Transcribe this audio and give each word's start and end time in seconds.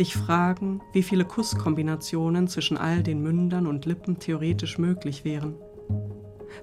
sich 0.00 0.16
fragen, 0.16 0.80
wie 0.94 1.02
viele 1.02 1.26
Kusskombinationen 1.26 2.48
zwischen 2.48 2.78
all 2.78 3.02
den 3.02 3.20
Mündern 3.20 3.66
und 3.66 3.84
Lippen 3.84 4.18
theoretisch 4.18 4.78
möglich 4.78 5.26
wären. 5.26 5.56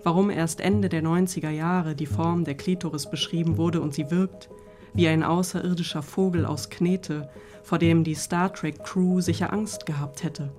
Warum 0.01 0.31
erst 0.31 0.59
Ende 0.59 0.89
der 0.89 1.03
90er 1.03 1.51
Jahre 1.51 1.93
die 1.93 2.07
Form 2.07 2.45
der 2.45 2.55
Klitoris 2.55 3.07
beschrieben 3.07 3.57
wurde 3.57 3.79
und 3.79 3.93
sie 3.93 4.09
wirkt 4.09 4.49
wie 4.95 5.07
ein 5.07 5.21
außerirdischer 5.21 6.01
Vogel 6.01 6.47
aus 6.47 6.71
Knete, 6.71 7.29
vor 7.61 7.77
dem 7.77 8.03
die 8.03 8.15
Star 8.15 8.51
Trek 8.51 8.83
Crew 8.83 9.21
sicher 9.21 9.53
Angst 9.53 9.85
gehabt 9.85 10.23
hätte. 10.23 10.51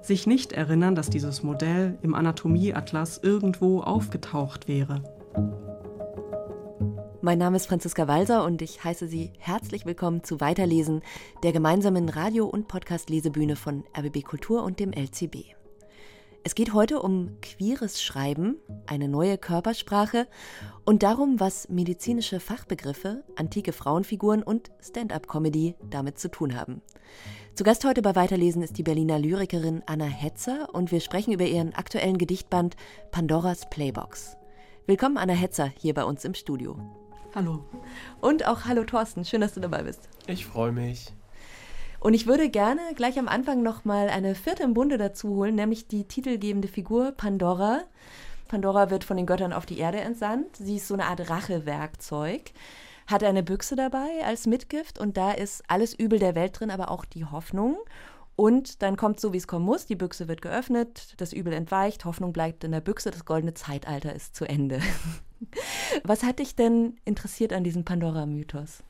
Sich 0.00 0.26
nicht 0.26 0.54
erinnern, 0.54 0.94
dass 0.94 1.10
dieses 1.10 1.42
Modell 1.42 1.98
im 2.00 2.14
Anatomieatlas 2.14 3.18
irgendwo 3.22 3.82
aufgetaucht 3.82 4.68
wäre. 4.68 5.02
Mein 7.24 7.38
Name 7.38 7.56
ist 7.56 7.66
Franziska 7.66 8.08
Walser 8.08 8.44
und 8.44 8.62
ich 8.62 8.82
heiße 8.82 9.06
Sie 9.06 9.30
herzlich 9.38 9.86
willkommen 9.86 10.24
zu 10.24 10.40
Weiterlesen, 10.40 11.02
der 11.44 11.52
gemeinsamen 11.52 12.08
Radio- 12.08 12.48
und 12.48 12.66
Podcast-Lesebühne 12.66 13.54
von 13.54 13.84
RBB 13.96 14.24
Kultur 14.24 14.64
und 14.64 14.80
dem 14.80 14.92
LCB. 14.92 15.54
Es 16.42 16.56
geht 16.56 16.74
heute 16.74 17.00
um 17.00 17.36
queeres 17.40 18.02
Schreiben, 18.02 18.56
eine 18.88 19.06
neue 19.06 19.38
Körpersprache 19.38 20.26
und 20.84 21.04
darum, 21.04 21.38
was 21.38 21.68
medizinische 21.68 22.40
Fachbegriffe, 22.40 23.22
antike 23.36 23.72
Frauenfiguren 23.72 24.42
und 24.42 24.72
Stand-up-Comedy 24.80 25.76
damit 25.88 26.18
zu 26.18 26.28
tun 26.28 26.58
haben. 26.58 26.82
Zu 27.54 27.62
Gast 27.62 27.84
heute 27.84 28.02
bei 28.02 28.16
Weiterlesen 28.16 28.62
ist 28.62 28.78
die 28.78 28.82
Berliner 28.82 29.20
Lyrikerin 29.20 29.84
Anna 29.86 30.06
Hetzer 30.06 30.70
und 30.72 30.90
wir 30.90 30.98
sprechen 30.98 31.32
über 31.32 31.44
ihren 31.44 31.72
aktuellen 31.72 32.18
Gedichtband 32.18 32.74
Pandoras 33.12 33.70
Playbox. 33.70 34.36
Willkommen 34.88 35.18
Anna 35.18 35.34
Hetzer 35.34 35.70
hier 35.78 35.94
bei 35.94 36.02
uns 36.02 36.24
im 36.24 36.34
Studio. 36.34 37.01
Hallo. 37.34 37.64
Und 38.20 38.46
auch 38.46 38.66
hallo 38.66 38.84
Thorsten, 38.84 39.24
schön, 39.24 39.40
dass 39.40 39.54
du 39.54 39.60
dabei 39.60 39.84
bist. 39.84 40.06
Ich 40.26 40.44
freue 40.44 40.70
mich. 40.70 41.14
Und 41.98 42.12
ich 42.12 42.26
würde 42.26 42.50
gerne 42.50 42.82
gleich 42.94 43.18
am 43.18 43.26
Anfang 43.26 43.62
nochmal 43.62 44.10
eine 44.10 44.34
vierte 44.34 44.64
im 44.64 44.74
Bunde 44.74 44.98
dazu 44.98 45.30
holen, 45.30 45.54
nämlich 45.54 45.88
die 45.88 46.04
titelgebende 46.04 46.68
Figur 46.68 47.12
Pandora. 47.12 47.84
Pandora 48.48 48.90
wird 48.90 49.04
von 49.04 49.16
den 49.16 49.24
Göttern 49.24 49.54
auf 49.54 49.64
die 49.64 49.78
Erde 49.78 50.00
entsandt. 50.00 50.56
Sie 50.56 50.76
ist 50.76 50.88
so 50.88 50.92
eine 50.92 51.06
Art 51.06 51.30
Rachewerkzeug, 51.30 52.52
hat 53.06 53.24
eine 53.24 53.42
Büchse 53.42 53.76
dabei 53.76 54.10
als 54.26 54.46
Mitgift 54.46 54.98
und 54.98 55.16
da 55.16 55.32
ist 55.32 55.62
alles 55.68 55.94
Übel 55.94 56.18
der 56.18 56.34
Welt 56.34 56.60
drin, 56.60 56.70
aber 56.70 56.90
auch 56.90 57.06
die 57.06 57.24
Hoffnung. 57.24 57.78
Und 58.36 58.82
dann 58.82 58.98
kommt 58.98 59.20
so, 59.20 59.32
wie 59.32 59.38
es 59.38 59.46
kommen 59.46 59.64
muss. 59.64 59.86
Die 59.86 59.96
Büchse 59.96 60.28
wird 60.28 60.42
geöffnet, 60.42 61.14
das 61.16 61.32
Übel 61.32 61.54
entweicht, 61.54 62.04
Hoffnung 62.04 62.34
bleibt 62.34 62.62
in 62.62 62.72
der 62.72 62.80
Büchse, 62.82 63.10
das 63.10 63.24
goldene 63.24 63.54
Zeitalter 63.54 64.14
ist 64.14 64.36
zu 64.36 64.44
Ende. 64.44 64.80
Was 66.04 66.22
hat 66.22 66.38
dich 66.38 66.56
denn 66.56 66.96
interessiert 67.04 67.52
an 67.52 67.64
diesem 67.64 67.84
Pandora-Mythos? 67.84 68.82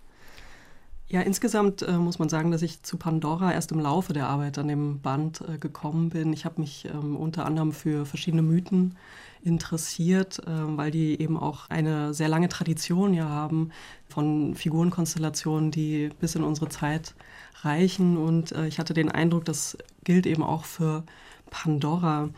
Ja, 1.13 1.21
insgesamt 1.21 1.83
äh, 1.83 1.93
muss 1.99 2.19
man 2.19 2.31
sagen, 2.31 2.51
dass 2.53 2.63
ich 2.63 2.83
zu 2.83 2.97
Pandora 2.97 3.53
erst 3.53 3.71
im 3.71 3.81
Laufe 3.81 4.15
der 4.15 4.29
Arbeit 4.29 4.57
an 4.57 4.69
dem 4.69 5.01
Band 5.01 5.43
äh, 5.43 5.59
gekommen 5.59 6.09
bin. 6.09 6.33
Ich 6.33 6.47
habe 6.47 6.59
mich 6.59 6.87
ähm, 6.87 7.17
unter 7.17 7.45
anderem 7.45 7.73
für 7.73 8.07
verschiedene 8.07 8.41
Mythen 8.41 8.97
interessiert, 9.43 10.39
äh, 10.47 10.49
weil 10.49 10.91
die 10.91 11.21
eben 11.21 11.37
auch 11.37 11.69
eine 11.69 12.15
sehr 12.15 12.29
lange 12.29 12.49
Tradition 12.49 13.13
ja 13.13 13.29
haben 13.29 13.73
von 14.09 14.55
Figurenkonstellationen, 14.55 15.71
die 15.71 16.09
bis 16.19 16.35
in 16.35 16.45
unsere 16.45 16.71
Zeit 16.71 17.15
reichen. 17.61 18.17
Und 18.17 18.53
äh, 18.53 18.67
ich 18.67 18.79
hatte 18.79 18.95
den 18.95 19.11
Eindruck, 19.11 19.45
das 19.45 19.77
gilt 20.05 20.25
eben 20.25 20.43
auch 20.43 20.65
für 20.65 21.05
Pandora 21.51 22.31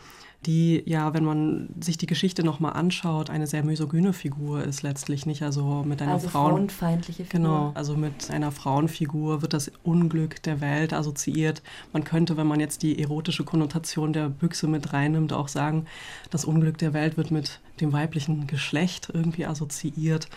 die 0.47 0.83
ja, 0.87 1.15
wenn 1.15 1.25
man 1.25 1.69
sich 1.81 1.99
die 1.99 2.07
Geschichte 2.07 2.45
nochmal 2.45 2.75
anschaut, 2.75 3.31
eine 3.31 3.47
sehr 3.47 3.65
misogyne 3.65 4.13
Figur 4.13 4.63
ist 4.63 4.83
letztlich 4.83 5.27
nicht. 5.27 5.43
Also 5.43 5.83
mit 5.85 6.01
einer 6.03 6.13
also 6.13 6.29
Frauen 6.29 6.53
frauenfeindliche 6.53 7.25
Figur. 7.25 7.41
Genau, 7.41 7.73
also 7.75 7.97
mit 7.97 8.31
einer 8.31 8.53
Frauenfigur 8.53 9.43
wird 9.43 9.53
das 9.53 9.71
Unglück 9.83 10.43
der 10.43 10.61
Welt 10.61 10.93
assoziiert. 10.93 11.63
Man 11.93 12.05
könnte, 12.05 12.37
wenn 12.37 12.47
man 12.47 12.61
jetzt 12.61 12.83
die 12.83 13.01
erotische 13.01 13.45
Konnotation 13.45 14.13
der 14.13 14.29
Büchse 14.29 14.67
mit 14.67 14.93
reinnimmt, 14.93 15.33
auch 15.33 15.49
sagen, 15.49 15.87
das 16.31 16.45
Unglück 16.45 16.79
der 16.79 16.93
Welt 16.93 17.17
wird 17.17 17.31
mit 17.31 17.61
dem 17.81 17.93
weiblichen 17.93 18.47
Geschlecht 18.47 19.09
irgendwie 19.13 19.47
assoziiert. 19.47 20.29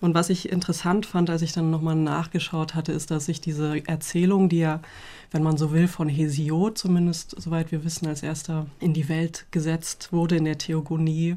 Und 0.00 0.14
was 0.14 0.30
ich 0.30 0.50
interessant 0.50 1.06
fand, 1.06 1.30
als 1.30 1.42
ich 1.42 1.52
dann 1.52 1.70
nochmal 1.70 1.96
nachgeschaut 1.96 2.74
hatte, 2.74 2.92
ist, 2.92 3.10
dass 3.10 3.26
sich 3.26 3.40
diese 3.40 3.86
Erzählung, 3.86 4.48
die 4.48 4.58
ja, 4.58 4.80
wenn 5.32 5.42
man 5.42 5.56
so 5.56 5.72
will, 5.72 5.88
von 5.88 6.08
Hesiod 6.08 6.78
zumindest, 6.78 7.34
soweit 7.40 7.72
wir 7.72 7.84
wissen, 7.84 8.06
als 8.06 8.22
erster 8.22 8.66
in 8.80 8.92
die 8.92 9.08
Welt 9.08 9.46
gesetzt 9.50 10.12
wurde 10.12 10.36
in 10.36 10.44
der 10.44 10.58
Theogonie, 10.58 11.36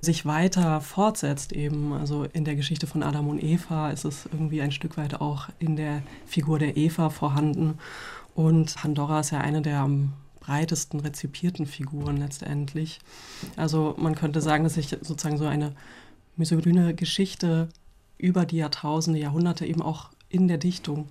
sich 0.00 0.26
weiter 0.26 0.80
fortsetzt 0.80 1.52
eben. 1.52 1.92
Also 1.92 2.24
in 2.32 2.44
der 2.44 2.56
Geschichte 2.56 2.86
von 2.86 3.02
Adam 3.02 3.28
und 3.28 3.42
Eva 3.42 3.90
ist 3.90 4.04
es 4.04 4.26
irgendwie 4.26 4.62
ein 4.62 4.72
Stück 4.72 4.96
weit 4.96 5.20
auch 5.20 5.48
in 5.58 5.76
der 5.76 6.02
Figur 6.26 6.58
der 6.58 6.76
Eva 6.76 7.10
vorhanden. 7.10 7.78
Und 8.34 8.74
Pandora 8.74 9.20
ist 9.20 9.30
ja 9.30 9.40
eine 9.40 9.62
der 9.62 9.80
am 9.80 10.12
breitesten 10.40 11.00
rezipierten 11.00 11.66
Figuren 11.66 12.18
letztendlich. 12.18 13.00
Also 13.56 13.94
man 13.98 14.14
könnte 14.14 14.40
sagen, 14.40 14.64
dass 14.64 14.74
sich 14.74 14.88
sozusagen 14.88 15.38
so 15.38 15.46
eine 15.46 15.72
misogyne 16.36 16.94
Geschichte 16.94 17.68
über 18.18 18.44
die 18.44 18.56
Jahrtausende, 18.56 19.20
Jahrhunderte 19.20 19.66
eben 19.66 19.82
auch 19.82 20.10
in 20.28 20.48
der 20.48 20.58
Dichtung 20.58 21.08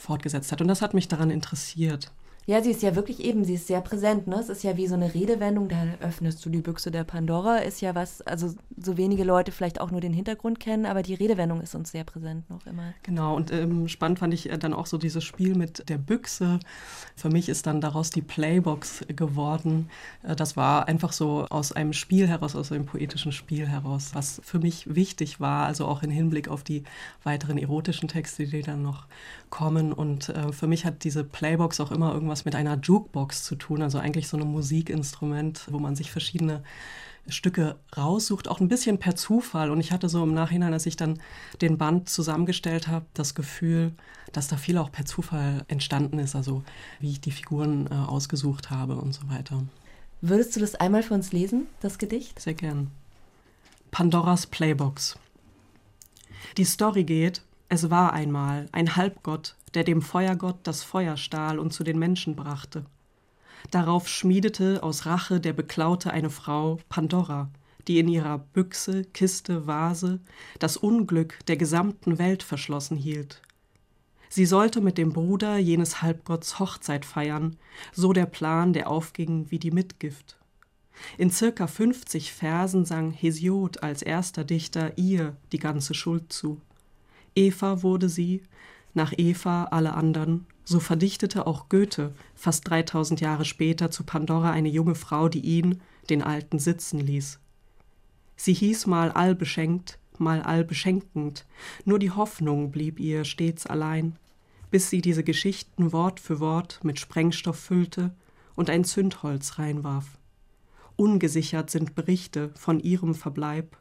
fortgesetzt 0.00 0.50
hat. 0.52 0.60
Und 0.60 0.68
das 0.68 0.82
hat 0.82 0.94
mich 0.94 1.08
daran 1.08 1.30
interessiert. 1.30 2.10
Ja, 2.46 2.62
sie 2.62 2.70
ist 2.70 2.82
ja 2.82 2.96
wirklich 2.96 3.20
eben, 3.20 3.44
sie 3.44 3.54
ist 3.54 3.66
sehr 3.66 3.80
präsent. 3.80 4.26
Ne? 4.26 4.36
Es 4.36 4.48
ist 4.48 4.64
ja 4.64 4.76
wie 4.76 4.86
so 4.86 4.94
eine 4.94 5.14
Redewendung, 5.14 5.68
da 5.68 5.76
öffnest 6.00 6.44
du 6.44 6.50
die 6.50 6.62
Büchse 6.62 6.90
der 6.90 7.04
Pandora, 7.04 7.58
ist 7.58 7.80
ja 7.80 7.94
was, 7.94 8.22
also 8.22 8.54
so 8.76 8.96
wenige 8.96 9.24
Leute 9.24 9.52
vielleicht 9.52 9.80
auch 9.80 9.90
nur 9.90 10.00
den 10.00 10.12
Hintergrund 10.12 10.58
kennen, 10.58 10.86
aber 10.86 11.02
die 11.02 11.14
Redewendung 11.14 11.60
ist 11.60 11.74
uns 11.74 11.92
sehr 11.92 12.04
präsent 12.04 12.48
noch 12.48 12.66
immer. 12.66 12.94
Genau, 13.02 13.36
und 13.36 13.52
ähm, 13.52 13.88
spannend 13.88 14.18
fand 14.18 14.34
ich 14.34 14.50
äh, 14.50 14.58
dann 14.58 14.72
auch 14.72 14.86
so 14.86 14.96
dieses 14.96 15.22
Spiel 15.22 15.54
mit 15.54 15.88
der 15.88 15.98
Büchse. 15.98 16.60
Für 17.14 17.28
mich 17.28 17.48
ist 17.48 17.66
dann 17.66 17.80
daraus 17.80 18.10
die 18.10 18.22
Playbox 18.22 19.04
geworden. 19.14 19.90
Äh, 20.22 20.34
das 20.34 20.56
war 20.56 20.88
einfach 20.88 21.12
so 21.12 21.46
aus 21.50 21.72
einem 21.72 21.92
Spiel 21.92 22.26
heraus, 22.26 22.56
aus 22.56 22.72
einem 22.72 22.86
poetischen 22.86 23.32
Spiel 23.32 23.68
heraus, 23.68 24.10
was 24.14 24.40
für 24.42 24.58
mich 24.58 24.94
wichtig 24.94 25.40
war, 25.40 25.66
also 25.66 25.86
auch 25.86 26.02
im 26.02 26.10
Hinblick 26.10 26.48
auf 26.48 26.64
die 26.64 26.84
weiteren 27.22 27.58
erotischen 27.58 28.08
Texte, 28.08 28.46
die 28.46 28.62
dann 28.62 28.82
noch 28.82 29.06
kommen. 29.50 29.92
Und 29.92 30.30
äh, 30.30 30.52
für 30.52 30.66
mich 30.66 30.84
hat 30.84 31.04
diese 31.04 31.22
Playbox 31.22 31.80
auch 31.80 31.92
immer 31.92 32.12
irgendwas 32.14 32.29
mit 32.44 32.54
einer 32.54 32.78
Jukebox 32.78 33.44
zu 33.44 33.56
tun, 33.56 33.82
also 33.82 33.98
eigentlich 33.98 34.28
so 34.28 34.36
ein 34.36 34.46
Musikinstrument, 34.46 35.66
wo 35.70 35.78
man 35.78 35.96
sich 35.96 36.10
verschiedene 36.10 36.62
Stücke 37.28 37.76
raussucht, 37.96 38.48
auch 38.48 38.60
ein 38.60 38.68
bisschen 38.68 38.98
per 38.98 39.14
Zufall. 39.16 39.70
Und 39.70 39.80
ich 39.80 39.92
hatte 39.92 40.08
so 40.08 40.22
im 40.22 40.34
Nachhinein, 40.34 40.72
als 40.72 40.86
ich 40.86 40.96
dann 40.96 41.20
den 41.60 41.78
Band 41.78 42.08
zusammengestellt 42.08 42.88
habe, 42.88 43.06
das 43.14 43.34
Gefühl, 43.34 43.92
dass 44.32 44.48
da 44.48 44.56
viel 44.56 44.78
auch 44.78 44.90
per 44.90 45.04
Zufall 45.04 45.64
entstanden 45.68 46.18
ist, 46.18 46.34
also 46.34 46.62
wie 46.98 47.10
ich 47.10 47.20
die 47.20 47.32
Figuren 47.32 47.86
äh, 47.86 47.94
ausgesucht 47.94 48.70
habe 48.70 48.96
und 48.96 49.12
so 49.12 49.28
weiter. 49.28 49.62
Würdest 50.20 50.54
du 50.56 50.60
das 50.60 50.74
einmal 50.74 51.02
für 51.02 51.14
uns 51.14 51.32
lesen, 51.32 51.66
das 51.80 51.98
Gedicht? 51.98 52.38
Sehr 52.40 52.54
gern. 52.54 52.90
Pandoras 53.90 54.46
Playbox. 54.46 55.18
Die 56.56 56.64
Story 56.64 57.04
geht, 57.04 57.42
es 57.68 57.90
war 57.90 58.12
einmal 58.12 58.68
ein 58.72 58.96
Halbgott, 58.96 59.56
der 59.74 59.84
dem 59.84 60.02
Feuergott 60.02 60.58
das 60.64 60.82
Feuer 60.82 61.16
stahl 61.16 61.58
und 61.58 61.72
zu 61.72 61.84
den 61.84 61.98
Menschen 61.98 62.36
brachte. 62.36 62.84
Darauf 63.70 64.08
schmiedete 64.08 64.82
aus 64.82 65.06
Rache 65.06 65.40
der 65.40 65.52
Beklaute 65.52 66.12
eine 66.12 66.30
Frau, 66.30 66.78
Pandora, 66.88 67.50
die 67.86 67.98
in 67.98 68.08
ihrer 68.08 68.38
Büchse, 68.38 69.04
Kiste, 69.04 69.66
Vase 69.66 70.20
das 70.58 70.76
Unglück 70.76 71.38
der 71.46 71.56
gesamten 71.56 72.18
Welt 72.18 72.42
verschlossen 72.42 72.96
hielt. 72.96 73.42
Sie 74.28 74.46
sollte 74.46 74.80
mit 74.80 74.96
dem 74.96 75.12
Bruder 75.12 75.58
jenes 75.58 76.02
Halbgotts 76.02 76.60
Hochzeit 76.60 77.04
feiern, 77.04 77.56
so 77.92 78.12
der 78.12 78.26
Plan, 78.26 78.72
der 78.72 78.88
aufging 78.88 79.50
wie 79.50 79.58
die 79.58 79.72
Mitgift. 79.72 80.36
In 81.18 81.30
circa 81.30 81.66
50 81.66 82.32
Versen 82.32 82.84
sang 82.84 83.10
Hesiod 83.10 83.82
als 83.82 84.02
erster 84.02 84.44
Dichter 84.44 84.96
ihr 84.96 85.36
die 85.52 85.58
ganze 85.58 85.94
Schuld 85.94 86.32
zu. 86.32 86.60
Eva 87.34 87.82
wurde 87.82 88.08
sie, 88.08 88.42
nach 88.94 89.12
Eva 89.16 89.64
alle 89.64 89.94
anderen, 89.94 90.46
so 90.64 90.80
verdichtete 90.80 91.46
auch 91.46 91.68
Goethe 91.68 92.12
fast 92.34 92.68
3000 92.68 93.20
Jahre 93.20 93.44
später 93.44 93.90
zu 93.90 94.04
Pandora 94.04 94.50
eine 94.50 94.68
junge 94.68 94.94
Frau, 94.94 95.28
die 95.28 95.40
ihn, 95.40 95.80
den 96.08 96.22
Alten, 96.22 96.58
sitzen 96.58 97.00
ließ. 97.00 97.38
Sie 98.36 98.54
hieß 98.54 98.86
mal 98.86 99.10
allbeschenkt, 99.10 99.98
mal 100.18 100.42
allbeschenkend, 100.42 101.46
nur 101.84 101.98
die 101.98 102.10
Hoffnung 102.10 102.70
blieb 102.70 102.98
ihr 103.00 103.24
stets 103.24 103.66
allein, 103.66 104.16
bis 104.70 104.90
sie 104.90 105.00
diese 105.00 105.24
Geschichten 105.24 105.92
Wort 105.92 106.20
für 106.20 106.40
Wort 106.40 106.80
mit 106.82 106.98
Sprengstoff 106.98 107.58
füllte 107.58 108.14
und 108.54 108.70
ein 108.70 108.84
Zündholz 108.84 109.58
reinwarf. 109.58 110.18
Ungesichert 110.96 111.70
sind 111.70 111.94
Berichte 111.94 112.50
von 112.54 112.78
ihrem 112.78 113.14
Verbleib. 113.14 113.76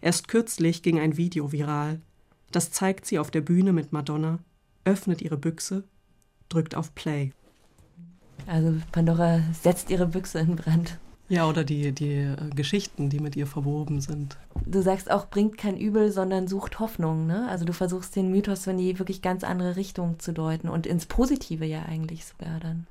Erst 0.00 0.28
kürzlich 0.28 0.82
ging 0.82 0.98
ein 0.98 1.16
Video 1.16 1.52
viral, 1.52 2.00
das 2.50 2.70
zeigt 2.70 3.06
sie 3.06 3.18
auf 3.18 3.30
der 3.30 3.40
Bühne 3.40 3.72
mit 3.72 3.92
Madonna, 3.92 4.38
öffnet 4.84 5.22
ihre 5.22 5.36
Büchse, 5.36 5.84
drückt 6.48 6.74
auf 6.74 6.94
Play. 6.94 7.32
Also 8.46 8.74
Pandora 8.90 9.40
setzt 9.52 9.90
ihre 9.90 10.06
Büchse 10.06 10.40
in 10.40 10.56
Brand. 10.56 10.98
Ja, 11.28 11.48
oder 11.48 11.64
die, 11.64 11.92
die 11.92 12.12
äh, 12.12 12.36
Geschichten, 12.54 13.08
die 13.08 13.20
mit 13.20 13.36
ihr 13.36 13.46
verwoben 13.46 14.00
sind. 14.00 14.36
Du 14.66 14.82
sagst 14.82 15.10
auch, 15.10 15.30
bringt 15.30 15.56
kein 15.56 15.78
Übel, 15.78 16.10
sondern 16.12 16.46
sucht 16.46 16.78
Hoffnung. 16.78 17.26
Ne? 17.26 17.48
Also 17.48 17.64
du 17.64 17.72
versuchst 17.72 18.14
den 18.16 18.30
Mythos 18.30 18.66
in 18.66 18.76
die 18.76 18.98
wirklich 18.98 19.22
ganz 19.22 19.42
andere 19.42 19.76
Richtung 19.76 20.18
zu 20.18 20.32
deuten 20.32 20.68
und 20.68 20.86
ins 20.86 21.06
Positive 21.06 21.64
ja 21.64 21.84
eigentlich 21.84 22.26
sogar 22.26 22.60
dann. 22.60 22.86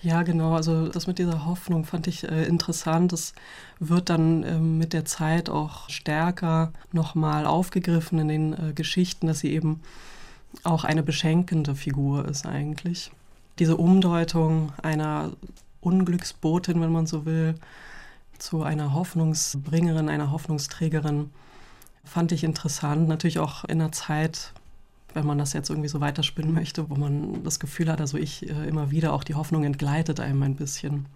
Ja, 0.00 0.22
genau. 0.22 0.54
Also 0.54 0.88
das 0.88 1.06
mit 1.06 1.18
dieser 1.18 1.44
Hoffnung 1.44 1.84
fand 1.84 2.06
ich 2.06 2.26
äh, 2.26 2.44
interessant. 2.46 3.12
Das 3.12 3.34
wird 3.80 4.08
dann 4.10 4.44
äh, 4.44 4.58
mit 4.58 4.92
der 4.92 5.04
Zeit 5.04 5.50
auch 5.50 5.90
stärker 5.90 6.72
nochmal 6.92 7.44
aufgegriffen 7.44 8.18
in 8.20 8.28
den 8.28 8.52
äh, 8.52 8.72
Geschichten, 8.72 9.26
dass 9.26 9.40
sie 9.40 9.52
eben 9.52 9.80
auch 10.64 10.84
eine 10.84 11.02
beschenkende 11.02 11.74
Figur 11.74 12.26
ist 12.26 12.46
eigentlich. 12.46 13.10
Diese 13.58 13.76
Umdeutung 13.76 14.72
einer 14.82 15.32
Unglücksbotin, 15.80 16.80
wenn 16.80 16.92
man 16.92 17.06
so 17.06 17.24
will, 17.24 17.54
zu 18.38 18.62
einer 18.62 18.94
Hoffnungsbringerin, 18.94 20.08
einer 20.08 20.30
Hoffnungsträgerin, 20.30 21.30
fand 22.04 22.32
ich 22.32 22.44
interessant. 22.44 23.08
Natürlich 23.08 23.38
auch 23.38 23.64
in 23.64 23.80
einer 23.80 23.92
Zeit, 23.92 24.52
wenn 25.14 25.26
man 25.26 25.38
das 25.38 25.52
jetzt 25.52 25.70
irgendwie 25.70 25.88
so 25.88 26.00
weiterspinnen 26.00 26.52
möchte, 26.52 26.88
wo 26.88 26.94
man 26.94 27.42
das 27.44 27.60
Gefühl 27.60 27.90
hat, 27.90 28.00
also 28.00 28.16
ich 28.16 28.48
äh, 28.48 28.68
immer 28.68 28.90
wieder 28.90 29.12
auch 29.12 29.24
die 29.24 29.34
Hoffnung 29.34 29.64
entgleitet 29.64 30.20
einem 30.20 30.42
ein 30.42 30.56
bisschen. 30.56 31.06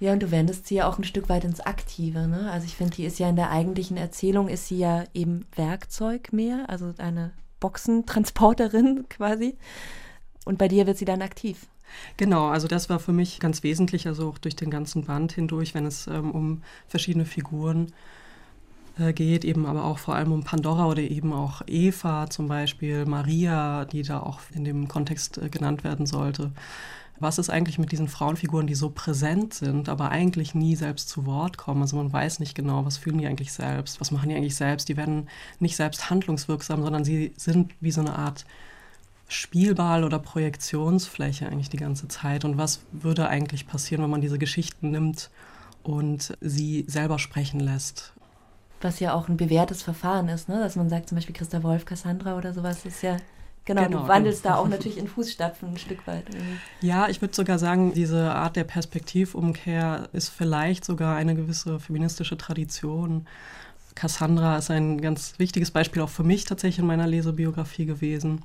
Ja, 0.00 0.12
und 0.12 0.22
du 0.22 0.30
wendest 0.30 0.66
sie 0.66 0.76
ja 0.76 0.88
auch 0.88 0.98
ein 0.98 1.04
Stück 1.04 1.28
weit 1.28 1.44
ins 1.44 1.60
Aktive. 1.60 2.26
Ne? 2.26 2.50
Also 2.50 2.66
ich 2.66 2.74
finde, 2.74 2.96
die 2.96 3.04
ist 3.04 3.18
ja 3.18 3.28
in 3.28 3.36
der 3.36 3.50
eigentlichen 3.50 3.96
Erzählung, 3.96 4.48
ist 4.48 4.68
sie 4.68 4.78
ja 4.78 5.04
eben 5.14 5.46
Werkzeug 5.54 6.32
mehr, 6.32 6.64
also 6.68 6.92
eine 6.98 7.30
Boxentransporterin 7.64 9.06
quasi. 9.08 9.56
Und 10.44 10.58
bei 10.58 10.68
dir 10.68 10.86
wird 10.86 10.98
sie 10.98 11.06
dann 11.06 11.22
aktiv. 11.22 11.66
Genau, 12.18 12.48
also 12.48 12.68
das 12.68 12.90
war 12.90 12.98
für 12.98 13.12
mich 13.12 13.40
ganz 13.40 13.62
wesentlich, 13.62 14.06
also 14.06 14.28
auch 14.28 14.38
durch 14.38 14.54
den 14.54 14.68
ganzen 14.68 15.04
Band 15.04 15.32
hindurch, 15.32 15.74
wenn 15.74 15.86
es 15.86 16.06
ähm, 16.06 16.30
um 16.30 16.62
verschiedene 16.88 17.24
Figuren 17.24 17.92
äh, 18.98 19.14
geht, 19.14 19.46
eben 19.46 19.64
aber 19.64 19.84
auch 19.84 19.98
vor 19.98 20.14
allem 20.14 20.32
um 20.32 20.44
Pandora 20.44 20.86
oder 20.86 21.00
eben 21.00 21.32
auch 21.32 21.62
Eva 21.66 22.28
zum 22.28 22.48
Beispiel, 22.48 23.06
Maria, 23.06 23.86
die 23.86 24.02
da 24.02 24.20
auch 24.20 24.40
in 24.52 24.64
dem 24.64 24.86
Kontext 24.88 25.38
äh, 25.38 25.48
genannt 25.48 25.84
werden 25.84 26.04
sollte. 26.04 26.52
Was 27.20 27.38
ist 27.38 27.48
eigentlich 27.48 27.78
mit 27.78 27.92
diesen 27.92 28.08
Frauenfiguren, 28.08 28.66
die 28.66 28.74
so 28.74 28.90
präsent 28.90 29.54
sind, 29.54 29.88
aber 29.88 30.10
eigentlich 30.10 30.54
nie 30.54 30.74
selbst 30.74 31.08
zu 31.08 31.26
Wort 31.26 31.56
kommen? 31.56 31.82
Also 31.82 31.96
man 31.96 32.12
weiß 32.12 32.40
nicht 32.40 32.54
genau, 32.54 32.84
was 32.84 32.98
fühlen 32.98 33.18
die 33.18 33.26
eigentlich 33.26 33.52
selbst, 33.52 34.00
was 34.00 34.10
machen 34.10 34.28
die 34.28 34.34
eigentlich 34.34 34.56
selbst. 34.56 34.88
Die 34.88 34.96
werden 34.96 35.28
nicht 35.60 35.76
selbst 35.76 36.10
handlungswirksam, 36.10 36.82
sondern 36.82 37.04
sie 37.04 37.32
sind 37.36 37.72
wie 37.80 37.92
so 37.92 38.00
eine 38.00 38.18
Art 38.18 38.44
Spielball 39.28 40.04
oder 40.04 40.18
Projektionsfläche 40.18 41.46
eigentlich 41.46 41.70
die 41.70 41.76
ganze 41.76 42.08
Zeit. 42.08 42.44
Und 42.44 42.58
was 42.58 42.80
würde 42.92 43.28
eigentlich 43.28 43.66
passieren, 43.66 44.02
wenn 44.02 44.10
man 44.10 44.20
diese 44.20 44.38
Geschichten 44.38 44.90
nimmt 44.90 45.30
und 45.82 46.36
sie 46.40 46.84
selber 46.88 47.18
sprechen 47.18 47.60
lässt? 47.60 48.12
Was 48.80 49.00
ja 49.00 49.14
auch 49.14 49.28
ein 49.28 49.36
bewährtes 49.36 49.82
Verfahren 49.82 50.28
ist, 50.28 50.48
ne? 50.48 50.58
dass 50.58 50.76
man 50.76 50.90
sagt, 50.90 51.08
zum 51.08 51.16
Beispiel 51.16 51.34
Christa 51.34 51.62
Wolf, 51.62 51.84
Cassandra 51.84 52.36
oder 52.36 52.52
sowas, 52.52 52.84
ist 52.84 53.02
ja 53.02 53.16
Genau, 53.66 53.84
genau, 53.84 54.02
du 54.02 54.08
wandelst 54.08 54.42
genau. 54.42 54.56
da 54.56 54.60
auch 54.60 54.68
natürlich 54.68 54.98
in 54.98 55.08
Fußstapfen 55.08 55.70
ein 55.70 55.78
Stück 55.78 56.06
weit. 56.06 56.24
Irgendwie. 56.28 56.58
Ja, 56.80 57.08
ich 57.08 57.20
würde 57.20 57.34
sogar 57.34 57.58
sagen, 57.58 57.94
diese 57.94 58.32
Art 58.32 58.56
der 58.56 58.64
Perspektivumkehr 58.64 60.08
ist 60.12 60.28
vielleicht 60.28 60.84
sogar 60.84 61.16
eine 61.16 61.34
gewisse 61.34 61.80
feministische 61.80 62.36
Tradition. 62.36 63.26
Cassandra 63.94 64.58
ist 64.58 64.70
ein 64.70 65.00
ganz 65.00 65.34
wichtiges 65.38 65.70
Beispiel 65.70 66.02
auch 66.02 66.08
für 66.08 66.24
mich 66.24 66.44
tatsächlich 66.44 66.80
in 66.80 66.86
meiner 66.86 67.06
Lesebiografie 67.06 67.86
gewesen. 67.86 68.42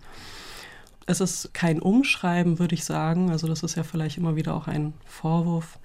Es 1.06 1.22
ist 1.22 1.54
kein 1.54 1.82
Umschreiben, 1.82 2.60
würde 2.60 2.76
ich 2.76 2.86
sagen. 2.86 3.32
Also 3.32 3.48
das 3.48 3.64
ist 3.64 3.76
ja 3.76 3.84
vielleicht 3.84 4.18
immer 4.18 4.36
wieder 4.36 4.54
auch 4.54 4.68
ein 4.68 4.94
Vorwurf, 5.06 5.80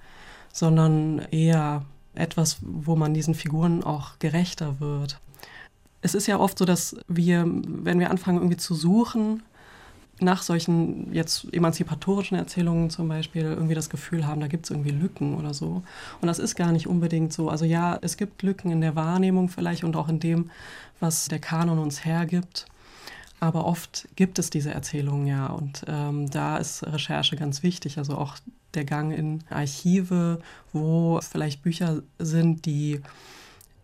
sondern 0.53 1.19
eher 1.31 1.83
etwas, 2.13 2.57
wo 2.61 2.95
man 2.95 3.13
diesen 3.13 3.33
Figuren 3.33 3.83
auch 3.83 4.19
gerechter 4.19 4.79
wird. 4.79 5.19
Es 6.05 6.13
ist 6.13 6.27
ja 6.27 6.39
oft 6.39 6.59
so, 6.59 6.65
dass 6.65 6.95
wir, 7.07 7.45
wenn 7.47 7.99
wir 7.99 8.11
anfangen 8.11 8.37
irgendwie 8.37 8.57
zu 8.57 8.75
suchen, 8.75 9.41
nach 10.19 10.43
solchen 10.43 11.11
jetzt 11.11 11.51
emanzipatorischen 11.51 12.37
Erzählungen 12.37 12.91
zum 12.91 13.07
Beispiel 13.07 13.41
irgendwie 13.41 13.73
das 13.73 13.89
Gefühl 13.89 14.27
haben, 14.27 14.39
da 14.39 14.45
gibt 14.45 14.65
es 14.65 14.69
irgendwie 14.69 14.91
Lücken 14.91 15.35
oder 15.35 15.55
so. 15.55 15.81
Und 16.21 16.27
das 16.27 16.37
ist 16.37 16.53
gar 16.55 16.71
nicht 16.71 16.85
unbedingt 16.85 17.33
so. 17.33 17.49
Also 17.49 17.65
ja, 17.65 17.97
es 18.03 18.17
gibt 18.17 18.43
Lücken 18.43 18.69
in 18.69 18.81
der 18.81 18.95
Wahrnehmung 18.95 19.49
vielleicht 19.49 19.83
und 19.83 19.95
auch 19.95 20.07
in 20.07 20.19
dem, 20.19 20.51
was 20.99 21.25
der 21.25 21.39
Kanon 21.39 21.79
uns 21.79 22.05
hergibt. 22.05 22.67
Aber 23.39 23.65
oft 23.65 24.07
gibt 24.15 24.37
es 24.37 24.51
diese 24.51 24.71
Erzählungen 24.71 25.25
ja 25.25 25.47
und 25.47 25.85
ähm, 25.87 26.29
da 26.29 26.57
ist 26.57 26.83
Recherche 26.83 27.35
ganz 27.35 27.63
wichtig. 27.63 27.97
Also 27.97 28.15
auch 28.15 28.37
der 28.75 28.85
Gang 28.85 29.11
in 29.11 29.43
Archive, 29.49 30.39
wo 30.71 31.19
vielleicht 31.21 31.63
Bücher 31.63 32.03
sind, 32.19 32.67
die 32.67 33.01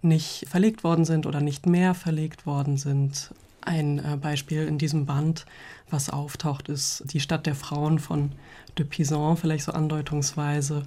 nicht 0.01 0.45
verlegt 0.49 0.83
worden 0.83 1.05
sind 1.05 1.25
oder 1.25 1.41
nicht 1.41 1.65
mehr 1.65 1.93
verlegt 1.93 2.45
worden 2.45 2.77
sind. 2.77 3.31
Ein 3.61 3.99
äh, 3.99 4.17
Beispiel 4.17 4.65
in 4.65 4.77
diesem 4.77 5.05
Band, 5.05 5.45
was 5.89 6.09
auftaucht, 6.09 6.69
ist 6.69 7.03
Die 7.13 7.19
Stadt 7.19 7.45
der 7.45 7.55
Frauen 7.55 7.99
von 7.99 8.31
de 8.77 8.85
Pizan, 8.85 9.37
vielleicht 9.37 9.65
so 9.65 9.71
andeutungsweise, 9.71 10.83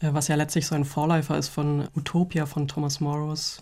äh, 0.00 0.08
was 0.12 0.28
ja 0.28 0.36
letztlich 0.36 0.66
so 0.66 0.74
ein 0.74 0.84
Vorläufer 0.84 1.36
ist 1.36 1.48
von 1.48 1.88
Utopia 1.94 2.46
von 2.46 2.68
Thomas 2.68 3.00
Morrows 3.00 3.60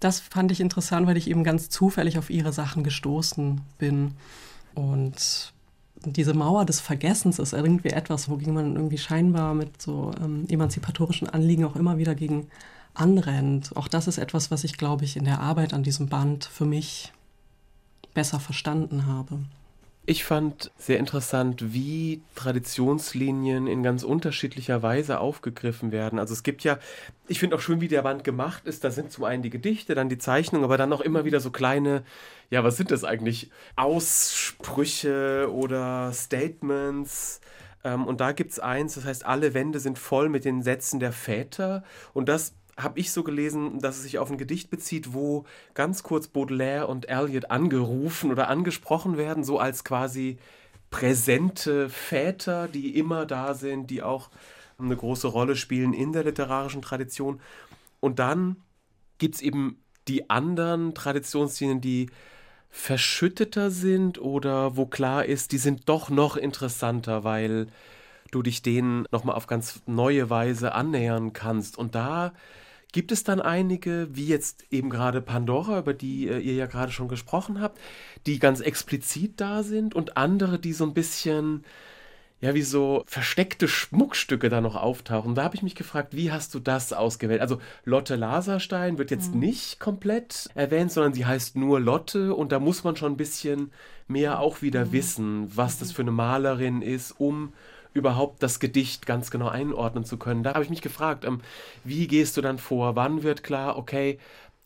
das 0.00 0.20
fand 0.20 0.52
ich 0.52 0.60
interessant, 0.60 1.06
weil 1.06 1.16
ich 1.16 1.28
eben 1.30 1.44
ganz 1.44 1.68
zufällig 1.70 2.18
auf 2.18 2.30
ihre 2.30 2.52
Sachen 2.52 2.84
gestoßen 2.84 3.60
bin. 3.78 4.14
Und 4.74 5.52
diese 6.04 6.34
Mauer 6.34 6.64
des 6.64 6.80
Vergessens 6.80 7.38
ist 7.38 7.52
irgendwie 7.52 7.90
etwas, 7.90 8.28
wogegen 8.28 8.54
man 8.54 8.76
irgendwie 8.76 8.98
scheinbar 8.98 9.54
mit 9.54 9.80
so 9.80 10.12
ähm, 10.22 10.44
emanzipatorischen 10.48 11.28
Anliegen 11.28 11.64
auch 11.64 11.76
immer 11.76 11.98
wieder 11.98 12.14
gegen 12.14 12.48
anrennt. 12.98 13.76
Auch 13.76 13.88
das 13.88 14.08
ist 14.08 14.18
etwas, 14.18 14.50
was 14.50 14.64
ich, 14.64 14.76
glaube 14.76 15.04
ich, 15.04 15.16
in 15.16 15.24
der 15.24 15.40
Arbeit 15.40 15.74
an 15.74 15.82
diesem 15.82 16.08
Band 16.08 16.44
für 16.44 16.64
mich 16.64 17.12
besser 18.14 18.40
verstanden 18.40 19.06
habe. 19.06 19.38
Ich 20.08 20.22
fand 20.22 20.70
sehr 20.78 21.00
interessant, 21.00 21.72
wie 21.74 22.22
Traditionslinien 22.36 23.66
in 23.66 23.82
ganz 23.82 24.04
unterschiedlicher 24.04 24.80
Weise 24.80 25.18
aufgegriffen 25.18 25.90
werden. 25.90 26.20
Also 26.20 26.32
es 26.32 26.44
gibt 26.44 26.62
ja, 26.62 26.78
ich 27.26 27.40
finde 27.40 27.56
auch 27.56 27.60
schön, 27.60 27.80
wie 27.80 27.88
der 27.88 28.02
Band 28.02 28.22
gemacht 28.22 28.66
ist. 28.66 28.84
Da 28.84 28.92
sind 28.92 29.10
zum 29.10 29.24
einen 29.24 29.42
die 29.42 29.50
Gedichte, 29.50 29.96
dann 29.96 30.08
die 30.08 30.18
Zeichnungen, 30.18 30.64
aber 30.64 30.76
dann 30.76 30.92
auch 30.92 31.00
immer 31.00 31.24
wieder 31.24 31.40
so 31.40 31.50
kleine, 31.50 32.04
ja, 32.50 32.62
was 32.62 32.76
sind 32.76 32.92
das 32.92 33.02
eigentlich? 33.02 33.50
Aussprüche 33.74 35.48
oder 35.52 36.12
Statements. 36.12 37.40
Ähm, 37.82 38.06
und 38.06 38.20
da 38.20 38.30
gibt 38.30 38.52
es 38.52 38.60
eins, 38.60 38.94
das 38.94 39.04
heißt, 39.04 39.26
alle 39.26 39.54
Wände 39.54 39.80
sind 39.80 39.98
voll 39.98 40.28
mit 40.28 40.44
den 40.44 40.62
Sätzen 40.62 41.00
der 41.00 41.10
Väter. 41.10 41.82
Und 42.14 42.28
das 42.28 42.54
habe 42.76 43.00
ich 43.00 43.10
so 43.10 43.22
gelesen, 43.22 43.80
dass 43.80 43.96
es 43.96 44.02
sich 44.02 44.18
auf 44.18 44.30
ein 44.30 44.38
Gedicht 44.38 44.70
bezieht, 44.70 45.14
wo 45.14 45.44
ganz 45.74 46.02
kurz 46.02 46.28
Baudelaire 46.28 46.88
und 46.88 47.08
Eliot 47.08 47.50
angerufen 47.50 48.30
oder 48.30 48.48
angesprochen 48.48 49.16
werden, 49.16 49.44
so 49.44 49.58
als 49.58 49.82
quasi 49.82 50.38
präsente 50.90 51.88
Väter, 51.88 52.68
die 52.68 52.98
immer 52.98 53.26
da 53.26 53.54
sind, 53.54 53.90
die 53.90 54.02
auch 54.02 54.30
eine 54.78 54.96
große 54.96 55.26
Rolle 55.26 55.56
spielen 55.56 55.94
in 55.94 56.12
der 56.12 56.24
literarischen 56.24 56.82
Tradition. 56.82 57.40
Und 58.00 58.18
dann 58.18 58.56
gibt 59.18 59.36
es 59.36 59.40
eben 59.40 59.82
die 60.06 60.28
anderen 60.28 60.94
Traditionslinien, 60.94 61.80
die 61.80 62.10
verschütteter 62.68 63.70
sind 63.70 64.20
oder 64.20 64.76
wo 64.76 64.84
klar 64.84 65.24
ist, 65.24 65.52
die 65.52 65.58
sind 65.58 65.88
doch 65.88 66.10
noch 66.10 66.36
interessanter, 66.36 67.24
weil 67.24 67.68
du 68.30 68.42
dich 68.42 68.60
denen 68.60 69.06
nochmal 69.10 69.36
auf 69.36 69.46
ganz 69.46 69.80
neue 69.86 70.28
Weise 70.28 70.74
annähern 70.74 71.32
kannst. 71.32 71.78
Und 71.78 71.94
da 71.94 72.32
Gibt 72.92 73.12
es 73.12 73.24
dann 73.24 73.40
einige, 73.40 74.08
wie 74.12 74.26
jetzt 74.26 74.64
eben 74.70 74.90
gerade 74.90 75.20
Pandora, 75.20 75.80
über 75.80 75.92
die 75.92 76.28
äh, 76.28 76.38
ihr 76.38 76.54
ja 76.54 76.66
gerade 76.66 76.92
schon 76.92 77.08
gesprochen 77.08 77.60
habt, 77.60 77.78
die 78.26 78.38
ganz 78.38 78.60
explizit 78.60 79.40
da 79.40 79.62
sind 79.62 79.94
und 79.94 80.16
andere, 80.16 80.58
die 80.58 80.72
so 80.72 80.84
ein 80.84 80.94
bisschen, 80.94 81.64
ja, 82.40 82.54
wie 82.54 82.62
so 82.62 83.02
versteckte 83.06 83.68
Schmuckstücke 83.68 84.48
da 84.48 84.60
noch 84.60 84.76
auftauchen? 84.76 85.34
Da 85.34 85.42
habe 85.42 85.56
ich 85.56 85.62
mich 85.62 85.74
gefragt, 85.74 86.14
wie 86.16 86.30
hast 86.30 86.54
du 86.54 86.60
das 86.60 86.92
ausgewählt? 86.92 87.40
Also 87.40 87.60
Lotte 87.84 88.14
Laserstein 88.14 88.98
wird 88.98 89.10
jetzt 89.10 89.34
mhm. 89.34 89.40
nicht 89.40 89.80
komplett 89.80 90.48
erwähnt, 90.54 90.92
sondern 90.92 91.12
sie 91.12 91.26
heißt 91.26 91.56
nur 91.56 91.80
Lotte 91.80 92.34
und 92.34 92.52
da 92.52 92.60
muss 92.60 92.84
man 92.84 92.96
schon 92.96 93.12
ein 93.12 93.18
bisschen 93.18 93.72
mehr 94.08 94.38
auch 94.40 94.62
wieder 94.62 94.86
mhm. 94.86 94.92
wissen, 94.92 95.56
was 95.56 95.78
das 95.78 95.88
mhm. 95.90 95.94
für 95.94 96.02
eine 96.02 96.12
Malerin 96.12 96.82
ist, 96.82 97.12
um 97.12 97.52
überhaupt 97.96 98.42
das 98.42 98.60
Gedicht 98.60 99.06
ganz 99.06 99.30
genau 99.30 99.48
einordnen 99.48 100.04
zu 100.04 100.18
können. 100.18 100.42
Da 100.42 100.54
habe 100.54 100.62
ich 100.62 100.70
mich 100.70 100.82
gefragt, 100.82 101.24
ähm, 101.24 101.40
wie 101.82 102.06
gehst 102.06 102.36
du 102.36 102.42
dann 102.42 102.58
vor? 102.58 102.94
Wann 102.94 103.22
wird 103.22 103.42
klar, 103.42 103.76
okay, 103.76 104.18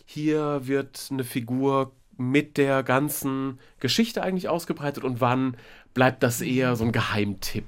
hier 0.05 0.67
wird 0.67 1.09
eine 1.11 1.25
Figur 1.25 1.93
mit 2.17 2.59
der 2.59 2.83
ganzen 2.83 3.59
Geschichte 3.79 4.23
eigentlich 4.23 4.49
ausgebreitet 4.49 5.05
und 5.05 5.21
wann 5.21 5.57
bleibt 5.95 6.23
das 6.23 6.41
eher 6.41 6.77
so 6.77 6.85
ein 6.85 6.93
Geheimtipp? 6.93 7.65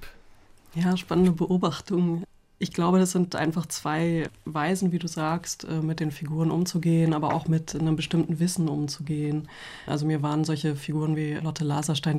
Ja, 0.75 0.97
spannende 0.97 1.33
Beobachtung. 1.33 2.25
Ich 2.59 2.73
glaube, 2.73 2.99
das 2.99 3.13
sind 3.13 3.35
einfach 3.35 3.67
zwei 3.67 4.29
Weisen, 4.45 4.93
wie 4.93 4.99
du 4.99 5.09
sagst, 5.09 5.65
äh, 5.65 5.81
mit 5.81 6.01
den 6.01 6.11
Figuren 6.11 6.51
umzugehen, 6.51 7.15
aber 7.15 7.35
auch 7.35 7.49
mit 7.49 7.75
einem 7.75 7.97
bestimmten 7.97 8.41
Wissen 8.41 8.69
umzugehen. 8.69 9.49
Also 9.87 10.07
mir 10.07 10.23
waren 10.23 10.45
solche 10.45 10.77
Figuren 10.77 11.17
wie 11.17 11.35
Lotte 11.35 11.65
Laserstein 11.65 12.19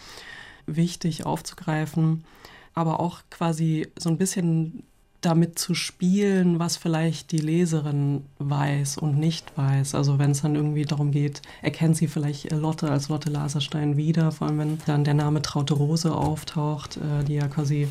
wichtig 0.66 1.26
aufzugreifen 1.26 2.24
aber 2.74 3.00
auch 3.00 3.20
quasi 3.30 3.88
so 3.98 4.10
ein 4.10 4.18
bisschen 4.18 4.84
damit 5.22 5.58
zu 5.58 5.74
spielen, 5.74 6.60
was 6.60 6.78
vielleicht 6.78 7.32
die 7.32 7.38
Leserin 7.38 8.26
weiß 8.40 8.98
und 8.98 9.18
nicht 9.18 9.58
weiß. 9.58 9.96
Also 9.96 10.20
wenn 10.20 10.32
es 10.32 10.42
dann 10.42 10.56
irgendwie 10.56 10.84
darum 10.84 11.12
geht, 11.12 11.42
erkennt 11.62 11.96
sie 11.96 12.08
vielleicht 12.08 12.52
Lotte 12.52 12.92
als 12.92 13.10
Lotte 13.10 13.30
Laserstein 13.30 13.96
wieder, 13.96 14.32
vor 14.32 14.48
allem 14.48 14.60
wenn 14.60 14.78
dann 14.86 15.04
der 15.04 15.14
Name 15.14 15.42
Traute 15.42 15.76
Rose 15.76 16.14
auftaucht, 16.14 16.98
äh, 16.98 17.24
die 17.24 17.36
ja 17.36 17.48
quasi 17.48 17.88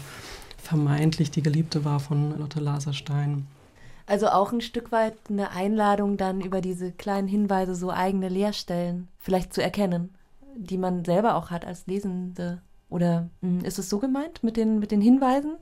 vermeintlich 0.59 1.31
die 1.31 1.43
Geliebte 1.43 1.85
war 1.85 2.01
von 2.01 2.39
Lotte 2.39 2.61
Laserstein. 2.61 3.47
Also 4.07 4.29
auch 4.29 4.53
ein 4.53 4.61
Stück 4.61 4.93
weit 4.93 5.15
eine 5.31 5.51
Einladung 5.53 6.17
dann 6.17 6.41
über 6.41 6.61
diese 6.61 6.93
kleinen 6.93 7.29
Hinweise 7.29 7.75
so 7.75 7.91
eigene 7.91 8.29
Leerstellen 8.29 9.09
vielleicht 9.19 9.55
zu 9.55 9.63
erkennen, 9.63 10.15
die 10.57 10.77
man 10.77 11.05
selber 11.05 11.37
auch 11.37 11.51
hat 11.51 11.65
als 11.65 11.87
Lesende. 11.87 12.61
Oder 12.93 13.31
hm, 13.41 13.65
ist 13.65 13.79
es 13.79 13.89
so 13.89 13.99
gemeint 13.99 14.45
mit 14.45 14.57
den, 14.57 14.79
mit 14.79 14.91
den 14.91 15.01
Hinweisen? 15.01 15.57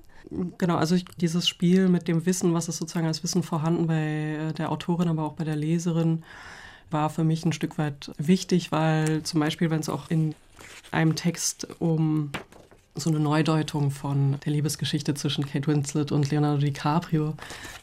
Genau, 0.58 0.76
also 0.76 0.96
ich, 0.96 1.04
dieses 1.04 1.48
Spiel 1.48 1.88
mit 1.88 2.08
dem 2.08 2.26
Wissen, 2.26 2.52
was 2.52 2.68
ist 2.68 2.78
sozusagen 2.78 3.06
als 3.06 3.22
Wissen 3.22 3.42
vorhanden 3.42 3.86
bei 3.86 4.48
äh, 4.50 4.52
der 4.52 4.70
Autorin, 4.70 5.08
aber 5.08 5.24
auch 5.24 5.34
bei 5.34 5.44
der 5.44 5.56
Leserin, 5.56 6.24
war 6.90 7.08
für 7.08 7.22
mich 7.22 7.44
ein 7.44 7.52
Stück 7.52 7.78
weit 7.78 8.10
wichtig, 8.18 8.72
weil 8.72 9.22
zum 9.22 9.38
Beispiel, 9.38 9.70
wenn 9.70 9.78
es 9.78 9.88
auch 9.88 10.10
in 10.10 10.34
einem 10.90 11.14
Text 11.14 11.68
um 11.78 12.30
so 12.96 13.10
eine 13.10 13.20
Neudeutung 13.20 13.92
von 13.92 14.38
der 14.44 14.52
Liebesgeschichte 14.52 15.14
zwischen 15.14 15.46
Kate 15.46 15.68
Winslet 15.68 16.10
und 16.10 16.28
Leonardo 16.30 16.58
DiCaprio 16.58 17.34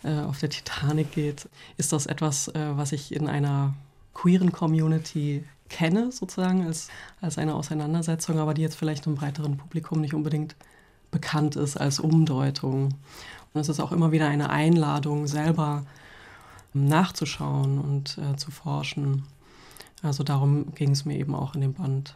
äh, 0.04 0.20
auf 0.20 0.40
der 0.40 0.50
Titanic 0.50 1.14
geht, 1.14 1.48
ist 1.78 1.94
das 1.94 2.06
etwas, 2.06 2.50
äh, 2.50 2.76
was 2.76 2.92
ich 2.92 3.16
in 3.16 3.30
einer 3.30 3.74
queeren 4.14 4.52
Community 4.52 5.46
kenne, 5.70 6.12
sozusagen, 6.12 6.66
als, 6.66 6.90
als 7.22 7.38
eine 7.38 7.56
Auseinandersetzung, 7.56 8.40
aber 8.40 8.54
die 8.54 8.62
jetzt 8.62 8.76
vielleicht 8.76 9.06
im 9.08 9.16
breiteren 9.16 9.58
Publikum 9.58 10.02
nicht 10.02 10.14
unbedingt 10.14 10.56
bekannt 11.12 11.56
ist 11.56 11.78
als 11.78 12.00
Umdeutung. 12.00 12.96
Und 13.54 13.62
es 13.62 13.70
ist 13.70 13.80
auch 13.80 13.92
immer 13.92 14.12
wieder 14.12 14.28
eine 14.28 14.50
Einladung, 14.50 15.28
selber 15.28 15.86
nachzuschauen 16.74 17.80
und 17.80 18.18
äh, 18.18 18.36
zu 18.36 18.52
forschen. 18.52 19.24
Also 20.04 20.24
darum 20.24 20.74
ging 20.76 20.92
es 20.92 21.06
mir 21.06 21.18
eben 21.18 21.34
auch 21.34 21.56
in 21.56 21.62
dem 21.62 21.74
Band. 21.74 22.16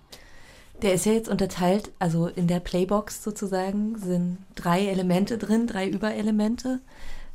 Der 0.82 0.94
ist 0.94 1.06
ja 1.06 1.14
jetzt 1.14 1.30
unterteilt, 1.30 1.92
also 2.00 2.28
in 2.28 2.48
der 2.48 2.60
Playbox 2.60 3.24
sozusagen 3.24 3.98
sind 3.98 4.40
drei 4.56 4.88
Elemente 4.88 5.38
drin, 5.38 5.68
drei 5.68 5.88
Überelemente. 5.88 6.82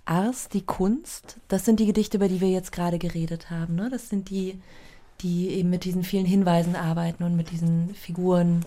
Ars, 0.05 0.49
die 0.49 0.63
Kunst, 0.63 1.39
das 1.49 1.65
sind 1.65 1.81
die 1.81 1.87
Gedichte, 1.87 2.17
über 2.17 2.29
die 2.29 2.41
wir 2.41 2.51
jetzt 2.51 2.71
gerade 2.71 2.99
geredet 2.99 3.51
haben. 3.51 3.75
Ne? 3.75 3.89
Das 3.91 4.09
sind 4.09 4.31
die, 4.31 4.61
die 5.21 5.49
eben 5.49 5.71
mit 5.71 5.85
diesen 5.85 6.05
vielen 6.05 6.27
Hinweisen 6.27 6.77
arbeiten 6.77 7.25
und 7.25 7.37
mit 7.37 7.51
diesen 7.51 7.95
Figuren, 7.95 8.65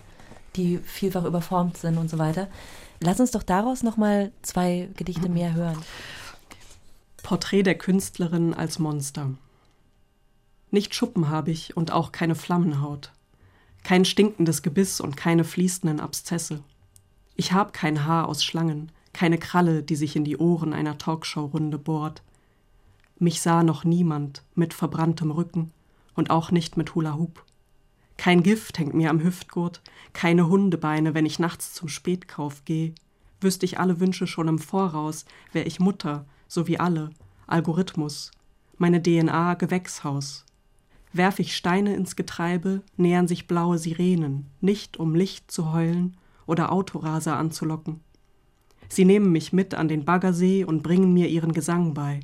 die 0.56 0.78
vielfach 0.80 1.26
überformt 1.26 1.78
sind 1.78 1.98
und 1.98 2.10
so 2.10 2.18
weiter. 2.18 2.48
Lass 3.02 3.20
uns 3.20 3.32
doch 3.32 3.44
daraus 3.44 3.84
nochmal 3.84 4.32
zwei 4.42 4.90
Gedichte 4.98 5.30
mehr 5.30 5.54
hören. 5.54 5.78
Porträt 7.24 7.64
der 7.64 7.76
Künstlerin 7.76 8.54
als 8.54 8.80
Monster. 8.80 9.32
Nicht 10.72 10.94
Schuppen 10.94 11.30
habe 11.30 11.52
ich 11.52 11.78
und 11.78 11.92
auch 11.92 12.12
keine 12.12 12.36
Flammenhaut. 12.36 13.12
Kein 13.84 14.06
stinkendes 14.06 14.62
Gebiss 14.62 15.00
und 15.00 15.16
keine 15.16 15.44
fließenden 15.44 16.00
Abszesse. 16.00 16.64
Ich 17.36 17.54
hab 17.54 17.72
kein 17.72 18.06
Haar 18.06 18.28
aus 18.28 18.44
Schlangen, 18.44 18.92
keine 19.14 19.38
Kralle, 19.38 19.82
die 19.84 19.96
sich 19.96 20.16
in 20.16 20.26
die 20.26 20.38
Ohren 20.38 20.74
einer 20.74 20.98
Talkshow-Runde 20.98 21.78
bohrt. 21.78 22.22
Mich 23.18 23.42
sah 23.42 23.64
noch 23.64 23.84
niemand 23.84 24.44
mit 24.56 24.74
verbranntem 24.74 25.32
Rücken 25.32 25.72
und 26.20 26.30
auch 26.30 26.52
nicht 26.52 26.78
mit 26.78 26.94
Hula 26.94 27.16
Hoop. 27.16 27.44
Kein 28.18 28.44
Gift 28.44 28.78
hängt 28.78 28.94
mir 28.94 29.10
am 29.10 29.24
Hüftgurt, 29.24 29.82
keine 30.12 30.50
Hundebeine, 30.50 31.14
wenn 31.14 31.26
ich 31.26 31.40
nachts 31.40 31.74
zum 31.74 31.88
Spätkauf 31.88 32.64
geh. 32.66 32.94
Wüsste 33.40 33.66
ich 33.66 33.80
alle 33.80 34.02
Wünsche 34.02 34.28
schon 34.28 34.50
im 34.50 34.60
Voraus, 34.60 35.24
wär 35.54 35.66
ich 35.66 35.80
Mutter, 35.80 36.26
so 36.50 36.68
wie 36.68 36.78
alle, 36.78 37.12
Algorithmus, 37.48 38.32
meine 38.78 39.02
DNA 39.02 39.54
Gewächshaus. 39.54 40.46
Werf 41.14 41.40
ich 41.40 41.56
Steine 41.56 41.96
ins 41.96 42.18
Getreibe, 42.18 42.84
nähern 42.98 43.30
sich 43.30 43.48
blaue 43.48 43.78
Sirenen, 43.78 44.48
nicht 44.60 44.98
um 44.98 45.16
Licht 45.16 45.50
zu 45.50 45.72
heulen 45.72 46.18
oder 46.46 46.74
Autoraser 46.74 47.38
anzulocken. 47.38 48.02
Sie 48.90 49.06
nehmen 49.06 49.32
mich 49.32 49.54
mit 49.54 49.74
an 49.74 49.88
den 49.88 50.04
Baggersee 50.04 50.66
und 50.66 50.84
bringen 50.84 51.14
mir 51.14 51.30
ihren 51.30 51.54
Gesang 51.54 51.94
bei. 51.94 52.20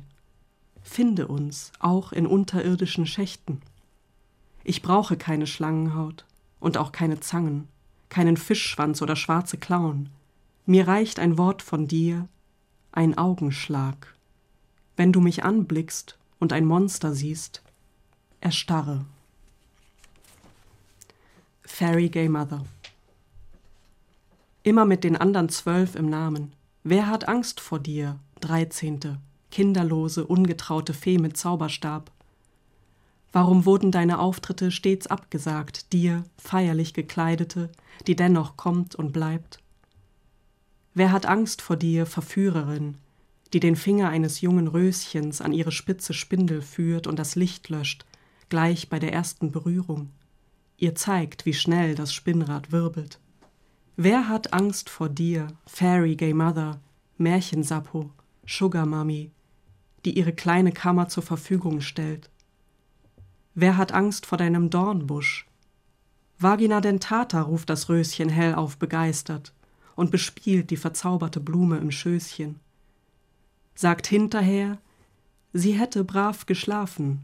Finde 0.82 1.28
uns, 1.28 1.72
auch 1.78 2.12
in 2.12 2.26
unterirdischen 2.26 3.06
Schächten. 3.06 3.62
Ich 4.68 4.82
brauche 4.82 5.16
keine 5.16 5.46
Schlangenhaut 5.46 6.24
und 6.58 6.76
auch 6.76 6.90
keine 6.90 7.20
Zangen, 7.20 7.68
keinen 8.08 8.36
Fischschwanz 8.36 9.00
oder 9.00 9.14
schwarze 9.14 9.58
Klauen. 9.58 10.08
Mir 10.64 10.88
reicht 10.88 11.20
ein 11.20 11.38
Wort 11.38 11.62
von 11.62 11.86
dir, 11.86 12.26
ein 12.90 13.16
Augenschlag. 13.16 14.16
Wenn 14.96 15.12
du 15.12 15.20
mich 15.20 15.44
anblickst 15.44 16.18
und 16.40 16.52
ein 16.52 16.64
Monster 16.64 17.14
siehst, 17.14 17.62
erstarre. 18.40 19.04
Fairy 21.62 22.08
Gay 22.08 22.28
Mother 22.28 22.64
Immer 24.64 24.84
mit 24.84 25.04
den 25.04 25.16
anderen 25.16 25.48
zwölf 25.48 25.94
im 25.94 26.10
Namen. 26.10 26.52
Wer 26.82 27.06
hat 27.06 27.28
Angst 27.28 27.60
vor 27.60 27.78
dir, 27.78 28.18
Dreizehnte, 28.40 29.18
kinderlose, 29.52 30.26
ungetraute 30.26 30.92
Fee 30.92 31.18
mit 31.18 31.36
Zauberstab? 31.36 32.10
Warum 33.36 33.66
wurden 33.66 33.92
deine 33.92 34.18
Auftritte 34.18 34.70
stets 34.70 35.08
abgesagt, 35.08 35.92
dir, 35.92 36.24
feierlich 36.38 36.94
gekleidete, 36.94 37.68
die 38.06 38.16
dennoch 38.16 38.56
kommt 38.56 38.94
und 38.94 39.12
bleibt? 39.12 39.58
Wer 40.94 41.12
hat 41.12 41.26
Angst 41.26 41.60
vor 41.60 41.76
dir, 41.76 42.06
Verführerin, 42.06 42.96
die 43.52 43.60
den 43.60 43.76
Finger 43.76 44.08
eines 44.08 44.40
jungen 44.40 44.68
Röschens 44.68 45.42
an 45.42 45.52
ihre 45.52 45.70
spitze 45.70 46.14
Spindel 46.14 46.62
führt 46.62 47.06
und 47.06 47.18
das 47.18 47.36
Licht 47.36 47.68
löscht, 47.68 48.06
gleich 48.48 48.88
bei 48.88 48.98
der 48.98 49.12
ersten 49.12 49.52
Berührung? 49.52 50.08
Ihr 50.78 50.94
zeigt, 50.94 51.44
wie 51.44 51.52
schnell 51.52 51.94
das 51.94 52.14
Spinnrad 52.14 52.72
wirbelt. 52.72 53.18
Wer 53.96 54.30
hat 54.30 54.54
Angst 54.54 54.88
vor 54.88 55.10
dir, 55.10 55.48
Fairy 55.66 56.16
Gay 56.16 56.32
Mother, 56.32 56.80
Märchensappo, 57.18 58.08
Sugar 58.46 58.86
Mummy, 58.86 59.30
die 60.06 60.16
ihre 60.16 60.32
kleine 60.32 60.72
Kammer 60.72 61.10
zur 61.10 61.22
Verfügung 61.22 61.82
stellt? 61.82 62.30
Wer 63.58 63.78
hat 63.78 63.92
Angst 63.92 64.26
vor 64.26 64.36
deinem 64.36 64.68
Dornbusch? 64.68 65.46
Vagina 66.38 66.82
dentata 66.82 67.40
ruft 67.40 67.70
das 67.70 67.88
Röschen 67.88 68.28
hellauf 68.28 68.76
begeistert 68.76 69.54
und 69.94 70.10
bespielt 70.10 70.68
die 70.68 70.76
verzauberte 70.76 71.40
Blume 71.40 71.78
im 71.78 71.90
Schößchen. 71.90 72.60
Sagt 73.74 74.06
hinterher, 74.08 74.76
sie 75.54 75.72
hätte 75.72 76.04
brav 76.04 76.44
geschlafen, 76.44 77.22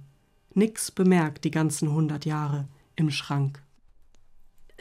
nix 0.55 0.91
bemerkt 0.91 1.45
die 1.45 1.51
ganzen 1.51 1.93
hundert 1.93 2.25
Jahre 2.25 2.67
im 2.97 3.11
Schrank. 3.11 3.62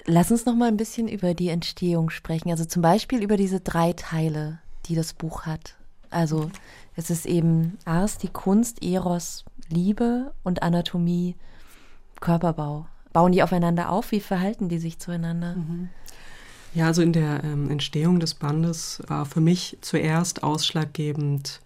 Lass 0.05 0.31
uns 0.31 0.45
noch 0.45 0.55
mal 0.55 0.69
ein 0.69 0.77
bisschen 0.77 1.09
über 1.09 1.33
die 1.33 1.49
Entstehung 1.49 2.11
sprechen. 2.11 2.49
Also 2.49 2.63
zum 2.63 2.81
Beispiel 2.81 3.21
über 3.21 3.35
diese 3.35 3.59
drei 3.59 3.91
Teile, 3.91 4.59
die 4.85 4.95
das 4.95 5.11
Buch 5.11 5.45
hat. 5.45 5.75
Also 6.11 6.49
es 6.95 7.09
ist 7.09 7.25
eben 7.25 7.77
Ars, 7.83 8.17
die 8.17 8.29
Kunst, 8.29 8.81
Eros, 8.83 9.43
Liebe 9.71 10.33
und 10.43 10.61
Anatomie, 10.63 11.35
Körperbau. 12.19 12.85
Bauen 13.13 13.31
die 13.31 13.43
aufeinander 13.43 13.89
auf? 13.89 14.11
Wie 14.11 14.19
verhalten 14.19 14.69
die 14.69 14.77
sich 14.77 14.99
zueinander? 14.99 15.55
Mhm. 15.55 15.89
Ja, 16.73 16.87
also 16.87 17.01
in 17.01 17.11
der 17.11 17.43
ähm, 17.43 17.69
Entstehung 17.69 18.19
des 18.19 18.33
Bandes 18.33 19.01
war 19.07 19.25
für 19.25 19.41
mich 19.41 19.77
zuerst 19.81 20.43
ausschlaggebend 20.43 21.59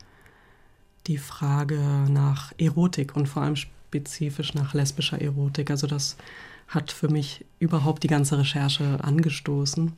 die 1.05 1.19
Frage 1.19 1.79
nach 2.09 2.51
Erotik 2.57 3.15
und 3.15 3.27
vor 3.27 3.43
allem 3.43 3.55
spezifisch 3.55 4.55
nach 4.55 4.73
lesbischer 4.73 5.21
Erotik. 5.21 5.69
Also 5.69 5.85
das 5.85 6.17
hat 6.67 6.91
für 6.91 7.09
mich 7.09 7.45
überhaupt 7.59 8.01
die 8.01 8.07
ganze 8.07 8.39
Recherche 8.39 8.97
angestoßen. 9.03 9.93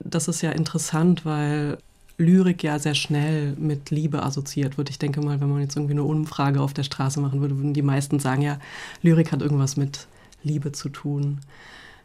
Das 0.00 0.28
ist 0.28 0.40
ja 0.40 0.52
interessant, 0.52 1.26
weil 1.26 1.78
Lyrik 2.16 2.62
ja 2.62 2.78
sehr 2.78 2.94
schnell 2.94 3.54
mit 3.58 3.90
Liebe 3.90 4.22
assoziiert 4.22 4.78
wird. 4.78 4.90
Ich 4.90 4.98
denke 4.98 5.20
mal, 5.20 5.40
wenn 5.40 5.50
man 5.50 5.60
jetzt 5.60 5.76
irgendwie 5.76 5.94
eine 5.94 6.04
Umfrage 6.04 6.60
auf 6.60 6.72
der 6.72 6.84
Straße 6.84 7.20
machen 7.20 7.40
würde, 7.40 7.56
würden 7.56 7.74
die 7.74 7.82
meisten 7.82 8.20
sagen, 8.20 8.42
ja, 8.42 8.58
Lyrik 9.02 9.32
hat 9.32 9.42
irgendwas 9.42 9.76
mit 9.76 10.06
Liebe 10.42 10.72
zu 10.72 10.88
tun. 10.88 11.40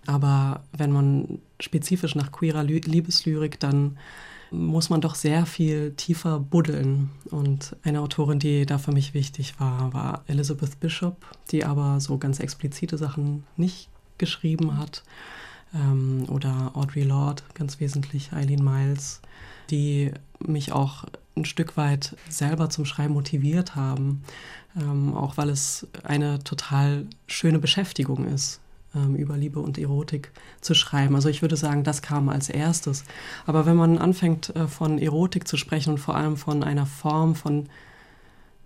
Aber 0.07 0.63
wenn 0.75 0.91
man 0.91 1.39
spezifisch 1.59 2.15
nach 2.15 2.31
queerer 2.31 2.63
Liebeslyrik, 2.63 3.59
dann 3.59 3.97
muss 4.51 4.89
man 4.89 5.01
doch 5.01 5.13
sehr 5.13 5.45
viel 5.45 5.93
tiefer 5.95 6.39
buddeln. 6.39 7.11
Und 7.29 7.75
eine 7.83 8.01
Autorin, 8.01 8.39
die 8.39 8.65
da 8.65 8.79
für 8.79 8.91
mich 8.91 9.13
wichtig 9.13 9.59
war, 9.59 9.93
war 9.93 10.23
Elizabeth 10.27 10.79
Bishop, 10.79 11.17
die 11.51 11.65
aber 11.65 11.99
so 11.99 12.17
ganz 12.17 12.39
explizite 12.39 12.97
Sachen 12.97 13.43
nicht 13.57 13.89
geschrieben 14.17 14.77
hat. 14.77 15.03
Ähm, 15.75 16.25
oder 16.29 16.71
Audre 16.73 17.03
Lorde, 17.03 17.43
ganz 17.53 17.79
wesentlich, 17.79 18.33
Eileen 18.33 18.63
Miles 18.63 19.21
die 19.69 20.11
mich 20.39 20.71
auch 20.71 21.05
ein 21.35 21.45
Stück 21.45 21.77
weit 21.77 22.15
selber 22.27 22.69
zum 22.69 22.85
Schreiben 22.85 23.13
motiviert 23.13 23.75
haben, 23.75 24.23
ähm, 24.77 25.13
auch 25.13 25.37
weil 25.37 25.49
es 25.49 25.87
eine 26.03 26.43
total 26.43 27.07
schöne 27.27 27.59
Beschäftigung 27.59 28.25
ist, 28.25 28.59
ähm, 28.95 29.15
über 29.15 29.37
Liebe 29.37 29.59
und 29.59 29.77
Erotik 29.77 30.31
zu 30.61 30.73
schreiben. 30.73 31.15
Also 31.15 31.29
ich 31.29 31.41
würde 31.41 31.57
sagen, 31.57 31.83
das 31.83 32.01
kam 32.01 32.29
als 32.29 32.49
erstes. 32.49 33.03
Aber 33.45 33.65
wenn 33.65 33.75
man 33.75 33.97
anfängt 33.97 34.55
äh, 34.55 34.67
von 34.67 34.99
Erotik 34.99 35.47
zu 35.47 35.57
sprechen 35.57 35.91
und 35.91 35.99
vor 35.99 36.15
allem 36.15 36.37
von 36.37 36.63
einer 36.63 36.85
Form 36.85 37.35
von, 37.35 37.67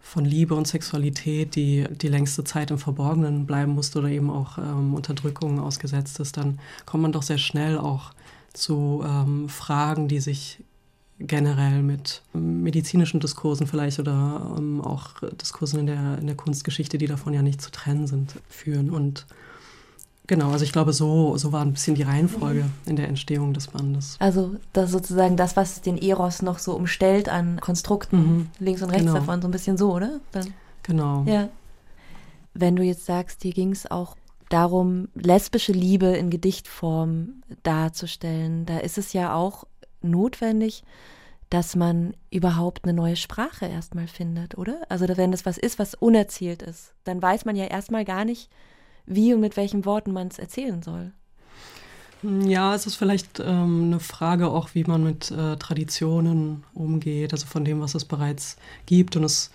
von 0.02 0.26
Liebe 0.26 0.56
und 0.56 0.68
Sexualität, 0.68 1.56
die 1.56 1.88
die 1.90 2.10
längste 2.10 2.44
Zeit 2.44 2.72
im 2.72 2.78
Verborgenen 2.78 3.46
bleiben 3.46 3.74
musste 3.74 4.00
oder 4.00 4.10
eben 4.10 4.30
auch 4.30 4.58
ähm, 4.58 4.94
Unterdrückungen 4.94 5.60
ausgesetzt 5.60 6.20
ist, 6.20 6.38
dann 6.38 6.60
kommt 6.86 7.04
man 7.04 7.12
doch 7.12 7.24
sehr 7.24 7.38
schnell 7.38 7.78
auch 7.78 8.14
zu 8.54 9.04
ähm, 9.06 9.50
Fragen, 9.50 10.08
die 10.08 10.20
sich 10.20 10.64
generell 11.20 11.82
mit 11.82 12.22
medizinischen 12.34 13.20
Diskursen 13.20 13.68
vielleicht 13.68 14.00
oder 14.00 14.56
ähm, 14.58 14.82
auch 14.82 15.22
Diskursen 15.42 15.82
in 15.82 15.88
der, 15.88 16.18
in 16.20 16.28
der 16.28 16.36
Kunstgeschichte, 16.36 16.98
die 16.98 17.08
davon 17.08 17.34
ja 17.34 17.42
nicht 17.42 17.62
zu 17.62 17.72
trennen 17.72 18.08
sind, 18.08 18.36
führen. 18.50 18.90
Und 18.90 19.26
genau, 20.28 20.52
also 20.52 20.66
ich 20.66 20.72
glaube, 20.72 20.94
so, 20.94 21.38
so 21.38 21.52
war 21.52 21.62
ein 21.62 21.74
bisschen 21.74 21.96
die 21.96 22.04
Reihenfolge 22.04 22.66
in 22.86 22.96
der 22.96 23.08
Entstehung 23.08 23.54
des 23.54 23.68
Bandes. 23.68 24.18
Also 24.20 24.56
das 24.74 24.92
sozusagen 24.92 25.38
das, 25.38 25.56
was 25.56 25.82
den 25.82 25.98
Eros 25.98 26.42
noch 26.42 26.60
so 26.60 26.74
umstellt 26.74 27.30
an 27.30 27.60
Konstrukten, 27.60 28.18
mhm. 28.18 28.48
links 28.60 28.82
und 28.82 28.90
rechts 28.90 29.06
genau. 29.06 29.20
davon, 29.20 29.42
so 29.42 29.48
ein 29.48 29.52
bisschen 29.52 29.78
so, 29.78 29.94
oder? 29.94 30.20
Dann, 30.32 30.54
genau. 30.82 31.24
Ja. 31.26 31.50
Wenn 32.54 32.76
du 32.76 32.84
jetzt 32.84 33.06
sagst, 33.06 33.44
dir 33.44 33.54
ging 33.54 33.72
es 33.72 33.90
auch 33.90 34.16
darum, 34.50 35.08
lesbische 35.16 35.72
Liebe 35.72 36.08
in 36.08 36.30
Gedichtform 36.30 37.42
darzustellen, 37.64 38.66
da 38.66 38.78
ist 38.80 38.98
es 38.98 39.14
ja 39.14 39.34
auch 39.34 39.66
notwendig, 40.04 40.84
dass 41.50 41.76
man 41.76 42.16
überhaupt 42.32 42.84
eine 42.84 42.94
neue 42.94 43.16
Sprache 43.16 43.66
erstmal 43.66 44.08
findet, 44.08 44.58
oder? 44.58 44.82
Also 44.90 45.06
wenn 45.08 45.32
das 45.32 45.46
was 45.46 45.58
ist, 45.58 45.78
was 45.78 45.94
unerzählt 45.94 46.64
ist, 46.64 46.94
dann 47.04 47.22
weiß 47.22 47.46
man 47.46 47.56
ja 47.56 47.66
erstmal 47.66 48.06
gar 48.06 48.26
nicht, 48.26 48.50
wie 49.06 49.34
und 49.34 49.42
mit 49.42 49.56
welchen 49.56 49.86
Worten 49.86 50.14
man 50.14 50.30
es 50.30 50.40
erzählen 50.40 50.82
soll. 50.82 51.12
Ja, 52.24 52.74
es 52.74 52.88
ist 52.88 52.96
vielleicht 52.96 53.42
ähm, 53.42 53.84
eine 53.86 54.00
Frage 54.00 54.50
auch, 54.50 54.70
wie 54.74 54.86
man 54.86 55.04
mit 55.04 55.30
äh, 55.30 55.58
Traditionen 55.58 56.64
umgeht, 56.74 57.34
also 57.34 57.46
von 57.46 57.66
dem, 57.66 57.82
was 57.82 57.96
es 57.96 58.06
bereits 58.06 58.56
gibt. 58.86 59.18
Und 59.18 59.26
es 59.26 59.52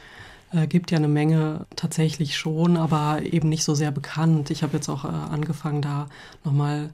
äh, 0.52 0.66
gibt 0.66 0.90
ja 0.90 0.98
eine 0.98 1.08
Menge 1.08 1.66
tatsächlich 1.76 2.36
schon, 2.36 2.76
aber 2.76 3.22
eben 3.22 3.48
nicht 3.48 3.64
so 3.64 3.74
sehr 3.74 3.90
bekannt. 3.90 4.50
Ich 4.50 4.62
habe 4.62 4.76
jetzt 4.76 4.90
auch 4.90 5.04
äh, 5.04 5.08
angefangen, 5.08 5.80
da 5.80 6.08
nochmal 6.44 6.90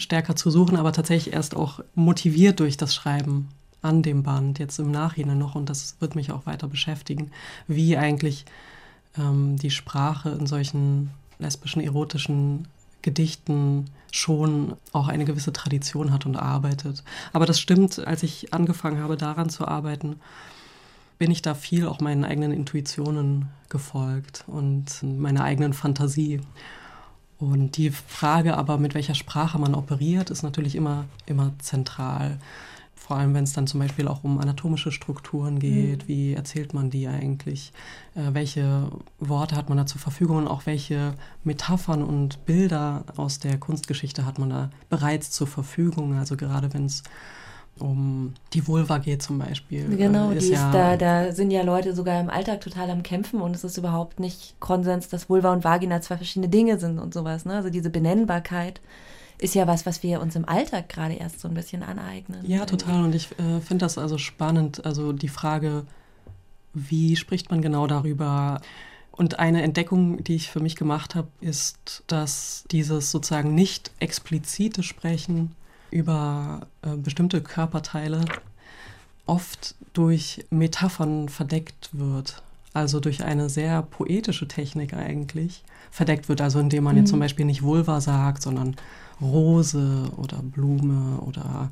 stärker 0.00 0.36
zu 0.36 0.50
suchen, 0.50 0.76
aber 0.76 0.92
tatsächlich 0.92 1.34
erst 1.34 1.54
auch 1.54 1.80
motiviert 1.94 2.60
durch 2.60 2.76
das 2.76 2.94
Schreiben 2.94 3.48
an 3.82 4.02
dem 4.02 4.22
Band, 4.22 4.58
jetzt 4.58 4.78
im 4.78 4.90
Nachhinein 4.90 5.38
noch, 5.38 5.54
und 5.54 5.70
das 5.70 5.96
wird 6.00 6.14
mich 6.14 6.32
auch 6.32 6.46
weiter 6.46 6.68
beschäftigen, 6.68 7.30
wie 7.66 7.96
eigentlich 7.96 8.44
ähm, 9.18 9.56
die 9.56 9.70
Sprache 9.70 10.30
in 10.30 10.46
solchen 10.46 11.10
lesbischen, 11.38 11.82
erotischen 11.82 12.68
Gedichten 13.02 13.86
schon 14.12 14.74
auch 14.92 15.08
eine 15.08 15.24
gewisse 15.24 15.52
Tradition 15.52 16.12
hat 16.12 16.26
und 16.26 16.36
arbeitet. 16.36 17.02
Aber 17.32 17.46
das 17.46 17.60
stimmt, 17.60 17.98
als 18.06 18.22
ich 18.22 18.52
angefangen 18.52 19.00
habe, 19.02 19.16
daran 19.16 19.48
zu 19.48 19.66
arbeiten, 19.66 20.16
bin 21.18 21.30
ich 21.30 21.42
da 21.42 21.54
viel 21.54 21.86
auch 21.86 22.00
meinen 22.00 22.24
eigenen 22.24 22.52
Intuitionen 22.52 23.48
gefolgt 23.68 24.44
und 24.46 25.02
meiner 25.02 25.44
eigenen 25.44 25.72
Fantasie. 25.72 26.40
Und 27.40 27.78
die 27.78 27.90
Frage 27.90 28.56
aber, 28.56 28.76
mit 28.76 28.94
welcher 28.94 29.14
Sprache 29.14 29.58
man 29.58 29.74
operiert, 29.74 30.30
ist 30.30 30.42
natürlich 30.42 30.76
immer, 30.76 31.06
immer 31.24 31.52
zentral. 31.58 32.38
Vor 32.94 33.16
allem, 33.16 33.32
wenn 33.32 33.44
es 33.44 33.54
dann 33.54 33.66
zum 33.66 33.80
Beispiel 33.80 34.06
auch 34.06 34.22
um 34.24 34.38
anatomische 34.38 34.92
Strukturen 34.92 35.58
geht. 35.58 36.04
Mhm. 36.04 36.08
Wie 36.08 36.34
erzählt 36.34 36.74
man 36.74 36.90
die 36.90 37.08
eigentlich? 37.08 37.72
Äh, 38.14 38.34
welche 38.34 38.92
Worte 39.18 39.56
hat 39.56 39.70
man 39.70 39.78
da 39.78 39.86
zur 39.86 40.00
Verfügung 40.00 40.36
und 40.36 40.48
auch 40.48 40.66
welche 40.66 41.14
Metaphern 41.42 42.04
und 42.04 42.44
Bilder 42.44 43.04
aus 43.16 43.38
der 43.38 43.58
Kunstgeschichte 43.58 44.26
hat 44.26 44.38
man 44.38 44.50
da 44.50 44.70
bereits 44.90 45.30
zur 45.30 45.46
Verfügung? 45.46 46.18
Also 46.18 46.36
gerade 46.36 46.72
wenn 46.74 46.84
es 46.84 47.02
um 47.78 48.34
die 48.52 48.66
Vulva 48.66 48.98
geht 48.98 49.22
zum 49.22 49.38
Beispiel. 49.38 49.96
Genau, 49.96 50.30
äh, 50.30 50.36
ist 50.36 50.48
die 50.48 50.52
ist 50.52 50.60
ja 50.60 50.72
da, 50.72 50.96
da 50.96 51.32
sind 51.32 51.50
ja 51.50 51.62
Leute 51.62 51.94
sogar 51.94 52.20
im 52.20 52.30
Alltag 52.30 52.60
total 52.60 52.90
am 52.90 53.02
Kämpfen 53.02 53.40
und 53.40 53.54
es 53.54 53.64
ist 53.64 53.78
überhaupt 53.78 54.20
nicht 54.20 54.58
Konsens, 54.60 55.08
dass 55.08 55.28
Vulva 55.28 55.52
und 55.52 55.64
Vagina 55.64 56.00
zwei 56.00 56.16
verschiedene 56.16 56.48
Dinge 56.48 56.78
sind 56.78 56.98
und 56.98 57.14
sowas. 57.14 57.44
Ne? 57.44 57.54
Also 57.54 57.70
diese 57.70 57.90
Benennbarkeit 57.90 58.80
ist 59.38 59.54
ja 59.54 59.66
was, 59.66 59.86
was 59.86 60.02
wir 60.02 60.20
uns 60.20 60.36
im 60.36 60.46
Alltag 60.46 60.88
gerade 60.88 61.14
erst 61.14 61.40
so 61.40 61.48
ein 61.48 61.54
bisschen 61.54 61.82
aneignen. 61.82 62.44
Ja, 62.44 62.66
total. 62.66 63.04
Und 63.04 63.14
ich 63.14 63.30
äh, 63.38 63.60
finde 63.60 63.84
das 63.84 63.96
also 63.96 64.18
spannend. 64.18 64.84
Also 64.84 65.12
die 65.12 65.28
Frage, 65.28 65.84
wie 66.74 67.16
spricht 67.16 67.50
man 67.50 67.62
genau 67.62 67.86
darüber? 67.86 68.60
Und 69.12 69.38
eine 69.38 69.62
Entdeckung, 69.62 70.22
die 70.22 70.34
ich 70.34 70.50
für 70.50 70.60
mich 70.60 70.76
gemacht 70.76 71.14
habe, 71.14 71.28
ist, 71.40 72.04
dass 72.06 72.64
dieses 72.70 73.10
sozusagen 73.10 73.54
nicht 73.54 73.90
explizite 73.98 74.82
Sprechen 74.82 75.54
über 75.90 76.66
äh, 76.82 76.96
bestimmte 76.96 77.40
Körperteile 77.40 78.24
oft 79.26 79.74
durch 79.92 80.44
Metaphern 80.50 81.28
verdeckt 81.28 81.90
wird. 81.92 82.42
Also 82.72 83.00
durch 83.00 83.24
eine 83.24 83.48
sehr 83.48 83.82
poetische 83.82 84.46
Technik 84.46 84.94
eigentlich 84.94 85.64
verdeckt 85.90 86.28
wird. 86.28 86.40
Also 86.40 86.60
indem 86.60 86.84
man 86.84 86.94
mhm. 86.94 87.00
jetzt 87.00 87.10
zum 87.10 87.20
Beispiel 87.20 87.44
nicht 87.44 87.62
Vulva 87.62 88.00
sagt, 88.00 88.42
sondern 88.42 88.76
Rose 89.20 90.10
oder 90.16 90.38
Blume 90.38 91.20
oder 91.20 91.70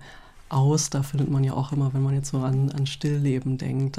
Auster 0.49 1.03
findet 1.03 1.31
man 1.31 1.45
ja 1.45 1.53
auch 1.53 1.73
immer, 1.73 1.93
wenn 1.95 2.03
man 2.03 2.15
jetzt 2.15 2.31
so 2.31 2.39
an, 2.39 2.71
an 2.73 2.87
Stillleben 2.87 3.59
denkt. 3.59 3.99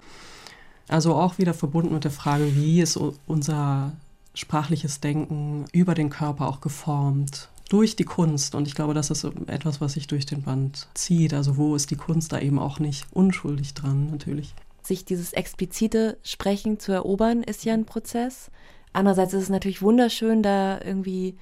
Also 0.87 1.15
auch 1.15 1.37
wieder 1.37 1.53
verbunden 1.53 1.93
mit 1.93 2.03
der 2.03 2.11
Frage, 2.11 2.55
wie 2.55 2.81
ist 2.81 2.99
unser 3.27 3.91
sprachliches 4.33 4.99
Denken 4.99 5.65
über 5.71 5.95
den 5.95 6.09
Körper 6.09 6.47
auch 6.47 6.61
geformt 6.61 7.49
durch 7.69 7.95
die 7.95 8.03
Kunst. 8.03 8.55
Und 8.55 8.67
ich 8.67 8.75
glaube, 8.75 8.93
das 8.93 9.09
ist 9.09 9.25
etwas, 9.47 9.79
was 9.79 9.93
sich 9.93 10.07
durch 10.07 10.25
den 10.25 10.41
Band 10.41 10.87
zieht. 10.93 11.33
Also 11.33 11.55
wo 11.55 11.75
ist 11.75 11.91
die 11.91 11.95
Kunst 11.95 12.33
da 12.33 12.39
eben 12.39 12.59
auch 12.59 12.79
nicht 12.79 13.05
unschuldig 13.11 13.73
dran, 13.73 14.09
natürlich. 14.11 14.53
Sich 14.81 15.05
dieses 15.05 15.33
explizite 15.33 16.17
Sprechen 16.23 16.79
zu 16.79 16.91
erobern, 16.91 17.43
ist 17.43 17.63
ja 17.63 17.73
ein 17.73 17.85
Prozess. 17.85 18.49
Andererseits 18.91 19.33
ist 19.33 19.43
es 19.43 19.49
natürlich 19.49 19.81
wunderschön, 19.81 20.41
da 20.41 20.81
irgendwie 20.81 21.35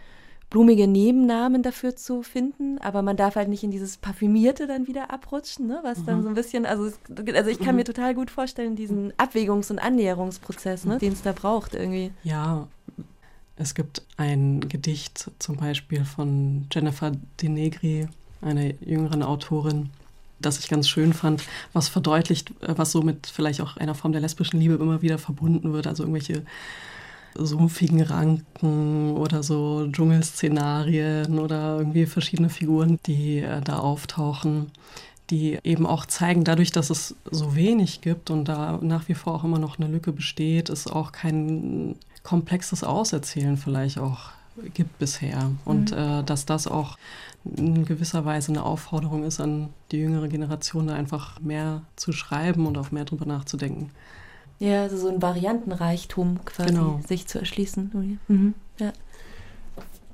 blumige 0.49 0.87
Nebennamen 0.87 1.61
dafür 1.61 1.95
zu 1.95 2.23
finden, 2.23 2.77
aber 2.79 3.01
man 3.01 3.17
darf 3.17 3.35
halt 3.35 3.49
nicht 3.49 3.63
in 3.63 3.71
dieses 3.71 3.97
Parfümierte 3.97 4.65
dann 4.65 4.87
wieder 4.87 5.11
abrutschen, 5.11 5.67
ne? 5.67 5.79
was 5.83 5.99
mhm. 5.99 6.05
dann 6.05 6.23
so 6.23 6.29
ein 6.29 6.35
bisschen, 6.35 6.65
also, 6.65 6.91
also 7.33 7.49
ich 7.49 7.59
kann 7.59 7.69
mhm. 7.69 7.75
mir 7.77 7.83
total 7.83 8.15
gut 8.15 8.31
vorstellen, 8.31 8.75
diesen 8.75 9.11
Abwägungs- 9.13 9.71
und 9.71 9.79
Annäherungsprozess, 9.79 10.85
ne? 10.85 10.99
den 10.99 11.13
es 11.13 11.21
da 11.21 11.33
braucht 11.33 11.75
irgendwie. 11.75 12.11
Ja, 12.23 12.67
es 13.57 13.73
gibt 13.73 14.03
ein 14.17 14.61
Gedicht 14.69 15.31
zum 15.39 15.57
Beispiel 15.57 16.05
von 16.05 16.67
Jennifer 16.71 17.11
De 17.41 17.49
Negri, 17.49 18.07
einer 18.41 18.73
jüngeren 18.81 19.23
Autorin, 19.23 19.89
das 20.39 20.59
ich 20.59 20.69
ganz 20.69 20.87
schön 20.87 21.13
fand, 21.13 21.43
was 21.73 21.89
verdeutlicht, 21.89 22.51
äh, 22.61 22.73
was 22.77 22.91
so 22.91 23.01
mit 23.01 23.27
vielleicht 23.27 23.61
auch 23.61 23.77
einer 23.77 23.95
Form 23.95 24.11
der 24.11 24.21
lesbischen 24.21 24.59
Liebe 24.59 24.75
immer 24.75 25.01
wieder 25.01 25.17
verbunden 25.17 25.73
wird. 25.73 25.87
Also 25.87 26.03
irgendwelche 26.03 26.43
sumpfigen 27.33 28.01
Ranken 28.01 29.15
oder 29.17 29.43
so 29.43 29.87
Dschungelszenarien 29.91 31.39
oder 31.39 31.79
irgendwie 31.79 32.05
verschiedene 32.05 32.49
Figuren, 32.49 32.99
die 33.05 33.39
äh, 33.39 33.61
da 33.61 33.79
auftauchen, 33.79 34.71
die 35.29 35.59
eben 35.63 35.85
auch 35.85 36.05
zeigen, 36.05 36.43
dadurch, 36.43 36.71
dass 36.71 36.89
es 36.89 37.15
so 37.29 37.55
wenig 37.55 38.01
gibt 38.01 38.29
und 38.29 38.45
da 38.45 38.79
nach 38.81 39.07
wie 39.07 39.13
vor 39.13 39.35
auch 39.35 39.43
immer 39.43 39.59
noch 39.59 39.79
eine 39.79 39.87
Lücke 39.87 40.13
besteht, 40.13 40.69
ist 40.69 40.91
auch 40.91 41.11
kein 41.11 41.95
komplexes 42.27 42.83
Auserzählen 42.83 43.55
vielleicht 43.55 43.99
auch 43.99 44.31
gibt 44.73 44.99
bisher. 44.99 45.49
Und 45.63 45.91
mhm. 45.91 45.97
äh, 45.97 46.23
dass 46.23 46.45
das 46.45 46.67
auch 46.67 46.97
in 47.45 47.85
gewisser 47.85 48.25
Weise 48.25 48.51
eine 48.51 48.63
Aufforderung 48.63 49.23
ist 49.23 49.39
an 49.39 49.69
die 49.91 49.99
jüngere 49.99 50.27
Generation, 50.27 50.87
da 50.87 50.95
einfach 50.95 51.39
mehr 51.39 51.83
zu 51.95 52.11
schreiben 52.11 52.67
und 52.67 52.77
auch 52.77 52.91
mehr 52.91 53.05
drüber 53.05 53.25
nachzudenken. 53.25 53.91
Ja, 54.59 54.81
also 54.81 54.97
so 54.97 55.07
ein 55.07 55.21
Variantenreichtum 55.21 56.43
quasi 56.43 56.73
genau. 56.73 56.99
sich 57.07 57.27
zu 57.27 57.39
erschließen. 57.39 58.19
Mhm. 58.27 58.53
Ja. 58.77 58.91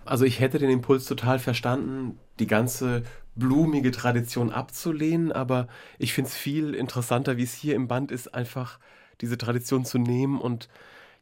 Also 0.05 0.25
ich 0.25 0.39
hätte 0.39 0.59
den 0.59 0.69
Impuls 0.69 1.05
total 1.05 1.39
verstanden, 1.39 2.19
die 2.37 2.47
ganze 2.47 3.01
blumige 3.35 3.89
Tradition 3.89 4.51
abzulehnen, 4.51 5.31
aber 5.31 5.67
ich 5.97 6.13
finde 6.13 6.29
es 6.29 6.35
viel 6.35 6.75
interessanter, 6.75 7.37
wie 7.37 7.43
es 7.43 7.55
hier 7.55 7.73
im 7.73 7.87
Band 7.87 8.11
ist, 8.11 8.35
einfach 8.35 8.77
diese 9.19 9.39
Tradition 9.39 9.83
zu 9.83 9.97
nehmen 9.97 10.39
und 10.39 10.69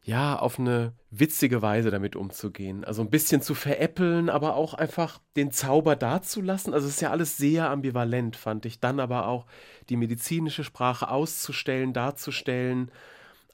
ja, 0.04 0.36
auf 0.36 0.58
eine 0.58 0.94
witzige 1.10 1.62
Weise 1.62 1.92
damit 1.92 2.16
umzugehen. 2.16 2.84
Also 2.84 3.02
ein 3.02 3.10
bisschen 3.10 3.40
zu 3.40 3.54
veräppeln, 3.54 4.30
aber 4.30 4.56
auch 4.56 4.74
einfach 4.74 5.20
den 5.36 5.52
Zauber 5.52 5.94
dazulassen. 5.94 6.74
Also 6.74 6.88
es 6.88 6.94
ist 6.94 7.00
ja 7.00 7.10
alles 7.10 7.36
sehr 7.36 7.70
ambivalent, 7.70 8.34
fand 8.34 8.66
ich. 8.66 8.80
Dann 8.80 8.98
aber 8.98 9.28
auch 9.28 9.46
die 9.88 9.96
medizinische 9.96 10.64
Sprache 10.64 11.08
auszustellen, 11.08 11.92
darzustellen, 11.92 12.90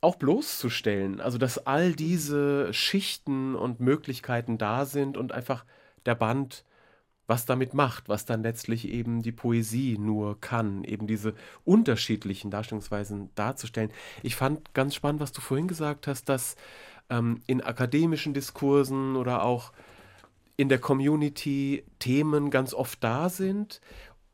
auch 0.01 0.17
bloßzustellen. 0.17 1.21
Also 1.21 1.37
dass 1.37 1.67
all 1.67 1.93
diese 1.93 2.73
Schichten 2.73 3.55
und 3.55 3.81
Möglichkeiten 3.81 4.57
da 4.57 4.87
sind 4.87 5.19
und 5.19 5.33
einfach 5.33 5.67
der 6.07 6.15
Band 6.15 6.65
was 7.29 7.45
damit 7.45 7.75
macht, 7.75 8.09
was 8.09 8.25
dann 8.25 8.43
letztlich 8.43 8.89
eben 8.89 9.23
die 9.23 9.33
Poesie 9.33 9.99
nur 9.99 10.41
kann, 10.41 10.83
eben 10.83 11.07
diese 11.07 11.35
unterschiedlichen 11.65 12.51
Darstellungsweisen 12.51 13.31
darzustellen. 13.37 13.93
Ich 14.23 14.35
fand 14.35 14.75
ganz 14.75 14.95
spannend, 14.95 15.21
was 15.21 15.33
du 15.33 15.41
vorhin 15.41 15.69
gesagt 15.69 16.07
hast, 16.07 16.29
dass 16.29 16.57
ähm, 17.11 17.43
in 17.47 17.61
akademischen 17.61 18.33
Diskursen 18.33 19.15
oder 19.15 19.45
auch 19.45 19.73
in 20.57 20.71
der 20.71 20.79
Community 20.79 21.85
Themen 21.99 22.51
ganz 22.51 22.73
oft 22.73 23.05
da 23.05 23.29
sind 23.29 23.81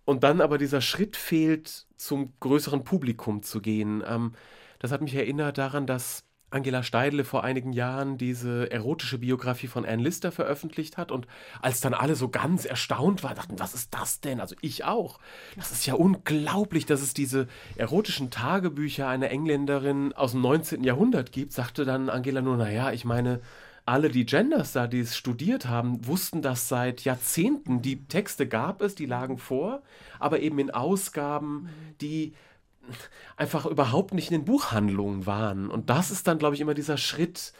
und 0.05 0.23
dann 0.23 0.41
aber 0.41 0.57
dieser 0.57 0.81
Schritt 0.81 1.17
fehlt, 1.17 1.87
zum 1.97 2.33
größeren 2.41 2.85
Publikum 2.85 3.43
zu 3.43 3.61
gehen. 3.61 4.05
Ähm, 4.07 4.33
das 4.79 4.93
hat 4.93 5.01
mich 5.03 5.15
erinnert 5.15 5.59
daran, 5.59 5.87
dass 5.87 6.24
Angela 6.55 6.83
Steidle 6.83 7.25
vor 7.25 7.45
einigen 7.45 7.73
Jahren 7.73 8.17
diese 8.17 8.71
erotische 8.71 9.19
Biografie 9.19 9.67
von 9.67 9.85
Anne 9.85 10.03
Lister 10.03 10.31
veröffentlicht 10.31 10.97
hat 10.97 11.11
und 11.11 11.27
als 11.61 11.81
dann 11.81 11.95
alle 11.95 12.15
so 12.15 12.29
ganz 12.29 12.65
erstaunt 12.65 13.23
waren, 13.23 13.35
dachten, 13.35 13.59
was 13.59 13.75
ist 13.75 13.93
das 13.93 14.21
denn? 14.21 14.41
Also 14.41 14.55
ich 14.61 14.85
auch. 14.85 15.19
Das 15.57 15.73
ist 15.73 15.85
ja 15.85 15.95
unglaublich, 15.95 16.87
dass 16.87 17.03
es 17.03 17.13
diese 17.13 17.49
erotischen 17.77 18.31
Tagebücher 18.31 19.09
einer 19.09 19.31
Engländerin 19.31 20.13
aus 20.13 20.31
dem 20.31 20.43
19. 20.43 20.85
Jahrhundert 20.85 21.33
gibt, 21.33 21.53
sagte 21.53 21.85
dann 21.85 22.09
Angela 22.09 22.41
nur, 22.41 22.57
naja, 22.57 22.93
ich 22.93 23.05
meine, 23.05 23.41
alle, 23.87 24.09
die 24.09 24.25
Gender 24.25 24.65
Studies 24.65 25.15
studiert 25.15 25.67
haben, 25.67 26.07
wussten 26.07 26.41
das 26.41 26.69
seit 26.69 27.03
Jahrzehnten. 27.03 27.83
Die 27.83 28.05
Texte 28.05 28.47
gab 28.49 28.81
es, 28.81 28.95
die 28.95 29.05
lagen 29.05 29.37
vor, 29.37 29.83
aber 30.19 30.41
eben 30.41 30.59
in 30.59 30.71
Ausgaben, 30.71 31.69
die 32.01 32.33
einfach 33.37 33.67
überhaupt 33.67 34.15
nicht 34.15 34.31
in 34.31 34.39
den 34.39 34.45
Buchhandlungen 34.45 35.27
waren. 35.27 35.71
Und 35.71 35.91
das 35.91 36.11
ist 36.11 36.27
dann, 36.27 36.39
glaube 36.39 36.55
ich, 36.55 36.61
immer 36.61 36.75
dieser 36.75 36.97
Schritt 36.97 37.53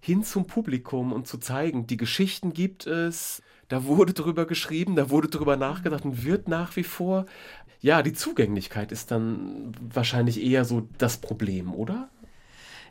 hin 0.00 0.22
zum 0.22 0.46
Publikum 0.46 1.12
und 1.12 1.26
zu 1.26 1.38
zeigen, 1.38 1.86
die 1.86 1.96
Geschichten 1.96 2.52
gibt 2.52 2.86
es, 2.86 3.42
da 3.68 3.84
wurde 3.84 4.12
drüber 4.12 4.46
geschrieben, 4.46 4.94
da 4.94 5.10
wurde 5.10 5.28
drüber 5.28 5.56
nachgedacht 5.56 6.04
und 6.04 6.24
wird 6.24 6.48
nach 6.48 6.76
wie 6.76 6.84
vor. 6.84 7.26
Ja, 7.80 8.02
die 8.02 8.12
Zugänglichkeit 8.12 8.92
ist 8.92 9.10
dann 9.10 9.72
wahrscheinlich 9.80 10.42
eher 10.42 10.64
so 10.64 10.88
das 10.98 11.18
Problem, 11.18 11.74
oder? 11.74 12.08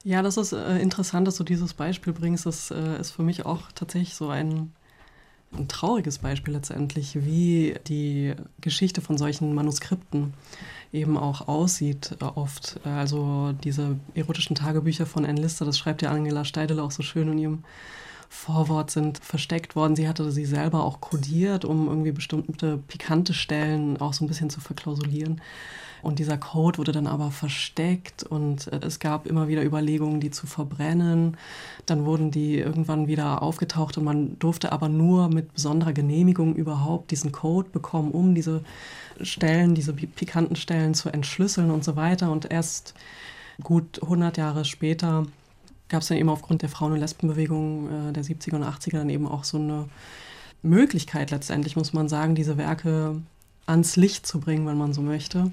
Ja, 0.04 0.22
das 0.22 0.38
ist 0.38 0.52
äh, 0.54 0.78
interessant, 0.80 1.28
dass 1.28 1.38
du 1.38 1.44
dieses 1.44 1.74
Beispiel 1.74 2.14
bringst. 2.14 2.46
Das 2.46 2.70
äh, 2.70 3.00
ist 3.00 3.12
für 3.12 3.24
mich 3.24 3.46
auch 3.46 3.72
tatsächlich 3.74 4.14
so 4.14 4.30
ein, 4.30 4.74
ein 5.58 5.68
trauriges 5.68 6.20
Beispiel 6.20 6.54
letztendlich, 6.54 7.26
wie 7.26 7.76
die 7.88 8.34
Geschichte 8.62 9.02
von 9.02 9.18
solchen 9.18 9.54
Manuskripten 9.54 10.34
eben 10.92 11.18
auch 11.18 11.48
aussieht 11.48 12.18
äh, 12.22 12.26
oft. 12.26 12.80
Also 12.84 13.54
diese 13.64 13.98
erotischen 14.14 14.56
Tagebücher 14.56 15.06
von 15.06 15.26
Anne 15.26 15.42
Lister, 15.42 15.66
das 15.66 15.78
schreibt 15.78 16.02
ja 16.02 16.12
Angela 16.12 16.46
Steidele 16.46 16.82
auch 16.82 16.92
so 16.92 17.04
schön 17.04 17.32
in 17.32 17.38
ihrem 17.38 17.64
Vorwort, 18.30 18.92
sind 18.92 19.20
versteckt 19.20 19.76
worden. 19.76 19.96
Sie 19.96 20.08
hatte 20.08 20.32
sie 20.32 20.46
selber 20.46 20.84
auch 20.84 21.02
kodiert, 21.02 21.66
um 21.66 21.88
irgendwie 21.88 22.12
bestimmte 22.12 22.78
pikante 22.88 23.34
Stellen 23.34 23.98
auch 23.98 24.14
so 24.14 24.26
ein 24.26 24.28
bisschen 24.28 24.50
zu 24.50 24.60
verklausulieren. 24.60 25.42
Und 26.06 26.20
dieser 26.20 26.38
Code 26.38 26.78
wurde 26.78 26.92
dann 26.92 27.08
aber 27.08 27.32
versteckt 27.32 28.22
und 28.22 28.68
äh, 28.68 28.80
es 28.84 29.00
gab 29.00 29.26
immer 29.26 29.48
wieder 29.48 29.64
Überlegungen, 29.64 30.20
die 30.20 30.30
zu 30.30 30.46
verbrennen. 30.46 31.36
Dann 31.88 32.06
wurden 32.06 32.30
die 32.30 32.60
irgendwann 32.60 33.08
wieder 33.08 33.42
aufgetaucht 33.42 33.98
und 33.98 34.04
man 34.04 34.38
durfte 34.38 34.72
aber 34.72 34.88
nur 34.88 35.30
mit 35.30 35.52
besonderer 35.56 35.94
Genehmigung 35.94 36.56
überhaupt 36.56 37.10
diesen 37.10 37.32
Code 37.32 37.70
bekommen, 37.72 38.12
um 38.12 38.36
diese 38.36 38.64
Stellen, 39.20 39.74
diese 39.74 39.94
pikanten 39.94 40.56
Stellen 40.56 40.94
zu 40.94 41.10
entschlüsseln 41.10 41.72
und 41.72 41.84
so 41.84 41.96
weiter. 41.96 42.32
Und 42.32 42.52
erst 42.52 42.94
gut 43.64 44.04
100 44.04 44.38
Jahre 44.38 44.64
später 44.64 45.26
gab 45.90 46.04
es 46.04 46.08
dann 46.10 46.20
eben 46.20 46.30
aufgrund 46.30 46.62
der 46.62 46.70
Frauen- 46.70 46.94
und 46.94 47.00
Lesbenbewegung 47.00 48.10
äh, 48.10 48.14
der 48.14 48.24
70er 48.24 48.58
und 48.58 48.64
80er 48.64 48.98
dann 49.00 49.10
eben 49.10 49.28
auch 49.28 49.44
so 49.44 49.58
eine 49.58 49.90
Möglichkeit 50.62 51.32
letztendlich, 51.32 51.76
muss 51.76 51.94
man 51.94 52.10
sagen, 52.10 52.36
diese 52.36 52.60
Werke 52.60 53.24
ans 53.66 53.96
Licht 53.96 54.28
zu 54.28 54.40
bringen, 54.40 54.68
wenn 54.68 54.78
man 54.78 54.94
so 54.94 55.02
möchte. 55.02 55.52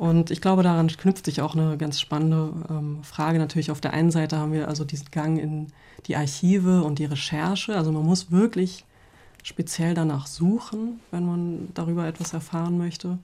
Und 0.00 0.30
ich 0.30 0.40
glaube, 0.40 0.62
daran 0.62 0.88
knüpft 0.88 1.26
sich 1.26 1.42
auch 1.42 1.54
eine 1.54 1.76
ganz 1.76 2.00
spannende 2.00 2.54
ähm, 2.70 3.04
Frage. 3.04 3.38
Natürlich 3.38 3.70
auf 3.70 3.82
der 3.82 3.92
einen 3.92 4.10
Seite 4.10 4.38
haben 4.38 4.54
wir 4.54 4.66
also 4.66 4.82
diesen 4.82 5.10
Gang 5.10 5.38
in 5.38 5.66
die 6.06 6.16
Archive 6.16 6.82
und 6.84 6.98
die 6.98 7.04
Recherche. 7.04 7.76
Also 7.76 7.92
man 7.92 8.06
muss 8.06 8.30
wirklich 8.30 8.86
speziell 9.42 9.92
danach 9.92 10.26
suchen, 10.26 11.00
wenn 11.10 11.26
man 11.26 11.68
darüber 11.74 12.06
etwas 12.06 12.32
erfahren 12.32 12.78
möchte. 12.78 13.18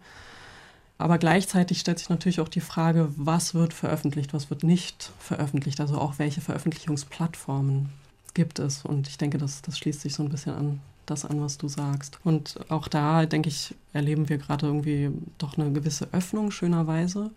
Aber 0.98 1.16
gleichzeitig 1.16 1.80
stellt 1.80 1.98
sich 1.98 2.10
natürlich 2.10 2.40
auch 2.40 2.48
die 2.50 2.60
Frage, 2.60 3.08
was 3.16 3.54
wird 3.54 3.72
veröffentlicht, 3.72 4.34
was 4.34 4.50
wird 4.50 4.62
nicht 4.62 5.12
veröffentlicht, 5.18 5.80
also 5.80 5.96
auch 5.96 6.18
welche 6.18 6.42
Veröffentlichungsplattformen 6.42 7.88
gibt 8.34 8.58
es. 8.58 8.84
Und 8.84 9.08
ich 9.08 9.16
denke, 9.16 9.38
das, 9.38 9.62
das 9.62 9.78
schließt 9.78 10.02
sich 10.02 10.12
so 10.12 10.22
ein 10.22 10.28
bisschen 10.28 10.54
an 10.54 10.80
das 11.06 11.24
an, 11.24 11.40
was 11.40 11.58
du 11.58 11.68
sagst. 11.68 12.18
Und 12.24 12.58
auch 12.68 12.88
da, 12.88 13.26
denke 13.26 13.48
ich, 13.48 13.74
erleben 13.92 14.28
wir 14.28 14.38
gerade 14.38 14.66
irgendwie 14.66 15.10
doch 15.38 15.56
eine 15.56 15.72
gewisse 15.72 16.08
Öffnung, 16.12 16.50
schönerweise. 16.50 17.30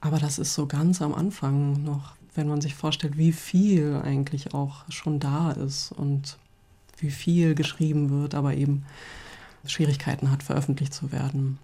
Aber 0.00 0.18
das 0.18 0.38
ist 0.38 0.54
so 0.54 0.66
ganz 0.66 1.00
am 1.00 1.14
Anfang 1.14 1.82
noch, 1.82 2.14
wenn 2.34 2.48
man 2.48 2.60
sich 2.60 2.74
vorstellt, 2.74 3.16
wie 3.16 3.32
viel 3.32 4.00
eigentlich 4.04 4.54
auch 4.54 4.84
schon 4.90 5.20
da 5.20 5.52
ist 5.52 5.92
und 5.92 6.36
wie 6.98 7.10
viel 7.10 7.54
geschrieben 7.54 8.10
wird, 8.10 8.34
aber 8.34 8.54
eben 8.54 8.84
Schwierigkeiten 9.66 10.30
hat, 10.30 10.42
veröffentlicht 10.42 10.92
zu 10.92 11.12
werden. 11.12 11.58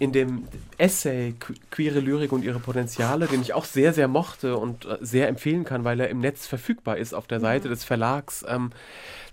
In 0.00 0.12
dem 0.12 0.44
Essay 0.76 1.34
Queere 1.70 2.00
Lyrik 2.00 2.30
und 2.32 2.44
ihre 2.44 2.60
Potenziale, 2.60 3.26
den 3.26 3.42
ich 3.42 3.52
auch 3.52 3.64
sehr, 3.64 3.92
sehr 3.92 4.06
mochte 4.06 4.56
und 4.56 4.84
äh, 4.84 4.98
sehr 5.00 5.28
empfehlen 5.28 5.64
kann, 5.64 5.82
weil 5.84 5.98
er 5.98 6.08
im 6.08 6.20
Netz 6.20 6.46
verfügbar 6.46 6.98
ist 6.98 7.14
auf 7.14 7.26
der 7.26 7.40
Seite 7.40 7.68
des 7.68 7.82
Verlags, 7.82 8.44
ähm, 8.48 8.70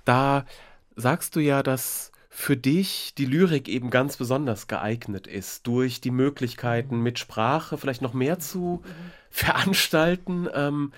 da 0.06 0.45
sagst 0.96 1.36
du 1.36 1.40
ja, 1.40 1.64
dass 1.64 2.12
für 2.30 2.58
dich 2.58 3.14
die 3.18 3.26
Lyrik 3.26 3.70
eben 3.70 3.90
ganz 3.90 4.18
besonders 4.18 4.68
geeignet 4.68 5.26
ist, 5.26 5.66
durch 5.68 6.02
die 6.02 6.12
Möglichkeiten 6.12 7.00
mit 7.00 7.18
Sprache 7.18 7.78
vielleicht 7.78 8.02
noch 8.02 8.14
mehr 8.14 8.40
zu 8.40 8.82
veranstalten 9.30 10.48
ähm, 10.54 10.92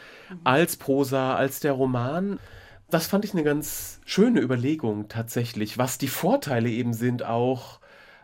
als 0.43 0.77
Prosa, 0.77 1.35
als 1.35 1.59
der 1.59 1.73
Roman. 1.73 2.39
Das 2.89 3.05
fand 3.05 3.23
ich 3.23 3.33
eine 3.33 3.43
ganz 3.43 3.99
schöne 4.03 4.41
Überlegung 4.41 5.09
tatsächlich, 5.09 5.77
was 5.77 5.99
die 5.99 6.07
Vorteile 6.07 6.69
eben 6.69 6.93
sind, 6.93 7.21
auch 7.21 7.81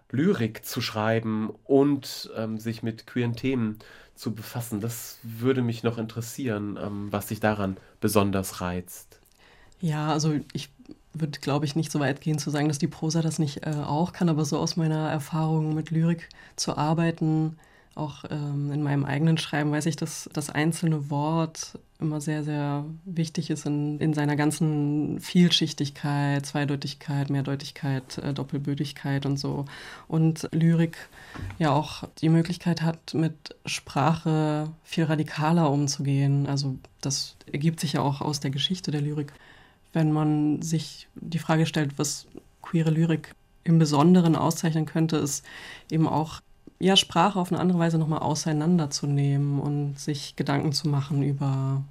Lyrik 0.10 0.66
zu 0.66 0.82
schreiben 0.82 1.52
und 1.66 2.32
ähm, 2.36 2.58
sich 2.58 2.82
mit 2.82 3.06
queeren 3.06 3.36
Themen 3.36 3.78
zu 4.16 4.34
befassen. 4.34 4.82
Das 4.82 5.20
würde 5.22 5.62
mich 5.62 5.84
noch 5.84 6.00
interessieren, 6.00 6.80
ähm, 6.82 7.12
was 7.12 7.28
sich 7.28 7.40
daran 7.40 7.78
besonders 8.00 8.60
reizt. 8.62 9.20
Ja, 9.80 10.14
also 10.14 10.34
ich 10.54 10.73
würde, 11.13 11.39
glaube 11.39 11.65
ich, 11.65 11.76
nicht 11.76 11.91
so 11.91 11.99
weit 11.99 12.21
gehen 12.21 12.39
zu 12.39 12.49
sagen, 12.49 12.67
dass 12.67 12.80
die 12.80 12.88
Prosa 12.88 13.21
das 13.21 13.39
nicht 13.39 13.65
äh, 13.65 13.71
auch 13.71 14.13
kann, 14.13 14.30
aber 14.30 14.45
so 14.45 14.58
aus 14.58 14.76
meiner 14.76 15.10
Erfahrung 15.10 15.73
mit 15.76 15.91
Lyrik 15.91 16.30
zu 16.56 16.78
arbeiten, 16.78 17.58
auch 17.95 18.23
ähm, 18.32 18.71
in 18.71 18.82
meinem 18.82 19.06
eigenen 19.06 19.38
Schreiben 19.38 19.71
weiß 19.71 19.86
ich, 19.86 19.95
dass 19.95 20.28
das 20.34 20.49
einzelne 20.49 21.12
Wort 21.12 21.78
immer 21.99 22.19
sehr, 22.19 22.43
sehr 22.43 22.86
wichtig 23.06 23.52
ist 23.52 23.65
in, 23.67 23.99
in 23.99 24.13
seiner 24.13 24.36
ganzen 24.36 25.19
Vielschichtigkeit, 25.19 26.43
Zweideutigkeit, 26.45 27.30
Mehrdeutigkeit, 27.30 28.17
äh, 28.17 28.34
Doppelbödigkeit 28.34 29.28
und 29.28 29.38
so. 29.38 29.65
Und 30.08 30.49
Lyrik 30.52 30.97
ja 31.60 31.71
auch 31.71 32.04
die 32.19 32.30
Möglichkeit 32.30 32.82
hat, 32.82 33.13
mit 33.13 33.56
Sprache 33.65 34.69
viel 34.84 35.04
radikaler 35.04 35.69
umzugehen. 35.69 36.47
Also 36.47 36.78
das 36.99 37.36
ergibt 37.52 37.80
sich 37.80 37.93
ja 37.93 38.02
auch 38.02 38.21
aus 38.21 38.39
der 38.39 38.52
Geschichte 38.52 38.89
der 38.89 39.02
Lyrik. 39.02 39.34
Wenn 39.93 40.12
man 40.12 40.62
sich 40.62 41.08
die 41.15 41.39
Frage 41.39 41.65
stellt, 41.65 41.97
was 41.97 42.27
queere 42.62 42.89
Lyrik 42.89 43.36
im 43.63 43.79
Besonderen 43.79 44.36
auszeichnen 44.36 44.86
könnte, 44.86 45.17
ist 45.17 45.45
eben 45.89 46.08
auch 46.08 46.41
ja, 46.79 46.97
Sprache 46.97 47.39
auf 47.39 47.51
eine 47.51 47.62
andere 47.62 47.79
Weise 47.79 47.97
nochmal 47.97 48.19
auseinanderzunehmen 48.19 49.60
und 49.60 49.99
sich 49.99 50.36
Gedanken 50.36 50.73
zu 50.73 50.89
machen 50.89 51.23
über 51.23 51.82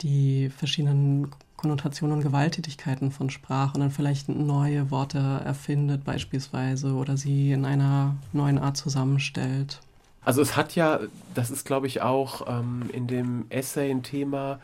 die 0.00 0.48
verschiedenen 0.48 1.30
Konnotationen 1.56 2.16
und 2.16 2.22
Gewalttätigkeiten 2.22 3.10
von 3.10 3.30
Sprache 3.30 3.74
und 3.74 3.80
dann 3.80 3.90
vielleicht 3.90 4.28
neue 4.28 4.90
Worte 4.90 5.18
erfindet 5.44 6.04
beispielsweise 6.04 6.94
oder 6.94 7.16
sie 7.16 7.52
in 7.52 7.64
einer 7.64 8.16
neuen 8.32 8.58
Art 8.58 8.76
zusammenstellt. 8.76 9.80
Also 10.24 10.40
es 10.40 10.56
hat 10.56 10.76
ja, 10.76 11.00
das 11.34 11.50
ist 11.50 11.66
glaube 11.66 11.88
ich 11.88 12.00
auch 12.00 12.46
ähm, 12.48 12.88
in 12.92 13.06
dem 13.06 13.46
Essay 13.50 13.90
ein 13.90 14.02
Thema, 14.02 14.60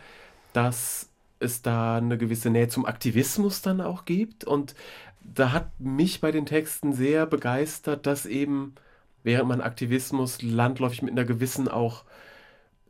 dass 0.53 1.09
es 1.41 1.63
da 1.63 1.97
eine 1.97 2.19
gewisse 2.19 2.51
Nähe 2.51 2.69
zum 2.69 2.87
Aktivismus 2.87 3.63
dann 3.63 3.81
auch 3.81 4.05
gibt. 4.05 4.45
Und 4.45 4.75
da 5.23 5.53
hat 5.53 5.69
mich 5.79 6.21
bei 6.21 6.33
den 6.33 6.47
Texten 6.47 6.93
sehr 6.93 7.27
begeistert, 7.27 8.07
dass 8.07 8.27
eben 8.27 8.75
während 9.23 9.49
man 9.49 9.61
Aktivismus 9.61 10.43
landläufig 10.43 11.03
mit 11.03 11.13
einer 11.13 11.25
gewissen 11.25 11.67
auch 11.67 12.05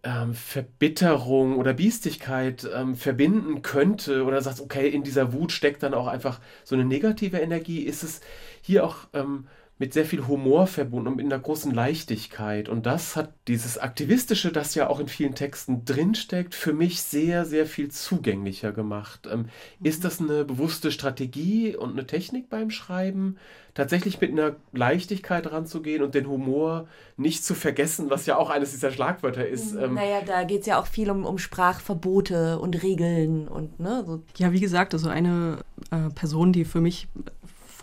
ähm, 0.03 0.35
Verbitterung 0.35 1.57
oder 1.57 1.73
Biestigkeit 1.73 2.69
ähm, 2.75 2.95
verbinden 2.95 3.63
könnte 3.63 4.25
oder 4.25 4.43
sagt, 4.43 4.61
okay, 4.61 4.89
in 4.89 5.03
dieser 5.03 5.33
Wut 5.33 5.53
steckt 5.53 5.83
dann 5.83 5.95
auch 5.95 6.07
einfach 6.07 6.41
so 6.65 6.75
eine 6.75 6.85
negative 6.85 7.39
Energie, 7.39 7.81
ist 7.81 8.03
es 8.03 8.21
hier 8.61 8.85
auch 8.85 9.07
ähm, 9.15 9.47
mit 9.79 9.93
sehr 9.93 10.05
viel 10.05 10.29
Humor 10.29 10.69
verbunden 10.69 11.09
und 11.09 11.17
mit 11.17 11.27
einer 11.27 11.39
großen 11.39 11.73
Leichtigkeit. 11.73 12.69
Und 12.69 12.87
das 12.87 13.17
hat 13.17 13.33
dieses 13.49 13.77
Aktivistische, 13.77 14.53
das 14.53 14.77
ja 14.77 14.89
auch 14.89 15.01
in 15.01 15.09
vielen 15.09 15.35
Texten 15.35 15.85
drinsteckt, 15.85 16.55
für 16.55 16.73
mich 16.73 17.03
sehr, 17.03 17.45
sehr 17.45 17.67
viel 17.67 17.91
zugänglicher 17.91 18.71
gemacht. 18.71 19.29
Ähm, 19.31 19.47
ist 19.83 20.05
das 20.05 20.21
eine 20.21 20.45
bewusste 20.45 20.93
Strategie 20.93 21.75
und 21.75 21.93
eine 21.93 22.07
Technik 22.07 22.49
beim 22.49 22.71
Schreiben, 22.71 23.37
tatsächlich 23.75 24.21
mit 24.21 24.31
einer 24.31 24.55
Leichtigkeit 24.73 25.51
ranzugehen 25.51 26.03
und 26.03 26.15
den 26.15 26.29
Humor 26.29 26.87
nicht 27.17 27.45
zu 27.45 27.55
vergessen, 27.55 28.09
was 28.11 28.27
ja 28.27 28.37
auch 28.37 28.51
eines 28.51 28.71
dieser 28.71 28.93
Schlagwörter 28.93 29.47
ist? 29.47 29.75
Ähm, 29.75 29.95
naja, 29.95 30.21
da 30.25 30.45
geht 30.45 30.61
es 30.61 30.67
ja 30.67 30.81
auch 30.81 30.87
viel 30.87 31.11
um, 31.11 31.25
um 31.25 31.39
Sprachverbote 31.39 32.61
und 32.61 32.81
Regeln 32.83 33.49
und 33.49 33.81
ne. 33.81 34.05
So. 34.07 34.23
Ja, 34.37 34.53
wie 34.53 34.61
gesagt, 34.61 34.95
also 34.95 35.09
eine 35.09 35.59
äh, 35.91 36.11
Person, 36.15 36.53
die 36.53 36.65
für 36.65 36.81
mich 36.81 37.09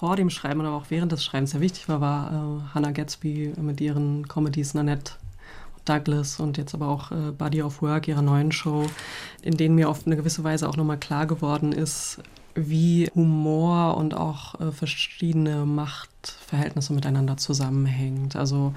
vor 0.01 0.15
dem 0.15 0.31
Schreiben, 0.31 0.61
aber 0.61 0.75
auch 0.75 0.85
während 0.89 1.11
des 1.11 1.23
Schreibens 1.23 1.51
sehr 1.51 1.61
wichtig 1.61 1.87
war, 1.87 2.01
war 2.01 2.31
äh, 2.31 2.73
Hannah 2.73 2.89
Gatsby 2.89 3.53
mit 3.61 3.79
ihren 3.79 4.27
Comedies 4.27 4.73
Nanette 4.73 5.11
Douglas 5.85 6.39
und 6.39 6.57
jetzt 6.57 6.73
aber 6.73 6.87
auch 6.87 7.11
äh, 7.11 7.31
Body 7.31 7.61
of 7.61 7.83
Work, 7.83 8.07
ihrer 8.07 8.23
neuen 8.23 8.51
Show, 8.51 8.87
in 9.43 9.57
denen 9.57 9.75
mir 9.75 9.89
auf 9.89 10.07
eine 10.07 10.15
gewisse 10.15 10.43
Weise 10.43 10.67
auch 10.67 10.75
nochmal 10.75 10.97
klar 10.97 11.27
geworden 11.27 11.71
ist, 11.71 12.17
wie 12.55 13.11
Humor 13.13 13.95
und 13.95 14.15
auch 14.15 14.59
äh, 14.59 14.71
verschiedene 14.71 15.65
Machtverhältnisse 15.67 16.93
miteinander 16.93 17.37
zusammenhängt. 17.37 18.35
Also 18.35 18.73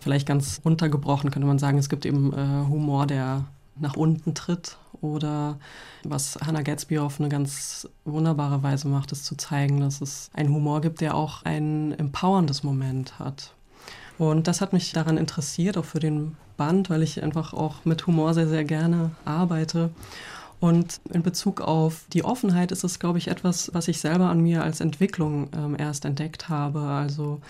vielleicht 0.00 0.26
ganz 0.26 0.62
runtergebrochen 0.64 1.30
könnte 1.30 1.46
man 1.46 1.58
sagen, 1.58 1.76
es 1.76 1.90
gibt 1.90 2.06
eben 2.06 2.32
äh, 2.32 2.66
Humor, 2.66 3.06
der 3.06 3.44
nach 3.78 3.96
unten 3.96 4.34
tritt 4.34 4.78
oder 5.02 5.58
was 6.04 6.38
Hannah 6.44 6.62
Gatsby 6.62 6.98
auf 6.98 7.20
eine 7.20 7.28
ganz 7.28 7.88
wunderbare 8.04 8.62
Weise 8.62 8.88
macht, 8.88 9.12
ist 9.12 9.26
zu 9.26 9.36
zeigen, 9.36 9.80
dass 9.80 10.00
es 10.00 10.30
einen 10.32 10.54
Humor 10.54 10.80
gibt, 10.80 11.00
der 11.00 11.14
auch 11.14 11.42
ein 11.44 11.92
empowerndes 11.98 12.62
Moment 12.62 13.18
hat. 13.18 13.52
Und 14.18 14.46
das 14.46 14.60
hat 14.60 14.72
mich 14.72 14.92
daran 14.92 15.18
interessiert, 15.18 15.76
auch 15.76 15.84
für 15.84 16.00
den 16.00 16.36
Band, 16.56 16.90
weil 16.90 17.02
ich 17.02 17.22
einfach 17.22 17.52
auch 17.52 17.84
mit 17.84 18.06
Humor 18.06 18.34
sehr, 18.34 18.48
sehr 18.48 18.64
gerne 18.64 19.10
arbeite. 19.24 19.90
Und 20.62 21.00
in 21.12 21.24
Bezug 21.24 21.60
auf 21.60 22.04
die 22.12 22.24
Offenheit 22.24 22.70
ist 22.70 22.84
es, 22.84 23.00
glaube 23.00 23.18
ich, 23.18 23.26
etwas, 23.26 23.74
was 23.74 23.88
ich 23.88 23.98
selber 23.98 24.26
an 24.26 24.38
mir 24.40 24.62
als 24.62 24.80
Entwicklung 24.80 25.48
ähm, 25.56 25.74
erst 25.76 26.04
entdeckt 26.04 26.48
habe. 26.48 26.82
Also 26.82 27.40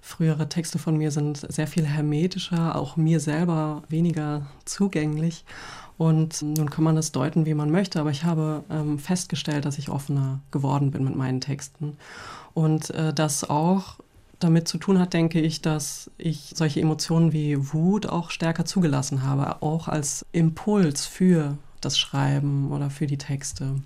frühere 0.00 0.48
Texte 0.48 0.80
von 0.80 0.96
mir 0.96 1.12
sind 1.12 1.46
sehr 1.48 1.68
viel 1.68 1.86
hermetischer, 1.86 2.74
auch 2.74 2.96
mir 2.96 3.20
selber 3.20 3.84
weniger 3.88 4.46
zugänglich. 4.64 5.44
Und 5.98 6.42
nun 6.42 6.68
kann 6.68 6.84
man 6.84 6.94
das 6.94 7.12
deuten, 7.12 7.46
wie 7.46 7.54
man 7.54 7.70
möchte, 7.70 8.00
aber 8.00 8.10
ich 8.10 8.24
habe 8.24 8.64
ähm, 8.70 8.98
festgestellt, 8.98 9.64
dass 9.64 9.78
ich 9.78 9.88
offener 9.88 10.40
geworden 10.50 10.90
bin 10.90 11.04
mit 11.04 11.16
meinen 11.16 11.40
Texten. 11.40 11.96
Und 12.52 12.90
äh, 12.90 13.14
das 13.14 13.48
auch 13.48 13.96
damit 14.38 14.68
zu 14.68 14.76
tun 14.76 14.98
hat, 14.98 15.14
denke 15.14 15.40
ich, 15.40 15.62
dass 15.62 16.10
ich 16.18 16.52
solche 16.54 16.80
Emotionen 16.80 17.32
wie 17.32 17.72
Wut 17.72 18.06
auch 18.06 18.30
stärker 18.30 18.66
zugelassen 18.66 19.22
habe, 19.22 19.62
auch 19.62 19.88
als 19.88 20.26
Impuls 20.32 21.06
für 21.06 21.56
das 21.80 21.98
Schreiben 21.98 22.70
oder 22.72 22.90
für 22.90 23.06
die 23.06 23.18
Texte. 23.18 23.80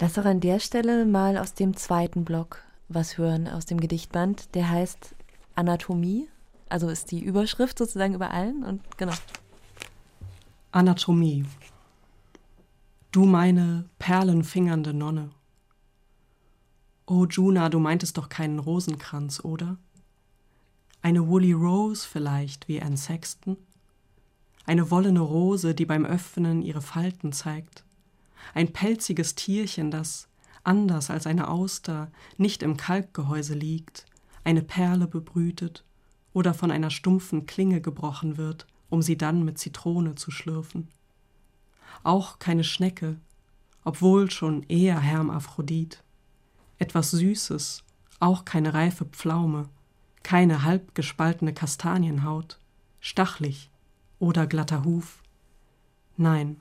Lass 0.00 0.14
doch 0.14 0.24
an 0.24 0.40
der 0.40 0.60
Stelle 0.60 1.04
mal 1.04 1.36
aus 1.36 1.54
dem 1.54 1.76
zweiten 1.76 2.24
Block 2.24 2.58
was 2.88 3.18
hören, 3.18 3.48
aus 3.48 3.66
dem 3.66 3.80
Gedichtband. 3.80 4.54
Der 4.54 4.70
heißt 4.70 5.14
Anatomie. 5.54 6.28
Also 6.68 6.88
ist 6.88 7.10
die 7.10 7.20
Überschrift 7.20 7.78
sozusagen 7.78 8.14
über 8.14 8.30
allen 8.30 8.64
und 8.64 8.80
genau. 8.96 9.12
Anatomie. 10.74 11.44
Du 13.12 13.26
meine 13.26 13.88
perlenfingernde 14.00 14.92
Nonne. 14.92 15.30
Oh 17.06 17.26
Juna, 17.26 17.68
du 17.68 17.78
meintest 17.78 18.18
doch 18.18 18.28
keinen 18.28 18.58
Rosenkranz, 18.58 19.38
oder? 19.44 19.76
Eine 21.00 21.28
Woolly 21.28 21.52
Rose 21.52 22.04
vielleicht, 22.04 22.66
wie 22.66 22.82
Anne 22.82 22.96
Sexton? 22.96 23.56
Eine 24.66 24.90
wollene 24.90 25.20
Rose, 25.20 25.76
die 25.76 25.86
beim 25.86 26.04
Öffnen 26.04 26.60
ihre 26.60 26.82
Falten 26.82 27.30
zeigt? 27.30 27.84
Ein 28.52 28.72
pelziges 28.72 29.36
Tierchen, 29.36 29.92
das, 29.92 30.26
anders 30.64 31.08
als 31.08 31.28
eine 31.28 31.46
Auster, 31.46 32.10
nicht 32.36 32.64
im 32.64 32.76
Kalkgehäuse 32.76 33.54
liegt, 33.54 34.06
eine 34.42 34.62
Perle 34.62 35.06
bebrütet 35.06 35.84
oder 36.32 36.52
von 36.52 36.72
einer 36.72 36.90
stumpfen 36.90 37.46
Klinge 37.46 37.80
gebrochen 37.80 38.38
wird, 38.38 38.66
um 38.90 39.02
sie 39.02 39.16
dann 39.16 39.44
mit 39.44 39.58
Zitrone 39.58 40.14
zu 40.14 40.30
schlürfen. 40.30 40.88
Auch 42.02 42.38
keine 42.38 42.64
Schnecke, 42.64 43.16
obwohl 43.84 44.30
schon 44.30 44.62
eher 44.64 45.00
Hermaphrodit. 45.00 46.02
Etwas 46.78 47.10
Süßes, 47.12 47.84
auch 48.20 48.44
keine 48.44 48.74
reife 48.74 49.04
Pflaume, 49.04 49.68
keine 50.22 50.62
halb 50.62 50.94
gespaltene 50.94 51.52
Kastanienhaut, 51.52 52.58
stachlig 53.00 53.70
oder 54.18 54.46
glatter 54.46 54.84
Huf. 54.84 55.22
Nein, 56.16 56.56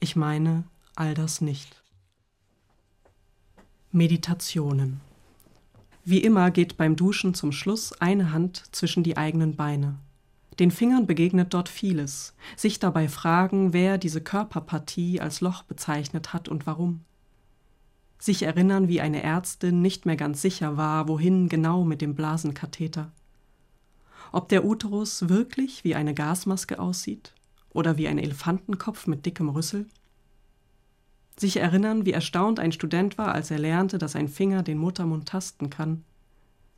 ich 0.00 0.16
meine 0.16 0.64
all 0.96 1.14
das 1.14 1.40
nicht. 1.40 1.82
Meditationen. 3.90 5.00
Wie 6.04 6.18
immer 6.18 6.50
geht 6.50 6.76
beim 6.76 6.96
Duschen 6.96 7.32
zum 7.32 7.52
Schluss 7.52 7.92
eine 8.00 8.32
Hand 8.32 8.64
zwischen 8.72 9.02
die 9.02 9.16
eigenen 9.16 9.56
Beine. 9.56 9.98
Den 10.58 10.70
Fingern 10.70 11.06
begegnet 11.06 11.52
dort 11.52 11.68
vieles, 11.68 12.34
sich 12.56 12.78
dabei 12.78 13.08
fragen, 13.08 13.72
wer 13.72 13.98
diese 13.98 14.20
Körperpartie 14.20 15.20
als 15.20 15.40
Loch 15.40 15.64
bezeichnet 15.64 16.32
hat 16.32 16.48
und 16.48 16.66
warum. 16.66 17.00
Sich 18.18 18.42
erinnern, 18.42 18.86
wie 18.88 19.00
eine 19.00 19.22
Ärztin 19.22 19.82
nicht 19.82 20.06
mehr 20.06 20.16
ganz 20.16 20.40
sicher 20.40 20.76
war, 20.76 21.08
wohin 21.08 21.48
genau 21.48 21.84
mit 21.84 22.00
dem 22.00 22.14
Blasenkatheter. 22.14 23.10
Ob 24.30 24.48
der 24.48 24.64
Uterus 24.64 25.28
wirklich 25.28 25.82
wie 25.82 25.96
eine 25.96 26.14
Gasmaske 26.14 26.78
aussieht 26.78 27.34
oder 27.70 27.98
wie 27.98 28.06
ein 28.06 28.18
Elefantenkopf 28.18 29.08
mit 29.08 29.26
dickem 29.26 29.48
Rüssel. 29.48 29.86
Sich 31.36 31.56
erinnern, 31.56 32.06
wie 32.06 32.12
erstaunt 32.12 32.60
ein 32.60 32.70
Student 32.70 33.18
war, 33.18 33.32
als 33.32 33.50
er 33.50 33.58
lernte, 33.58 33.98
dass 33.98 34.14
ein 34.14 34.28
Finger 34.28 34.62
den 34.62 34.78
Muttermund 34.78 35.26
tasten 35.26 35.68
kann. 35.68 36.04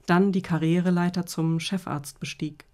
Dann 0.07 0.33
die 0.33 0.41
Karriereleiter 0.41 1.27
zum 1.27 1.61
Chefarzt 1.61 2.21
bestieg 2.21 2.65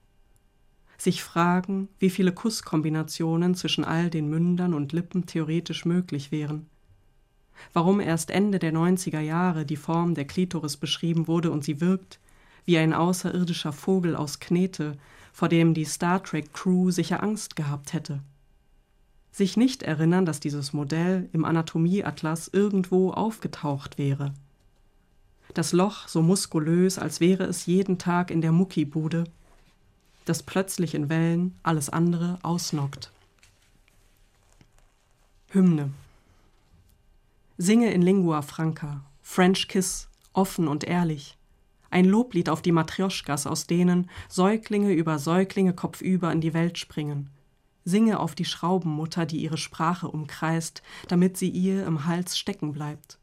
sich 1.02 1.22
fragen, 1.22 1.88
wie 1.98 2.10
viele 2.10 2.32
Kusskombinationen 2.32 3.54
zwischen 3.54 3.84
all 3.84 4.10
den 4.10 4.28
Mündern 4.28 4.74
und 4.74 4.92
Lippen 4.92 5.26
theoretisch 5.26 5.84
möglich 5.84 6.32
wären. 6.32 6.66
Warum 7.72 8.00
erst 8.00 8.30
Ende 8.30 8.58
der 8.58 8.72
90er 8.72 9.20
Jahre 9.20 9.64
die 9.64 9.76
Form 9.76 10.14
der 10.14 10.24
Klitoris 10.24 10.76
beschrieben 10.76 11.28
wurde 11.28 11.50
und 11.50 11.64
sie 11.64 11.80
wirkt 11.80 12.18
wie 12.64 12.78
ein 12.78 12.92
außerirdischer 12.92 13.72
Vogel 13.72 14.14
aus 14.14 14.38
Knete, 14.38 14.96
vor 15.32 15.48
dem 15.48 15.74
die 15.74 15.84
Star 15.84 16.22
Trek 16.22 16.52
Crew 16.52 16.90
sicher 16.90 17.22
Angst 17.22 17.56
gehabt 17.56 17.92
hätte. 17.92 18.20
Sich 19.32 19.56
nicht 19.56 19.82
erinnern, 19.82 20.26
dass 20.26 20.40
dieses 20.40 20.72
Modell 20.72 21.28
im 21.32 21.44
Anatomieatlas 21.44 22.48
irgendwo 22.48 23.10
aufgetaucht 23.12 23.98
wäre. 23.98 24.34
Das 25.54 25.72
Loch 25.72 26.06
so 26.06 26.22
muskulös, 26.22 26.98
als 26.98 27.20
wäre 27.20 27.44
es 27.44 27.66
jeden 27.66 27.98
Tag 27.98 28.30
in 28.30 28.40
der 28.40 28.52
Muckibude 28.52 29.24
das 30.24 30.42
plötzlich 30.42 30.94
in 30.94 31.08
Wellen 31.08 31.58
alles 31.62 31.88
andere 31.88 32.38
ausnockt. 32.42 33.10
Hymne. 35.48 35.90
Singe 37.58 37.92
in 37.92 38.02
Lingua 38.02 38.42
Franca, 38.42 39.04
French 39.20 39.68
Kiss, 39.68 40.08
offen 40.32 40.66
und 40.66 40.84
ehrlich. 40.84 41.36
Ein 41.90 42.06
Loblied 42.06 42.48
auf 42.48 42.62
die 42.62 42.72
Matrioschkas, 42.72 43.46
aus 43.46 43.66
denen 43.66 44.08
Säuglinge 44.28 44.92
über 44.92 45.18
Säuglinge 45.18 45.74
kopfüber 45.74 46.32
in 46.32 46.40
die 46.40 46.54
Welt 46.54 46.78
springen. 46.78 47.28
Singe 47.84 48.18
auf 48.18 48.34
die 48.34 48.44
Schraubenmutter, 48.44 49.26
die 49.26 49.42
ihre 49.42 49.58
Sprache 49.58 50.08
umkreist, 50.08 50.82
damit 51.08 51.36
sie 51.36 51.50
ihr 51.50 51.84
im 51.84 52.06
Hals 52.06 52.38
stecken 52.38 52.72
bleibt. 52.72 53.18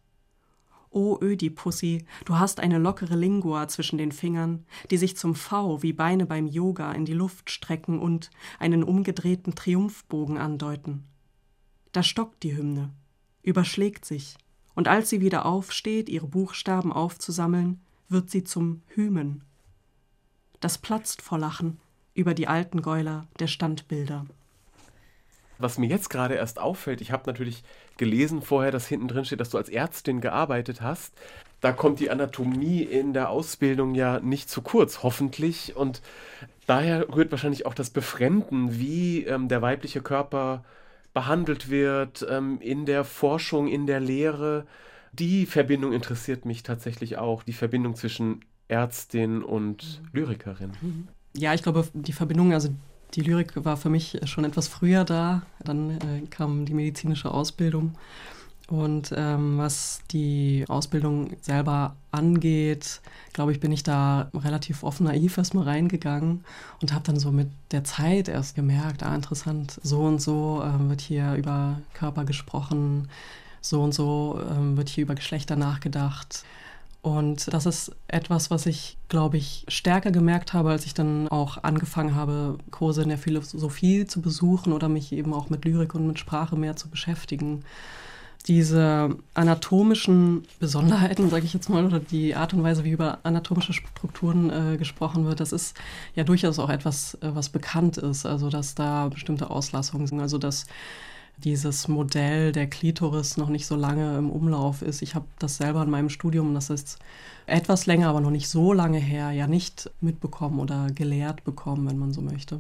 O 0.91 1.19
Ödipussy, 1.21 2.06
du 2.25 2.39
hast 2.39 2.60
eine 2.60 2.80
lockere 2.80 3.15
Lingua 3.15 3.67
zwischen 3.67 3.97
den 3.97 4.12
Fingern, 4.12 4.65
die 4.89 4.97
sich 4.97 5.15
zum 5.15 5.36
V 5.36 5.84
wie 5.84 5.93
Beine 5.93 6.25
beim 6.25 6.47
Yoga 6.47 6.91
in 6.93 7.06
die 7.06 7.13
Luft 7.13 7.52
strecken 7.52 7.99
und 7.99 8.32
einen 8.58 8.84
umgedrehten 8.84 9.54
Triumphbogen 9.54 10.38
andeuten. 10.38 11.04
Da 11.91 12.02
stockt 12.02 12.43
die 12.43 12.56
Hymne, 12.56 12.89
überschlägt 13.43 14.06
sich, 14.06 14.36
und 14.73 14.88
als 14.88 15.10
sie 15.10 15.21
wieder 15.21 15.45
aufsteht, 15.45 16.10
ihre 16.10 16.28
Buchstaben 16.28 16.91
aufzusammeln, 16.91 17.82
wird 18.08 18.30
sie 18.30 18.43
zum 18.43 18.82
Hymen. 18.88 19.43
Das 20.60 20.78
platzt 20.78 21.21
vor 21.21 21.38
Lachen 21.38 21.80
über 22.13 22.34
die 22.34 22.47
alten 22.47 22.82
Gäuler 22.82 23.28
der 23.39 23.47
Standbilder. 23.47 24.25
Was 25.60 25.78
mir 25.78 25.88
jetzt 25.88 26.10
gerade 26.10 26.36
erst 26.36 26.58
auffällt, 26.58 27.02
ich 27.02 27.12
habe 27.12 27.24
natürlich 27.28 27.63
gelesen 27.98 28.41
vorher, 28.41 28.72
dass 28.72 28.88
hinten 28.88 29.10
drin 29.10 29.26
steht, 29.26 29.41
dass 29.41 29.50
du 29.50 29.58
als 29.58 29.67
Ärztin 29.67 30.22
gearbeitet 30.22 30.82
hast. 30.82 31.13
Da 31.60 31.74
kommt 31.74 32.00
die 32.00 32.10
Anatomie 32.10 32.82
in 32.82 33.12
der 33.12 33.30
Ausbildung 33.30 33.93
ja 33.93 34.22
nicht 34.22 34.50
zu 34.50 34.62
kurz, 34.62 35.04
hoffentlich. 35.04 35.76
Und 35.76 36.02
daher 36.65 37.13
rührt 37.13 37.32
wahrscheinlich 37.32 37.65
auch 37.65 37.74
das 37.74 37.89
Befremden, 37.89 38.80
wie 38.80 39.26
ähm, 39.26 39.50
der 39.50 39.62
weibliche 39.62 40.02
Körper 40.02 40.63
behandelt 41.13 41.69
wird 41.69 42.26
ähm, 42.30 42.60
in 42.62 42.86
der 42.86 43.04
Forschung, 43.04 43.67
in 43.67 43.86
der 43.86 44.00
Lehre. 44.00 44.65
Die 45.12 45.45
Verbindung 45.45 45.91
interessiert 45.91 46.45
mich 46.45 46.63
tatsächlich 46.63 47.17
auch. 47.17 47.43
Die 47.43 47.52
Verbindung 47.52 47.95
zwischen 47.95 48.45
Ärztin 48.69 49.43
und 49.43 50.02
Lyrikerin. 50.13 50.72
Mhm. 50.82 51.08
Ja, 51.36 51.54
ich 51.54 51.63
glaube, 51.63 51.86
die 51.93 52.13
Verbindung, 52.13 52.54
also 52.54 52.69
die 53.15 53.22
Lyrik 53.22 53.54
war 53.65 53.78
für 53.78 53.89
mich 53.89 54.19
schon 54.26 54.45
etwas 54.45 54.67
früher 54.67 55.04
da. 55.04 55.41
Dann 55.63 55.91
äh, 55.91 56.28
kam 56.30 56.65
die 56.65 56.74
medizinische 56.74 57.32
Ausbildung. 57.32 57.95
Und 58.69 59.12
ähm, 59.17 59.58
was 59.58 60.02
die 60.12 60.63
Ausbildung 60.67 61.32
selber 61.41 61.95
angeht, 62.12 63.02
glaube 63.34 63.52
ich, 63.52 63.60
bin 63.60 63.72
ich 63.72 63.82
da 63.82 64.30
relativ 64.32 64.84
offen 64.84 65.06
naiv 65.06 65.39
erstmal 65.39 65.63
reingegangen 65.63 66.45
und 66.80 66.93
habe 66.93 67.04
dann 67.04 67.17
so 67.17 67.32
mit 67.32 67.50
der 67.72 67.84
Zeit 67.84 68.28
erst 68.28 68.56
gemerkt, 68.56 69.02
ah, 69.02 69.15
interessant, 69.15 69.80
so 69.82 70.02
und 70.02 70.22
so 70.22 70.62
ähm, 70.63 70.89
wird 70.89 71.02
hier 71.02 71.34
über 71.34 71.80
Körper 71.95 72.26
gesprochen, 72.26 73.10
so 73.60 73.82
und 73.82 73.95
so 73.95 74.39
ähm, 74.52 74.78
wird 74.78 74.89
hier 74.89 75.04
über 75.04 75.15
Geschlechter 75.15 75.56
nachgedacht. 75.56 76.43
Und 77.01 77.53
das 77.53 77.65
ist 77.65 77.95
etwas, 78.07 78.51
was 78.51 78.65
ich, 78.65 78.97
glaube 79.07 79.38
ich, 79.38 79.65
stärker 79.69 80.12
gemerkt 80.12 80.53
habe, 80.53 80.71
als 80.71 80.85
ich 80.85 80.93
dann 80.93 81.29
auch 81.29 81.63
angefangen 81.63 82.13
habe, 82.13 82.57
Kurse 82.71 83.03
in 83.03 83.09
der 83.09 83.17
Philosophie 83.17 84.05
zu 84.05 84.21
besuchen 84.21 84.73
oder 84.73 84.89
mich 84.89 85.13
eben 85.13 85.33
auch 85.33 85.49
mit 85.49 85.63
Lyrik 85.63 85.95
und 85.95 86.07
mit 86.07 86.19
Sprache 86.19 86.57
mehr 86.57 86.75
zu 86.75 86.89
beschäftigen 86.89 87.63
diese 88.47 89.15
anatomischen 89.33 90.43
Besonderheiten, 90.59 91.29
sage 91.29 91.45
ich 91.45 91.53
jetzt 91.53 91.69
mal, 91.69 91.85
oder 91.85 91.99
die 91.99 92.35
Art 92.35 92.53
und 92.53 92.63
Weise, 92.63 92.83
wie 92.83 92.91
über 92.91 93.19
anatomische 93.23 93.73
Strukturen 93.73 94.49
äh, 94.49 94.77
gesprochen 94.77 95.25
wird, 95.25 95.39
das 95.39 95.51
ist 95.51 95.77
ja 96.15 96.23
durchaus 96.23 96.57
auch 96.57 96.69
etwas, 96.69 97.15
äh, 97.15 97.29
was 97.33 97.49
bekannt 97.49 97.97
ist. 97.97 98.25
Also, 98.25 98.49
dass 98.49 98.75
da 98.75 99.09
bestimmte 99.09 99.49
Auslassungen 99.49 100.07
sind. 100.07 100.21
Also, 100.21 100.38
dass 100.38 100.67
dieses 101.43 101.88
Modell 101.88 102.52
der 102.52 102.67
Klitoris 102.67 103.38
noch 103.38 103.49
nicht 103.49 103.65
so 103.65 103.75
lange 103.75 104.17
im 104.17 104.30
Umlauf 104.30 104.82
ist. 104.82 105.02
Ich 105.02 105.15
habe 105.15 105.25
das 105.39 105.58
selber 105.58 105.84
in 105.84 105.89
meinem 105.89 106.10
Studium, 106.10 106.54
das 106.54 106.69
ist 106.69 106.99
etwas 107.45 107.86
länger, 107.86 108.10
aber 108.10 108.21
noch 108.21 108.32
nicht 108.32 108.49
so 108.49 108.73
lange 108.73 108.99
her, 108.99 109.32
ja 109.32 109.47
nicht 109.47 109.89
mitbekommen 110.02 110.60
oder 110.60 110.88
gelehrt 110.91 111.43
bekommen, 111.43 111.88
wenn 111.88 111.97
man 111.97 112.13
so 112.13 112.21
möchte. 112.21 112.60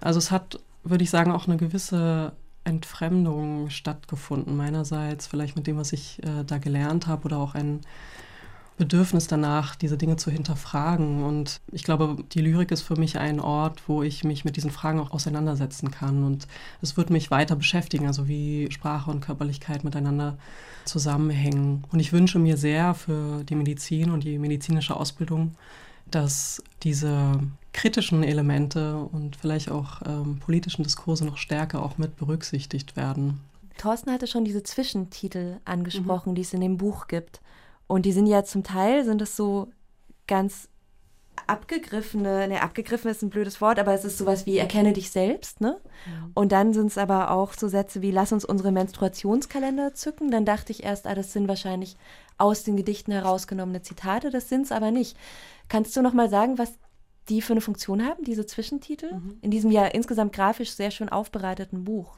Also 0.00 0.18
es 0.18 0.30
hat, 0.30 0.60
würde 0.82 1.04
ich 1.04 1.10
sagen, 1.10 1.32
auch 1.32 1.46
eine 1.46 1.56
gewisse 1.56 2.32
Entfremdung 2.64 3.70
stattgefunden 3.70 4.56
meinerseits, 4.56 5.26
vielleicht 5.26 5.56
mit 5.56 5.66
dem, 5.66 5.76
was 5.76 5.92
ich 5.92 6.22
äh, 6.22 6.44
da 6.44 6.58
gelernt 6.58 7.06
habe 7.06 7.24
oder 7.24 7.38
auch 7.38 7.54
ein 7.54 7.80
Bedürfnis 8.76 9.28
danach, 9.28 9.76
diese 9.76 9.96
Dinge 9.96 10.16
zu 10.16 10.30
hinterfragen. 10.30 11.22
Und 11.22 11.60
ich 11.70 11.84
glaube, 11.84 12.16
die 12.32 12.40
Lyrik 12.40 12.72
ist 12.72 12.82
für 12.82 12.96
mich 12.96 13.18
ein 13.18 13.38
Ort, 13.38 13.88
wo 13.88 14.02
ich 14.02 14.24
mich 14.24 14.44
mit 14.44 14.56
diesen 14.56 14.70
Fragen 14.70 14.98
auch 14.98 15.12
auseinandersetzen 15.12 15.90
kann. 15.90 16.24
Und 16.24 16.48
es 16.82 16.96
wird 16.96 17.10
mich 17.10 17.30
weiter 17.30 17.54
beschäftigen, 17.54 18.06
also 18.06 18.26
wie 18.26 18.68
Sprache 18.72 19.10
und 19.10 19.20
Körperlichkeit 19.20 19.84
miteinander 19.84 20.36
zusammenhängen. 20.84 21.84
Und 21.92 22.00
ich 22.00 22.12
wünsche 22.12 22.38
mir 22.38 22.56
sehr 22.56 22.94
für 22.94 23.44
die 23.44 23.54
Medizin 23.54 24.10
und 24.10 24.24
die 24.24 24.38
medizinische 24.38 24.96
Ausbildung, 24.96 25.54
dass 26.10 26.62
diese 26.82 27.40
kritischen 27.72 28.22
Elemente 28.22 28.96
und 28.96 29.36
vielleicht 29.36 29.70
auch 29.70 30.02
ähm, 30.06 30.38
politischen 30.38 30.82
Diskurse 30.82 31.24
noch 31.24 31.36
stärker 31.36 31.82
auch 31.82 31.98
mit 31.98 32.16
berücksichtigt 32.16 32.96
werden. 32.96 33.40
Thorsten 33.78 34.12
hatte 34.12 34.26
schon 34.26 34.44
diese 34.44 34.62
Zwischentitel 34.62 35.56
angesprochen, 35.64 36.30
mhm. 36.30 36.34
die 36.36 36.42
es 36.42 36.52
in 36.52 36.60
dem 36.60 36.76
Buch 36.76 37.08
gibt. 37.08 37.40
Und 37.86 38.06
die 38.06 38.12
sind 38.12 38.26
ja 38.26 38.44
zum 38.44 38.62
Teil, 38.62 39.04
sind 39.04 39.20
es 39.22 39.36
so 39.36 39.68
ganz 40.26 40.68
abgegriffene, 41.46 42.48
ne, 42.48 42.62
abgegriffen 42.62 43.10
ist 43.10 43.22
ein 43.22 43.30
blödes 43.30 43.60
Wort, 43.60 43.78
aber 43.78 43.92
es 43.92 44.04
ist 44.04 44.18
sowas 44.18 44.46
wie 44.46 44.56
erkenne 44.56 44.92
dich 44.92 45.10
selbst, 45.10 45.60
ne? 45.60 45.80
Mhm. 46.06 46.30
Und 46.34 46.52
dann 46.52 46.72
sind 46.72 46.86
es 46.86 46.98
aber 46.98 47.30
auch 47.30 47.52
so 47.52 47.68
Sätze 47.68 48.02
wie 48.02 48.10
lass 48.10 48.32
uns 48.32 48.44
unsere 48.44 48.72
Menstruationskalender 48.72 49.94
zücken. 49.94 50.30
Dann 50.30 50.44
dachte 50.44 50.72
ich 50.72 50.84
erst, 50.84 51.06
ah, 51.06 51.14
das 51.14 51.32
sind 51.32 51.48
wahrscheinlich 51.48 51.96
aus 52.38 52.62
den 52.62 52.76
Gedichten 52.76 53.12
herausgenommene 53.12 53.82
Zitate, 53.82 54.30
das 54.30 54.48
sind 54.48 54.62
es 54.62 54.72
aber 54.72 54.90
nicht. 54.90 55.16
Kannst 55.68 55.96
du 55.96 56.02
noch 56.02 56.14
mal 56.14 56.30
sagen, 56.30 56.58
was 56.58 56.72
die 57.28 57.42
für 57.42 57.52
eine 57.52 57.60
Funktion 57.60 58.04
haben, 58.04 58.24
diese 58.24 58.46
Zwischentitel, 58.46 59.14
mhm. 59.14 59.38
in 59.40 59.50
diesem 59.50 59.70
ja 59.70 59.86
insgesamt 59.86 60.32
grafisch 60.32 60.72
sehr 60.72 60.90
schön 60.90 61.08
aufbereiteten 61.08 61.84
Buch? 61.84 62.16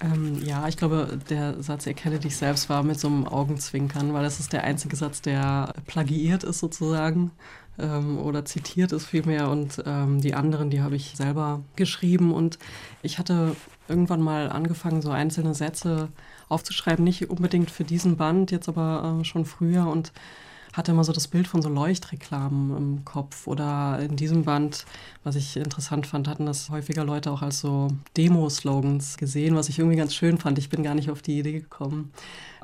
Ähm, 0.00 0.42
ja, 0.44 0.68
ich 0.68 0.76
glaube, 0.76 1.18
der 1.30 1.62
Satz 1.62 1.86
Erkenne 1.86 2.18
dich 2.18 2.36
selbst 2.36 2.68
war 2.68 2.82
mit 2.82 3.00
so 3.00 3.08
einem 3.08 3.26
Augenzwinkern, 3.26 4.12
weil 4.12 4.24
das 4.24 4.40
ist 4.40 4.52
der 4.52 4.64
einzige 4.64 4.96
Satz, 4.96 5.22
der 5.22 5.72
plagiiert 5.86 6.44
ist 6.44 6.58
sozusagen 6.58 7.30
ähm, 7.78 8.18
oder 8.18 8.44
zitiert 8.44 8.92
ist 8.92 9.06
vielmehr. 9.06 9.48
Und 9.48 9.82
ähm, 9.86 10.20
die 10.20 10.34
anderen, 10.34 10.70
die 10.70 10.82
habe 10.82 10.96
ich 10.96 11.14
selber 11.16 11.62
geschrieben. 11.76 12.34
Und 12.34 12.58
ich 13.02 13.18
hatte 13.18 13.56
irgendwann 13.88 14.20
mal 14.20 14.50
angefangen, 14.50 15.00
so 15.00 15.10
einzelne 15.10 15.54
Sätze 15.54 16.08
aufzuschreiben, 16.48 17.04
nicht 17.04 17.30
unbedingt 17.30 17.70
für 17.70 17.84
diesen 17.84 18.16
Band, 18.16 18.50
jetzt 18.50 18.68
aber 18.68 19.20
äh, 19.20 19.24
schon 19.24 19.46
früher. 19.46 19.86
Und 19.86 20.12
hatte 20.76 20.92
immer 20.92 21.04
so 21.04 21.12
das 21.12 21.26
Bild 21.26 21.48
von 21.48 21.62
so 21.62 21.70
Leuchtreklamen 21.70 22.76
im 22.76 23.04
Kopf. 23.04 23.46
Oder 23.46 23.98
in 24.00 24.16
diesem 24.16 24.44
Band, 24.44 24.84
was 25.24 25.34
ich 25.34 25.56
interessant 25.56 26.06
fand, 26.06 26.28
hatten 26.28 26.44
das 26.44 26.68
häufiger 26.68 27.02
Leute 27.02 27.30
auch 27.30 27.40
als 27.40 27.60
so 27.60 27.88
Demo-Slogans 28.16 29.16
gesehen, 29.16 29.56
was 29.56 29.70
ich 29.70 29.78
irgendwie 29.78 29.96
ganz 29.96 30.14
schön 30.14 30.36
fand. 30.36 30.58
Ich 30.58 30.68
bin 30.68 30.82
gar 30.82 30.94
nicht 30.94 31.10
auf 31.10 31.22
die 31.22 31.38
Idee 31.38 31.52
gekommen. 31.52 32.12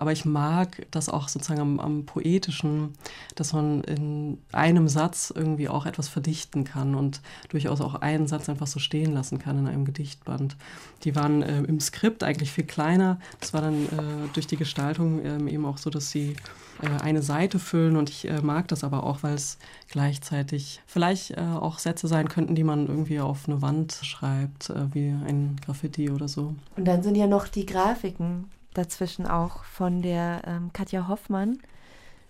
Aber 0.03 0.11
ich 0.11 0.25
mag 0.25 0.85
das 0.91 1.09
auch 1.09 1.29
sozusagen 1.29 1.61
am, 1.61 1.79
am 1.79 2.07
Poetischen, 2.07 2.95
dass 3.37 3.53
man 3.53 3.85
in 3.85 4.38
einem 4.51 4.88
Satz 4.88 5.33
irgendwie 5.33 5.69
auch 5.69 5.87
etwas 5.87 6.09
verdichten 6.09 6.65
kann 6.65 6.97
und 6.97 7.21
durchaus 7.51 7.81
auch 7.81 7.95
einen 7.95 8.27
Satz 8.27 8.49
einfach 8.49 8.67
so 8.67 8.81
stehen 8.81 9.12
lassen 9.12 9.38
kann 9.38 9.61
in 9.61 9.69
einem 9.69 9.85
Gedichtband. 9.85 10.57
Die 11.05 11.15
waren 11.15 11.43
äh, 11.43 11.62
im 11.62 11.79
Skript 11.79 12.25
eigentlich 12.25 12.51
viel 12.51 12.65
kleiner. 12.65 13.21
Das 13.38 13.55
war 13.55 13.61
dann 13.61 13.85
äh, 13.85 14.29
durch 14.33 14.49
die 14.49 14.57
Gestaltung 14.57 15.21
äh, 15.25 15.37
eben 15.49 15.65
auch 15.65 15.79
so, 15.79 15.88
dass 15.88 16.11
sie 16.11 16.35
äh, 16.83 17.01
eine 17.01 17.23
Seite 17.23 17.61
füllen 17.61 17.97
und 17.97 18.11
ich 18.11 18.29
äh, 18.29 18.41
mag 18.41 18.67
das 18.67 18.83
aber 18.83 19.05
auch, 19.05 19.23
weil 19.23 19.35
es 19.35 19.57
gleichzeitig 19.88 20.81
vielleicht 20.85 21.31
äh, 21.31 21.43
auch 21.43 21.79
Sätze 21.79 22.09
sein 22.09 22.29
könnten, 22.29 22.57
die 22.57 22.65
man 22.65 22.88
irgendwie 22.88 23.21
auf 23.21 23.49
eine 23.49 23.62
Wand 23.62 24.01
schreibt, 24.03 24.73
wie 24.93 25.11
ein 25.11 25.61
Graffiti 25.65 26.11
oder 26.11 26.27
so. 26.27 26.57
Und 26.77 26.87
dann 26.87 27.05
sind 27.05 27.15
ja 27.15 27.29
noch 27.29 27.47
die 27.47 27.67
Grafiken 27.67 28.47
dazwischen 28.75 29.27
auch 29.27 29.65
von 29.65 30.03
der 30.03 30.43
ähm, 30.47 30.71
Katja 30.73 31.09
Hoffmann. 31.09 31.59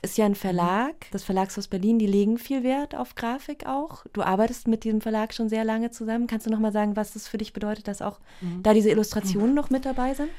Ist 0.05 0.19
ja 0.19 0.27
ein 0.27 0.35
Verlag, 0.35 0.95
das 1.13 1.23
Verlagshaus 1.23 1.69
Berlin, 1.69 2.01
die 2.01 2.09
legen 2.09 2.37
viel 2.37 2.65
Wert 2.65 2.97
auf 2.97 3.15
Grafik 3.15 3.67
auch. 3.67 4.05
Du 4.13 4.23
arbeitest 4.23 4.67
mit 4.67 4.83
diesem 4.83 5.01
Verlag 5.01 5.33
schon 5.33 5.49
sehr 5.49 5.65
lange 5.65 5.93
zusammen. 5.93 6.27
Kannst 6.27 6.45
du 6.47 6.51
noch 6.51 6.59
mal 6.59 6.73
sagen, 6.73 6.97
was 6.97 7.13
das 7.13 7.29
für 7.29 7.39
dich 7.39 7.53
bedeutet, 7.53 7.87
dass 7.87 8.03
auch 8.03 8.19
mhm. 8.41 8.65
da 8.65 8.75
diese 8.75 8.91
Illustrationen 8.91 9.51
mhm. 9.51 9.55
noch 9.55 9.71
mit 9.71 9.85
dabei 9.85 10.15
sind? 10.15 10.31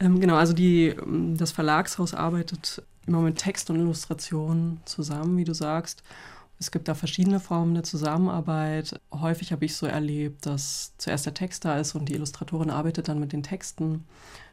Ähm, 0.00 0.20
genau, 0.20 0.36
also 0.36 0.52
die, 0.52 0.88
ähm, 0.88 1.36
das 1.38 1.52
Verlagshaus 1.52 2.12
arbeitet 2.12 2.82
immer 3.06 3.20
mit 3.20 3.38
Text 3.38 3.70
und 3.70 3.76
Illustration 3.76 4.80
zusammen, 4.84 5.36
wie 5.38 5.44
du 5.44 5.54
sagst. 5.54 6.02
Es 6.58 6.70
gibt 6.70 6.88
da 6.88 6.94
verschiedene 6.94 7.38
Formen 7.38 7.74
der 7.74 7.82
Zusammenarbeit. 7.84 8.98
Häufig 9.12 9.52
habe 9.52 9.64
ich 9.64 9.76
so 9.76 9.86
erlebt, 9.86 10.46
dass 10.46 10.94
zuerst 10.96 11.26
der 11.26 11.34
Text 11.34 11.64
da 11.64 11.78
ist 11.78 11.94
und 11.94 12.08
die 12.08 12.14
Illustratorin 12.14 12.70
arbeitet 12.70 13.08
dann 13.08 13.20
mit 13.20 13.32
den 13.32 13.42
Texten. 13.42 14.04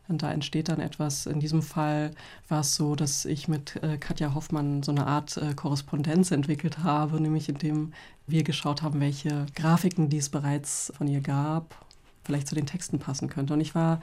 Und 0.10 0.22
da 0.22 0.32
entsteht 0.32 0.68
dann 0.68 0.80
etwas. 0.80 1.26
In 1.26 1.40
diesem 1.40 1.62
Fall 1.62 2.12
war 2.50 2.60
es 2.60 2.76
so, 2.76 2.96
dass 2.96 3.26
ich 3.26 3.48
mit 3.48 3.82
äh, 3.84 3.98
Katja 3.98 4.34
Hoffmann 4.34 4.84
so 4.84 4.92
eine 4.92 5.08
Art 5.08 5.38
äh, 5.38 5.54
Korrespondenz 5.54 6.32
entwickelt 6.32 6.80
habe, 6.80 7.22
nämlich 7.22 7.48
indem 7.48 7.94
wir 8.28 8.44
geschaut 8.44 8.82
haben, 8.82 9.00
welche 9.00 9.46
Grafiken, 9.56 10.10
die 10.10 10.18
es 10.18 10.30
bereits 10.30 10.92
von 10.98 11.08
ihr 11.08 11.22
gab, 11.22 11.86
vielleicht 12.24 12.48
zu 12.48 12.56
den 12.56 12.66
Texten 12.66 13.00
passen 13.00 13.30
könnte. 13.30 13.54
Und 13.54 13.62
ich 13.62 13.76
war 13.76 14.02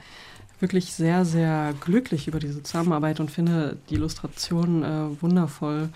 wirklich 0.61 0.93
sehr, 0.93 1.25
sehr 1.25 1.73
glücklich 1.79 2.27
über 2.27 2.39
diese 2.39 2.63
Zusammenarbeit 2.63 3.19
und 3.19 3.31
finde 3.31 3.77
die 3.89 3.95
Illustration 3.95 4.83
äh, 4.83 5.21
wundervoll, 5.21 5.89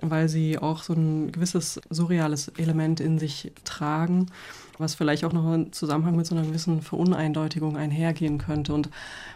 weil 0.00 0.28
sie 0.28 0.58
auch 0.58 0.82
so 0.82 0.92
ein 0.94 1.32
gewisses 1.32 1.80
surreales 1.90 2.48
Element 2.56 3.00
in 3.00 3.18
sich 3.18 3.52
tragen 3.64 4.26
was 4.78 4.94
vielleicht 4.94 5.24
auch 5.24 5.32
noch 5.32 5.52
im 5.52 5.72
Zusammenhang 5.72 6.16
mit 6.16 6.26
so 6.26 6.34
einer 6.34 6.46
gewissen 6.46 6.82
Veruneindeutigung 6.82 7.76
einhergehen 7.76 8.38
könnte. 8.38 8.72
Und 8.72 8.90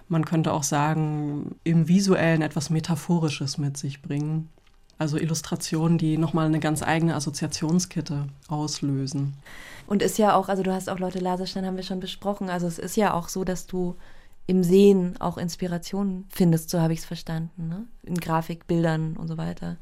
man 0.08 0.24
könnte 0.24 0.52
auch 0.52 0.62
sagen, 0.62 1.56
im 1.64 1.88
visuellen 1.88 2.42
etwas 2.42 2.70
Metaphorisches 2.70 3.58
mit 3.58 3.76
sich 3.76 4.02
bringen. 4.02 4.48
Also 4.98 5.16
Illustrationen, 5.18 5.98
die 5.98 6.16
nochmal 6.16 6.46
eine 6.46 6.60
ganz 6.60 6.82
eigene 6.82 7.14
Assoziationskette 7.16 8.28
auslösen. 8.48 9.34
Und 9.86 10.00
ist 10.00 10.18
ja 10.18 10.34
auch, 10.34 10.48
also 10.48 10.62
du 10.62 10.72
hast 10.72 10.88
auch 10.88 10.98
Leute 10.98 11.18
Laserstein, 11.18 11.66
haben 11.66 11.76
wir 11.76 11.82
schon 11.82 12.00
besprochen. 12.00 12.48
Also 12.48 12.66
es 12.66 12.78
ist 12.78 12.96
ja 12.96 13.12
auch 13.12 13.28
so, 13.28 13.42
dass 13.42 13.66
du 13.66 13.96
im 14.46 14.64
Sehen 14.64 15.20
auch 15.20 15.38
Inspirationen 15.38 16.24
findest, 16.28 16.70
so 16.70 16.80
habe 16.80 16.92
ich 16.92 17.00
es 17.00 17.04
verstanden, 17.04 17.68
ne? 17.68 17.86
in 18.02 18.16
Grafikbildern 18.16 19.16
und 19.16 19.28
so 19.28 19.36
weiter. 19.36 19.76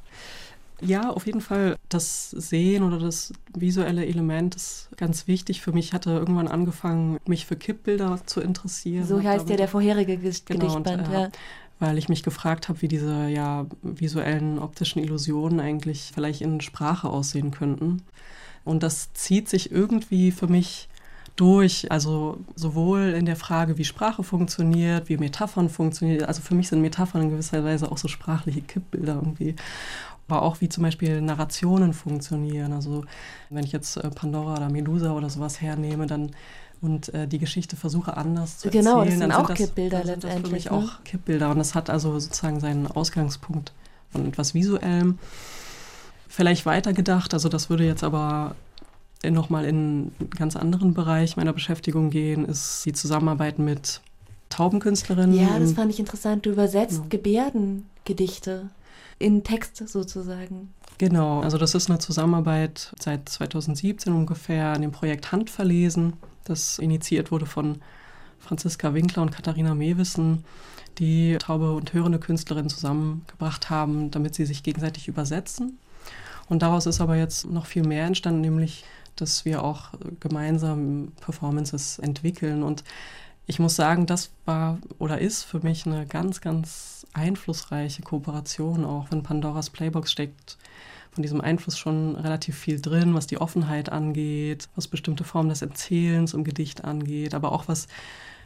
Ja, 0.83 1.11
auf 1.11 1.27
jeden 1.27 1.40
Fall. 1.40 1.77
Das 1.88 2.31
Sehen 2.31 2.83
oder 2.83 2.99
das 2.99 3.33
visuelle 3.55 4.07
Element 4.07 4.57
ist 4.57 4.88
ganz 4.96 5.27
wichtig 5.27 5.61
für 5.61 5.73
mich. 5.73 5.87
Ich 5.87 5.92
hatte 5.92 6.11
irgendwann 6.11 6.49
angefangen, 6.49 7.18
mich 7.27 7.46
für 7.46 7.57
Kippbilder 7.57 8.20
zu 8.25 8.40
interessieren. 8.40 9.07
So 9.07 9.23
heißt 9.23 9.49
ja 9.49 9.57
der 9.57 9.68
vorherige 9.68 10.16
Gedichtband. 10.16 10.61
Genau, 10.61 10.77
und, 10.77 10.87
äh, 10.87 11.12
ja. 11.12 11.31
Weil 11.79 11.99
ich 11.99 12.09
mich 12.09 12.23
gefragt 12.23 12.68
habe, 12.68 12.83
wie 12.83 12.88
diese 12.88 13.29
ja, 13.29 13.66
visuellen 13.83 14.59
optischen 14.59 15.03
Illusionen 15.03 15.61
eigentlich 15.61 16.12
vielleicht 16.14 16.40
in 16.42 16.61
Sprache 16.61 17.09
aussehen 17.09 17.51
könnten. 17.51 18.03
Und 18.64 18.83
das 18.83 19.12
zieht 19.14 19.49
sich 19.49 19.70
irgendwie 19.70 20.31
für 20.31 20.46
mich 20.46 20.89
durch. 21.40 21.90
Also 21.90 22.38
sowohl 22.55 23.14
in 23.16 23.24
der 23.24 23.36
Frage, 23.36 23.78
wie 23.78 23.84
Sprache 23.84 24.22
funktioniert, 24.22 25.09
wie 25.09 25.16
Metaphern 25.16 25.70
funktionieren. 25.70 26.24
Also 26.24 26.43
für 26.43 26.55
mich 26.55 26.68
sind 26.68 26.82
Metaphern 26.82 27.22
in 27.22 27.30
gewisser 27.30 27.64
Weise 27.64 27.91
auch 27.91 27.99
so 27.99 28.09
sprachliche 28.09 28.61
Kippbilder 28.61 29.14
irgendwie. 29.14 29.57
Aber 30.28 30.43
auch 30.43 30.61
wie 30.61 30.68
zum 30.68 30.84
Beispiel 30.84 31.20
Narrationen 31.20 31.93
funktionieren. 31.95 32.72
Also 32.72 33.05
wenn 33.49 33.64
ich 33.64 33.72
jetzt 33.72 33.97
äh, 33.97 34.11
Pandora 34.11 34.57
oder 34.57 34.68
Medusa 34.68 35.12
oder 35.12 35.30
sowas 35.30 35.61
hernehme, 35.61 36.07
dann 36.07 36.30
und 36.82 37.12
äh, 37.12 37.26
die 37.26 37.38
Geschichte 37.38 37.76
versuche 37.76 38.16
anders 38.16 38.59
zu 38.59 38.68
erzählen. 38.68 38.84
Genau, 38.84 39.05
das 39.05 39.18
sind 39.18 39.32
auch 39.32 39.53
Kippbilder 39.53 40.05
letztendlich. 40.05 40.43
Das 40.43 40.49
für 40.49 40.55
mich 40.55 40.64
ne? 40.66 40.72
auch 40.72 41.05
Kippbilder 41.05 41.51
und 41.51 41.59
das 41.59 41.74
hat 41.74 41.91
also 41.91 42.18
sozusagen 42.18 42.61
seinen 42.61 42.86
Ausgangspunkt 42.86 43.72
von 44.11 44.26
etwas 44.26 44.55
Visuellem. 44.55 45.18
Vielleicht 46.28 46.64
weitergedacht, 46.64 47.34
also 47.34 47.49
das 47.49 47.68
würde 47.70 47.84
jetzt 47.84 48.05
aber 48.05 48.55
nochmal 49.29 49.64
in 49.64 49.77
einen 49.77 50.31
ganz 50.31 50.57
anderen 50.57 50.95
Bereich 50.95 51.37
meiner 51.37 51.53
Beschäftigung 51.53 52.11
gehen, 52.11 52.47
ist 52.47 52.85
die 52.87 52.93
Zusammenarbeit 52.93 53.59
mit 53.59 54.01
Taubenkünstlerinnen. 54.49 55.35
Ja, 55.39 55.59
das 55.59 55.73
fand 55.73 55.93
ich 55.93 56.01
interessant. 56.01 56.47
Du 56.47 56.51
übersetzt 56.51 57.01
ja. 57.03 57.07
Gebärdengedichte 57.09 58.71
in 59.18 59.45
Text 59.45 59.77
sozusagen. 59.89 60.73
Genau, 60.99 61.41
also 61.41 61.57
das 61.57 61.75
ist 61.75 61.89
eine 61.89 61.99
Zusammenarbeit 61.99 62.93
seit 62.99 63.29
2017 63.29 64.12
ungefähr 64.12 64.68
an 64.68 64.83
dem 64.83 64.93
Projekt 64.93 65.33
Handverlesen, 65.33 66.14
das 66.45 66.79
initiiert 66.79 67.31
wurde 67.31 67.47
von 67.47 67.79
Franziska 68.39 68.93
Winkler 68.93 69.23
und 69.23 69.31
Katharina 69.31 69.75
Mewissen, 69.75 70.45
die 70.99 71.37
taube 71.39 71.73
und 71.73 71.93
hörende 71.93 72.18
Künstlerinnen 72.18 72.68
zusammengebracht 72.68 73.71
haben, 73.71 74.11
damit 74.11 74.35
sie 74.35 74.47
sich 74.47 74.62
gegenseitig 74.62 75.09
übersetzen. 75.09 75.79
Und 76.49 76.62
daraus 76.62 76.87
ist 76.87 77.01
aber 77.01 77.16
jetzt 77.16 77.49
noch 77.49 77.66
viel 77.66 77.87
mehr 77.87 78.07
entstanden, 78.07 78.41
nämlich 78.41 78.85
dass 79.21 79.45
wir 79.45 79.62
auch 79.62 79.91
gemeinsam 80.21 81.12
Performances 81.21 81.99
entwickeln. 81.99 82.62
Und 82.62 82.85
ich 83.47 83.59
muss 83.59 83.77
sagen, 83.77 84.07
das 84.07 84.31
war 84.45 84.79
oder 84.99 85.21
ist 85.21 85.45
für 85.45 85.61
mich 85.61 85.87
eine 85.87 86.07
ganz, 86.07 86.41
ganz 86.41 87.07
einflussreiche 87.12 88.03
Kooperation, 88.03 88.85
auch 88.85 89.11
wenn 89.11 89.23
Pandoras 89.23 89.71
Playbox 89.71 90.12
steckt 90.12 90.59
von 91.11 91.23
diesem 91.23 91.41
Einfluss 91.41 91.77
schon 91.77 92.16
relativ 92.16 92.57
viel 92.57 92.81
drin, 92.81 93.14
was 93.14 93.27
die 93.27 93.41
Offenheit 93.41 93.91
angeht, 93.91 94.68
was 94.77 94.89
bestimmte 94.89 95.25
Formen 95.25 95.49
des 95.49 95.62
Erzählens 95.62 96.35
im 96.35 96.45
Gedicht 96.45 96.85
angeht, 96.85 97.35
aber 97.35 97.53
auch 97.53 97.68
was 97.68 97.89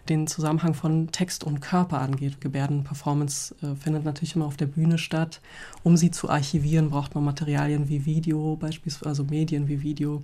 den 0.08 0.26
Zusammenhang 0.26 0.74
von 0.74 1.10
Text 1.12 1.44
und 1.44 1.60
Körper 1.60 2.00
angeht. 2.00 2.40
Gebärdenperformance 2.40 3.54
äh, 3.62 3.74
findet 3.74 4.04
natürlich 4.04 4.36
immer 4.36 4.46
auf 4.46 4.56
der 4.56 4.66
Bühne 4.66 4.98
statt. 4.98 5.40
Um 5.82 5.96
sie 5.96 6.10
zu 6.10 6.28
archivieren, 6.28 6.90
braucht 6.90 7.14
man 7.14 7.24
Materialien 7.24 7.88
wie 7.88 8.04
Video, 8.04 8.56
beispielsweise 8.56 9.08
also 9.08 9.24
Medien 9.24 9.68
wie 9.68 9.82
Video. 9.82 10.22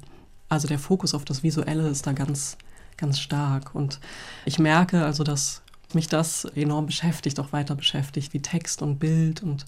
Also 0.51 0.69
der 0.69 0.79
Fokus 0.79 1.15
auf 1.15 1.25
das 1.25 1.43
Visuelle 1.43 1.89
ist 1.89 2.07
da 2.07 2.13
ganz, 2.13 2.59
ganz 2.99 3.19
stark. 3.19 3.75
Und 3.75 4.01
ich 4.45 4.59
merke 4.59 5.05
also, 5.05 5.25
dass 5.25 5.63
mich 5.95 6.09
das 6.09 6.45
enorm 6.45 6.87
beschäftigt, 6.87 7.41
auch 7.41 7.53
weiter 7.53 7.75
beschäftigt, 7.75 8.35
wie 8.35 8.43
Text 8.43 8.83
und 8.83 8.99
Bild 8.99 9.43
und 9.43 9.65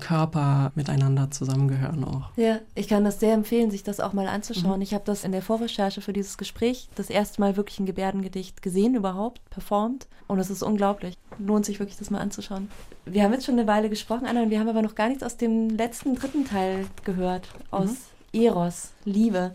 Körper 0.00 0.72
miteinander 0.74 1.30
zusammengehören 1.30 2.04
auch. 2.04 2.30
Ja, 2.36 2.60
ich 2.74 2.88
kann 2.88 3.04
das 3.04 3.20
sehr 3.20 3.34
empfehlen, 3.34 3.70
sich 3.70 3.82
das 3.82 4.00
auch 4.00 4.14
mal 4.14 4.26
anzuschauen. 4.26 4.76
Mhm. 4.76 4.82
Ich 4.82 4.94
habe 4.94 5.04
das 5.04 5.24
in 5.24 5.32
der 5.32 5.42
Vorrecherche 5.42 6.00
für 6.00 6.12
dieses 6.12 6.38
Gespräch 6.38 6.88
das 6.94 7.10
erste 7.10 7.40
Mal 7.40 7.56
wirklich 7.56 7.78
ein 7.78 7.86
Gebärdengedicht 7.86 8.62
gesehen 8.62 8.94
überhaupt, 8.94 9.48
performt. 9.50 10.08
Und 10.26 10.38
es 10.38 10.48
ist 10.48 10.62
unglaublich. 10.62 11.16
Lohnt 11.38 11.66
sich 11.66 11.78
wirklich, 11.78 11.98
das 11.98 12.10
mal 12.10 12.20
anzuschauen. 12.20 12.70
Wir 13.04 13.22
haben 13.22 13.32
jetzt 13.32 13.44
schon 13.44 13.58
eine 13.58 13.66
Weile 13.66 13.90
gesprochen, 13.90 14.26
Anna, 14.26 14.42
und 14.42 14.50
wir 14.50 14.58
haben 14.58 14.68
aber 14.68 14.82
noch 14.82 14.94
gar 14.94 15.08
nichts 15.08 15.22
aus 15.22 15.36
dem 15.36 15.68
letzten, 15.68 16.14
dritten 16.14 16.46
Teil 16.46 16.86
gehört. 17.04 17.48
Aus 17.70 17.90
mhm. 18.32 18.40
Eros, 18.40 18.92
Liebe. 19.04 19.54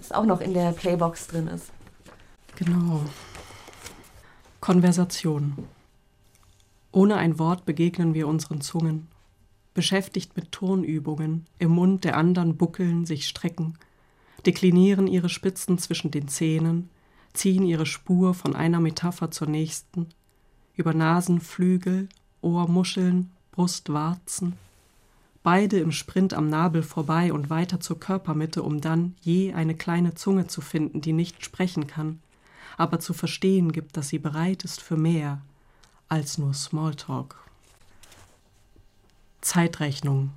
Das 0.00 0.12
auch 0.12 0.24
noch 0.24 0.40
in 0.40 0.54
der 0.54 0.72
Playbox 0.72 1.26
drin 1.26 1.46
ist. 1.46 1.66
Genau. 2.56 3.02
Konversation. 4.58 5.68
Ohne 6.90 7.16
ein 7.16 7.38
Wort 7.38 7.66
begegnen 7.66 8.14
wir 8.14 8.26
unseren 8.26 8.62
Zungen 8.62 9.08
beschäftigt 9.74 10.36
mit 10.36 10.52
Turnübungen, 10.52 11.46
im 11.58 11.72
Mund 11.72 12.04
der 12.04 12.16
anderen 12.16 12.56
buckeln, 12.56 13.04
sich 13.04 13.28
strecken, 13.28 13.74
deklinieren 14.46 15.06
ihre 15.06 15.28
Spitzen 15.28 15.76
zwischen 15.76 16.10
den 16.10 16.28
Zähnen, 16.28 16.88
ziehen 17.34 17.66
ihre 17.66 17.84
Spur 17.84 18.32
von 18.32 18.56
einer 18.56 18.80
Metapher 18.80 19.30
zur 19.30 19.48
nächsten, 19.48 20.06
über 20.76 20.94
Nasenflügel, 20.94 22.08
Ohrmuscheln, 22.40 23.30
Brustwarzen, 23.52 24.54
beide 25.42 25.78
im 25.78 25.92
Sprint 25.92 26.34
am 26.34 26.48
Nabel 26.48 26.82
vorbei 26.82 27.32
und 27.32 27.50
weiter 27.50 27.80
zur 27.80 27.98
Körpermitte, 27.98 28.62
um 28.62 28.80
dann 28.80 29.14
je 29.20 29.52
eine 29.52 29.74
kleine 29.74 30.14
Zunge 30.14 30.46
zu 30.46 30.60
finden, 30.60 31.00
die 31.00 31.12
nicht 31.12 31.44
sprechen 31.44 31.86
kann, 31.86 32.20
aber 32.76 33.00
zu 33.00 33.12
verstehen 33.12 33.72
gibt, 33.72 33.96
dass 33.96 34.08
sie 34.08 34.18
bereit 34.18 34.64
ist 34.64 34.80
für 34.80 34.96
mehr 34.96 35.40
als 36.08 36.38
nur 36.38 36.52
Smalltalk. 36.54 37.36
Zeitrechnung. 39.40 40.32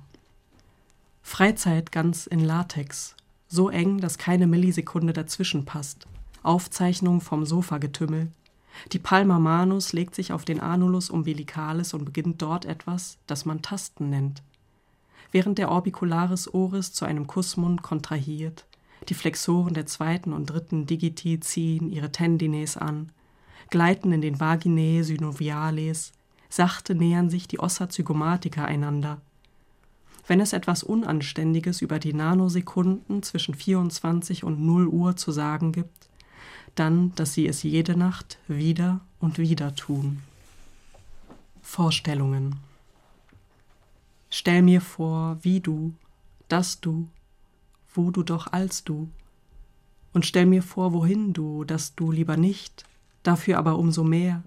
Freizeit 1.22 1.90
ganz 1.90 2.26
in 2.26 2.40
Latex, 2.40 3.16
so 3.48 3.70
eng, 3.70 3.98
dass 3.98 4.18
keine 4.18 4.46
Millisekunde 4.46 5.12
dazwischen 5.12 5.64
passt. 5.64 6.06
Aufzeichnung 6.42 7.20
vom 7.20 7.44
Sofagetümmel. 7.44 8.30
Die 8.92 8.98
Palma 8.98 9.38
manus 9.38 9.92
legt 9.92 10.14
sich 10.14 10.32
auf 10.32 10.44
den 10.44 10.60
Anulus 10.60 11.10
umbilicalis 11.10 11.94
und 11.94 12.04
beginnt 12.04 12.42
dort 12.42 12.66
etwas, 12.66 13.18
das 13.26 13.44
man 13.44 13.62
Tasten 13.62 14.10
nennt. 14.10 14.42
Während 15.34 15.58
der 15.58 15.68
Orbicularis 15.68 16.46
oris 16.54 16.92
zu 16.92 17.04
einem 17.04 17.26
Kussmund 17.26 17.82
kontrahiert, 17.82 18.66
die 19.08 19.14
Flexoren 19.14 19.74
der 19.74 19.84
zweiten 19.84 20.32
und 20.32 20.46
dritten 20.46 20.86
Digiti 20.86 21.40
ziehen 21.40 21.90
ihre 21.90 22.12
Tendines 22.12 22.76
an, 22.76 23.10
gleiten 23.68 24.12
in 24.12 24.20
den 24.20 24.38
Vaginae 24.38 25.02
synoviales, 25.02 26.12
Sachte 26.48 26.94
nähern 26.94 27.30
sich 27.30 27.48
die 27.48 27.58
Ossa 27.58 27.88
zygomatica 27.88 28.64
einander. 28.64 29.20
Wenn 30.28 30.38
es 30.38 30.52
etwas 30.52 30.84
Unanständiges 30.84 31.82
über 31.82 31.98
die 31.98 32.14
Nanosekunden 32.14 33.24
zwischen 33.24 33.56
24 33.56 34.44
und 34.44 34.64
0 34.64 34.86
Uhr 34.86 35.16
zu 35.16 35.32
sagen 35.32 35.72
gibt, 35.72 36.08
dann, 36.76 37.12
dass 37.16 37.34
sie 37.34 37.48
es 37.48 37.64
jede 37.64 37.98
Nacht 37.98 38.38
wieder 38.46 39.00
und 39.18 39.38
wieder 39.38 39.74
tun. 39.74 40.20
Vorstellungen. 41.60 42.60
Stell 44.36 44.62
mir 44.62 44.80
vor, 44.80 45.38
wie 45.42 45.60
du, 45.60 45.94
dass 46.48 46.80
du, 46.80 47.06
wo 47.94 48.10
du 48.10 48.24
doch 48.24 48.52
als 48.52 48.82
du. 48.82 49.08
Und 50.12 50.26
stell 50.26 50.44
mir 50.44 50.64
vor, 50.64 50.92
wohin 50.92 51.32
du, 51.32 51.62
dass 51.62 51.94
du 51.94 52.10
lieber 52.10 52.36
nicht, 52.36 52.82
dafür 53.22 53.58
aber 53.58 53.78
umso 53.78 54.02
mehr, 54.02 54.42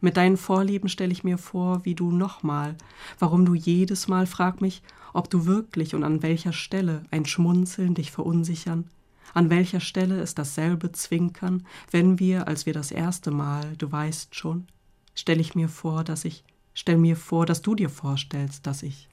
mit 0.00 0.16
deinen 0.16 0.36
Vorlieben 0.36 0.88
stelle 0.88 1.12
ich 1.12 1.22
mir 1.22 1.38
vor, 1.38 1.84
wie 1.84 1.94
du 1.94 2.10
nochmal, 2.10 2.74
warum 3.20 3.44
du 3.44 3.54
jedes 3.54 4.08
Mal 4.08 4.26
frag 4.26 4.60
mich, 4.60 4.82
ob 5.12 5.30
du 5.30 5.46
wirklich 5.46 5.94
und 5.94 6.02
an 6.02 6.24
welcher 6.24 6.52
Stelle 6.52 7.04
ein 7.12 7.24
Schmunzeln 7.24 7.94
dich 7.94 8.10
verunsichern, 8.10 8.90
an 9.32 9.48
welcher 9.48 9.78
Stelle 9.78 10.20
ist 10.20 10.40
dasselbe 10.40 10.90
Zwinkern, 10.90 11.64
wenn 11.92 12.18
wir, 12.18 12.48
als 12.48 12.66
wir 12.66 12.72
das 12.72 12.90
erste 12.90 13.30
Mal, 13.30 13.76
du 13.76 13.92
weißt 13.92 14.34
schon, 14.34 14.66
stelle 15.14 15.40
ich 15.40 15.54
mir 15.54 15.68
vor, 15.68 16.02
dass 16.02 16.24
ich, 16.24 16.42
stell 16.74 16.98
mir 16.98 17.14
vor, 17.14 17.46
dass 17.46 17.62
du 17.62 17.76
dir 17.76 17.90
vorstellst, 17.90 18.66
dass 18.66 18.82
ich. 18.82 19.08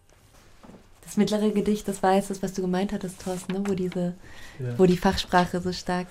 Das 1.07 1.15
mittlere 1.15 1.51
Gedicht, 1.51 1.87
das 1.87 2.03
war 2.03 2.15
jetzt 2.15 2.29
das, 2.29 2.43
was 2.43 2.53
du 2.53 2.61
gemeint 2.61 2.91
hattest, 2.91 3.21
Thorsten, 3.23 3.53
ne? 3.53 3.63
wo 3.65 3.75
diese, 3.75 4.13
ja. 4.59 4.77
wo 4.77 4.85
die 4.85 4.97
Fachsprache 4.97 5.61
so 5.61 5.71
stark 5.71 6.07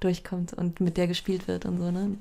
durchkommt 0.00 0.54
und 0.54 0.80
mit 0.80 0.96
der 0.96 1.06
gespielt 1.06 1.46
wird 1.46 1.66
und 1.66 1.78
so, 1.78 1.92
ne? 1.92 2.16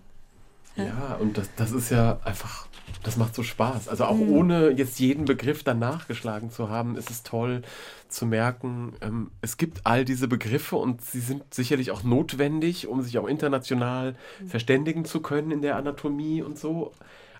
Ja, 0.75 1.17
und 1.19 1.39
das, 1.39 1.49
das 1.55 1.71
ist 1.71 1.89
ja 1.89 2.19
einfach, 2.23 2.67
das 3.01 3.17
macht 3.17 3.33
so 3.33 3.41
Spaß. 3.41 3.87
Also 3.89 4.05
auch 4.05 4.15
mhm. 4.15 4.31
ohne 4.31 4.69
jetzt 4.69 4.99
jeden 4.99 5.25
Begriff 5.25 5.63
dann 5.63 5.79
nachgeschlagen 5.79 6.51
zu 6.51 6.69
haben, 6.69 6.97
ist 6.97 7.09
es 7.09 7.23
toll 7.23 7.63
zu 8.09 8.27
merken, 8.27 8.93
ähm, 9.01 9.31
es 9.41 9.57
gibt 9.57 9.87
all 9.87 10.05
diese 10.05 10.27
Begriffe 10.27 10.75
und 10.75 11.01
sie 11.01 11.21
sind 11.21 11.51
sicherlich 11.51 11.89
auch 11.89 12.03
notwendig, 12.03 12.87
um 12.87 13.01
sich 13.01 13.17
auch 13.17 13.27
international 13.27 14.15
mhm. 14.39 14.47
verständigen 14.49 15.03
zu 15.03 15.19
können 15.19 15.49
in 15.49 15.63
der 15.63 15.77
Anatomie 15.77 16.43
und 16.43 16.59
so. 16.59 16.91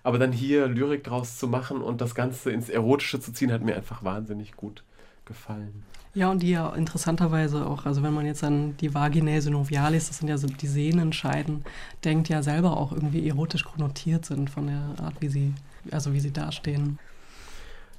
Aber 0.03 0.17
dann 0.17 0.31
hier 0.31 0.67
Lyrik 0.67 1.03
draus 1.03 1.37
zu 1.37 1.47
machen 1.47 1.81
und 1.81 2.01
das 2.01 2.15
Ganze 2.15 2.51
ins 2.51 2.69
Erotische 2.69 3.19
zu 3.19 3.31
ziehen, 3.31 3.51
hat 3.51 3.61
mir 3.61 3.75
einfach 3.75 4.03
wahnsinnig 4.03 4.55
gut 4.55 4.83
gefallen. 5.25 5.83
Ja, 6.15 6.31
und 6.31 6.41
die 6.41 6.49
ja 6.49 6.73
interessanterweise 6.73 7.65
auch, 7.67 7.85
also 7.85 8.01
wenn 8.01 8.13
man 8.13 8.25
jetzt 8.25 8.43
an 8.43 8.75
die 8.77 8.93
Vaginae 8.93 9.41
synovialis, 9.41 10.07
das 10.07 10.17
sind 10.17 10.27
ja 10.27 10.37
so 10.37 10.47
die 10.47 10.67
Sehnenscheiden, 10.67 11.63
denkt, 12.03 12.29
ja 12.29 12.41
selber 12.41 12.77
auch 12.77 12.91
irgendwie 12.91 13.27
erotisch 13.27 13.63
konnotiert 13.63 14.25
sind 14.25 14.49
von 14.49 14.67
der 14.67 15.03
Art, 15.03 15.15
wie 15.19 15.29
sie, 15.29 15.53
also 15.91 16.13
wie 16.13 16.19
sie 16.19 16.31
dastehen. 16.31 16.97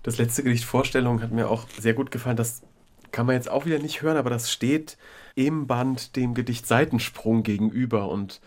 Das 0.03 0.18
letzte 0.18 0.42
Gedicht 0.42 0.64
Vorstellung 0.64 1.22
hat 1.22 1.30
mir 1.30 1.48
auch 1.48 1.66
sehr 1.78 1.94
gut 1.94 2.11
gefallen. 2.11 2.36
Das 2.36 2.62
kann 3.12 3.26
man 3.26 3.36
jetzt 3.36 3.51
auch 3.51 3.64
wieder 3.64 3.78
nicht 3.78 4.03
hören, 4.03 4.16
aber 4.16 4.30
das 4.30 4.51
steht 4.51 4.96
im 5.34 5.66
Band 5.66 6.16
dem 6.16 6.34
Gedicht 6.34 6.66
Seitensprung 6.66 7.42
gegenüber 7.42 8.09
und 8.09 8.40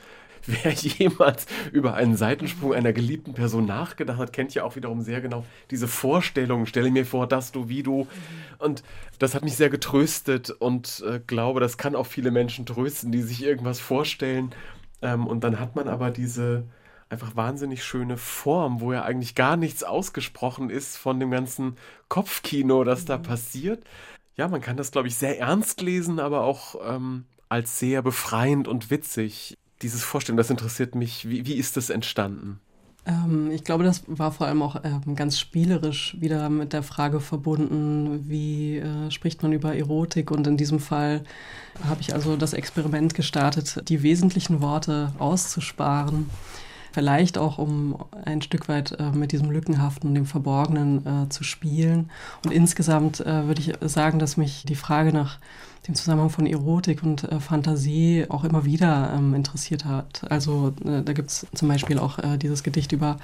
wer 0.63 0.71
jemals 0.73 1.45
über 1.71 1.93
einen 1.93 2.17
Seitensprung 2.17 2.73
einer 2.73 2.93
geliebten 2.93 3.33
Person 3.33 3.65
nachgedacht 3.65 4.17
hat, 4.17 4.33
kennt 4.33 4.53
ja 4.53 4.63
auch 4.63 4.75
wiederum 4.75 5.01
sehr 5.01 5.21
genau 5.21 5.45
diese 5.71 5.87
Vorstellung. 5.87 6.65
Stelle 6.65 6.91
mir 6.91 7.05
vor, 7.05 7.27
dass 7.27 7.51
du, 7.51 7.69
wie 7.69 7.83
du. 7.83 8.07
Und 8.59 8.83
das 9.19 9.35
hat 9.35 9.43
mich 9.43 9.55
sehr 9.55 9.69
getröstet 9.69 10.49
und 10.49 11.03
äh, 11.07 11.21
glaube, 11.25 11.59
das 11.59 11.77
kann 11.77 11.95
auch 11.95 12.07
viele 12.07 12.31
Menschen 12.31 12.65
trösten, 12.65 13.11
die 13.11 13.21
sich 13.21 13.43
irgendwas 13.43 13.79
vorstellen. 13.79 14.53
Ähm, 15.01 15.27
und 15.27 15.43
dann 15.43 15.59
hat 15.59 15.75
man 15.75 15.87
aber 15.87 16.11
diese 16.11 16.65
einfach 17.09 17.35
wahnsinnig 17.35 17.83
schöne 17.83 18.17
Form, 18.17 18.81
wo 18.81 18.91
ja 18.91 19.03
eigentlich 19.03 19.35
gar 19.35 19.55
nichts 19.55 19.83
ausgesprochen 19.83 20.69
ist 20.69 20.97
von 20.97 21.19
dem 21.19 21.31
ganzen 21.31 21.77
Kopfkino, 22.09 22.83
das 22.83 23.05
da 23.05 23.17
mhm. 23.17 23.23
passiert. 23.23 23.83
Ja, 24.35 24.47
man 24.47 24.61
kann 24.61 24.77
das, 24.77 24.91
glaube 24.91 25.07
ich, 25.07 25.15
sehr 25.15 25.39
ernst 25.39 25.81
lesen, 25.81 26.19
aber 26.19 26.41
auch 26.41 26.75
ähm, 26.83 27.25
als 27.49 27.77
sehr 27.77 28.01
befreiend 28.01 28.67
und 28.67 28.89
witzig. 28.89 29.55
Dieses 29.83 30.03
Vorstellen, 30.03 30.37
das 30.37 30.49
interessiert 30.49 30.95
mich. 30.95 31.29
Wie, 31.29 31.45
wie 31.45 31.55
ist 31.55 31.77
das 31.77 31.89
entstanden? 31.89 32.59
Ähm, 33.05 33.51
ich 33.51 33.63
glaube, 33.63 33.83
das 33.83 34.03
war 34.07 34.31
vor 34.31 34.47
allem 34.47 34.61
auch 34.61 34.77
ähm, 34.83 35.15
ganz 35.15 35.37
spielerisch 35.37 36.15
wieder 36.19 36.49
mit 36.49 36.73
der 36.73 36.83
Frage 36.83 37.19
verbunden, 37.19 38.29
wie 38.29 38.77
äh, 38.77 39.11
spricht 39.11 39.43
man 39.43 39.51
über 39.51 39.75
Erotik. 39.75 40.31
Und 40.31 40.47
in 40.47 40.57
diesem 40.57 40.79
Fall 40.79 41.23
habe 41.87 42.01
ich 42.01 42.13
also 42.13 42.37
das 42.37 42.53
Experiment 42.53 43.13
gestartet, 43.13 43.89
die 43.89 44.03
wesentlichen 44.03 44.61
Worte 44.61 45.11
auszusparen. 45.19 46.29
Vielleicht 46.93 47.39
auch, 47.39 47.57
um 47.57 47.95
ein 48.23 48.43
Stück 48.43 48.69
weit 48.69 48.91
äh, 48.99 49.09
mit 49.11 49.31
diesem 49.31 49.49
Lückenhaften 49.49 50.09
und 50.09 50.15
dem 50.15 50.27
Verborgenen 50.27 51.05
äh, 51.05 51.29
zu 51.29 51.43
spielen. 51.43 52.11
Und 52.45 52.51
insgesamt 52.51 53.19
äh, 53.19 53.47
würde 53.47 53.61
ich 53.61 53.73
sagen, 53.81 54.19
dass 54.19 54.37
mich 54.37 54.63
die 54.67 54.75
Frage 54.75 55.11
nach 55.11 55.39
dem 55.87 55.95
Zusammenhang 55.95 56.29
von 56.29 56.45
Erotik 56.45 57.01
und 57.01 57.23
äh, 57.23 57.39
Fantasie 57.39 58.27
auch 58.29 58.43
immer 58.43 58.63
wieder 58.63 59.11
ähm, 59.17 59.33
interessiert 59.33 59.85
hat. 59.85 60.21
Also 60.29 60.71
äh, 60.85 61.01
da 61.01 61.13
gibt 61.13 61.31
es 61.31 61.47
zum 61.55 61.67
Beispiel 61.67 61.97
auch 61.97 62.19
äh, 62.19 62.37
dieses 62.37 62.61
Gedicht 62.61 62.91
über 62.91 63.17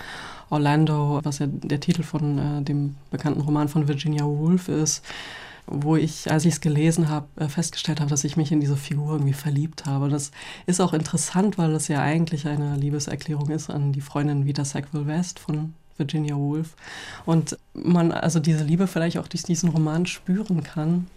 Orlando, 0.49 1.19
was 1.21 1.37
ja 1.37 1.45
der 1.47 1.79
Titel 1.79 2.01
von 2.01 2.65
dem 2.65 2.95
bekannten 3.11 3.41
Roman 3.41 3.67
von 3.67 3.87
Virginia 3.87 4.25
Woolf 4.25 4.67
ist, 4.67 5.05
wo 5.69 5.95
ich, 5.95 6.31
als 6.31 6.45
ich 6.45 6.53
es 6.53 6.61
gelesen 6.61 7.09
habe, 7.09 7.27
äh, 7.35 7.47
festgestellt 7.47 7.99
habe, 7.99 8.09
dass 8.09 8.23
ich 8.23 8.37
mich 8.37 8.51
in 8.51 8.59
diese 8.59 8.75
Figur 8.75 9.13
irgendwie 9.13 9.33
verliebt 9.33 9.85
habe. 9.85 10.09
Das 10.09 10.31
ist 10.65 10.81
auch 10.81 10.93
interessant, 10.93 11.57
weil 11.57 11.71
das 11.71 11.87
ja 11.87 12.01
eigentlich 12.01 12.47
eine 12.47 12.75
Liebeserklärung 12.75 13.49
ist 13.49 13.69
an 13.69 13.93
die 13.93 14.01
Freundin 14.01 14.45
Vita 14.45 14.65
Sackville 14.65 15.05
West 15.05 15.39
von 15.39 15.73
Virginia 15.97 16.35
Woolf. 16.35 16.75
Und 17.25 17.57
man 17.73 18.11
also 18.11 18.39
diese 18.39 18.63
Liebe 18.63 18.87
vielleicht 18.87 19.17
auch 19.17 19.27
durch 19.27 19.43
diesen 19.43 19.69
Roman 19.69 20.05
spüren 20.05 20.63
kann. 20.63 21.07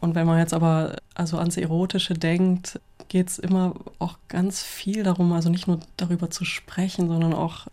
Und 0.00 0.14
wenn 0.14 0.26
man 0.26 0.38
jetzt 0.38 0.54
aber 0.54 0.96
also 1.14 1.38
ans 1.38 1.56
Erotische 1.56 2.14
denkt, 2.14 2.80
geht 3.08 3.28
es 3.28 3.38
immer 3.38 3.74
auch 3.98 4.18
ganz 4.28 4.62
viel 4.62 5.02
darum, 5.02 5.32
also 5.32 5.50
nicht 5.50 5.68
nur 5.68 5.80
darüber 5.96 6.30
zu 6.30 6.44
sprechen, 6.44 7.08
sondern 7.08 7.34
auch 7.34 7.66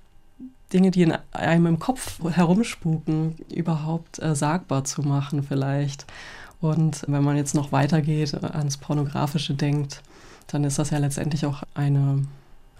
Dinge, 0.74 0.92
die 0.92 1.04
in 1.04 1.14
einem 1.32 1.66
im 1.66 1.80
Kopf 1.80 2.20
herumspuken, 2.30 3.36
überhaupt 3.54 4.22
äh, 4.22 4.36
sagbar 4.36 4.84
zu 4.84 5.02
machen 5.02 5.44
vielleicht. 5.44 6.06
Und 6.60 7.04
wenn 7.08 7.24
man 7.24 7.38
jetzt 7.38 7.56
noch 7.56 7.72
weitergeht, 7.72 8.34
äh, 8.34 8.46
ans 8.46 8.78
Pornografische 8.78 9.54
denkt, 9.54 10.02
dann 10.48 10.64
ist 10.64 10.80
das 10.80 10.90
ja 10.90 10.98
letztendlich 10.98 11.46
auch 11.46 11.64
eine 11.74 12.26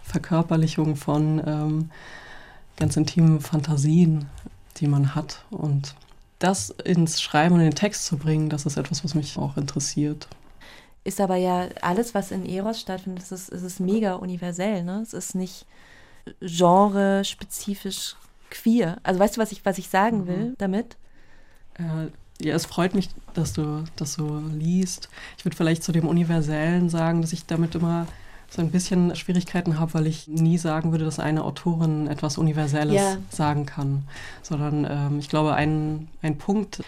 Verkörperlichung 0.02 0.96
von 0.96 1.42
ähm, 1.46 1.90
ganz 2.76 2.96
intimen 2.96 3.40
Fantasien, 3.40 4.26
die 4.78 4.86
man 4.86 5.14
hat. 5.14 5.44
Und 5.50 5.94
das 6.38 6.70
ins 6.70 7.20
Schreiben 7.20 7.54
und 7.54 7.60
in 7.60 7.70
den 7.70 7.74
Text 7.74 8.06
zu 8.06 8.16
bringen, 8.16 8.48
das 8.48 8.66
ist 8.66 8.76
etwas, 8.76 9.04
was 9.04 9.14
mich 9.14 9.36
auch 9.36 9.56
interessiert. 9.56 10.28
Ist 11.04 11.20
aber 11.20 11.36
ja 11.36 11.68
alles, 11.80 12.14
was 12.14 12.30
in 12.30 12.46
Eros 12.46 12.80
stattfindet, 12.80 13.30
ist, 13.30 13.50
es 13.50 13.62
ist 13.62 13.80
mega 13.80 14.14
universell. 14.14 14.82
Ne? 14.84 15.00
Es 15.02 15.12
ist 15.12 15.34
nicht 15.34 15.66
genre-spezifisch 16.40 18.16
queer. 18.50 18.98
Also 19.02 19.20
weißt 19.20 19.36
du, 19.36 19.40
was 19.40 19.52
ich, 19.52 19.64
was 19.64 19.78
ich 19.78 19.88
sagen 19.88 20.26
will 20.26 20.50
mhm. 20.50 20.54
damit? 20.58 20.96
Äh, 21.74 22.08
ja, 22.40 22.54
es 22.54 22.66
freut 22.66 22.94
mich, 22.94 23.08
dass 23.34 23.52
du 23.52 23.84
das 23.96 24.14
so 24.14 24.40
liest. 24.52 25.08
Ich 25.36 25.44
würde 25.44 25.56
vielleicht 25.56 25.82
zu 25.82 25.92
dem 25.92 26.06
Universellen 26.06 26.88
sagen, 26.88 27.20
dass 27.20 27.32
ich 27.32 27.46
damit 27.46 27.74
immer 27.74 28.06
so 28.50 28.62
ein 28.62 28.70
bisschen 28.70 29.14
Schwierigkeiten 29.14 29.78
habe, 29.78 29.94
weil 29.94 30.06
ich 30.06 30.26
nie 30.28 30.56
sagen 30.56 30.92
würde, 30.92 31.04
dass 31.04 31.18
eine 31.18 31.44
Autorin 31.44 32.06
etwas 32.06 32.38
Universelles 32.38 32.94
ja. 32.94 33.16
sagen 33.30 33.66
kann. 33.66 34.04
Sondern 34.42 34.86
ähm, 34.88 35.18
ich 35.18 35.28
glaube, 35.28 35.54
ein, 35.54 36.08
ein 36.22 36.38
Punkt, 36.38 36.82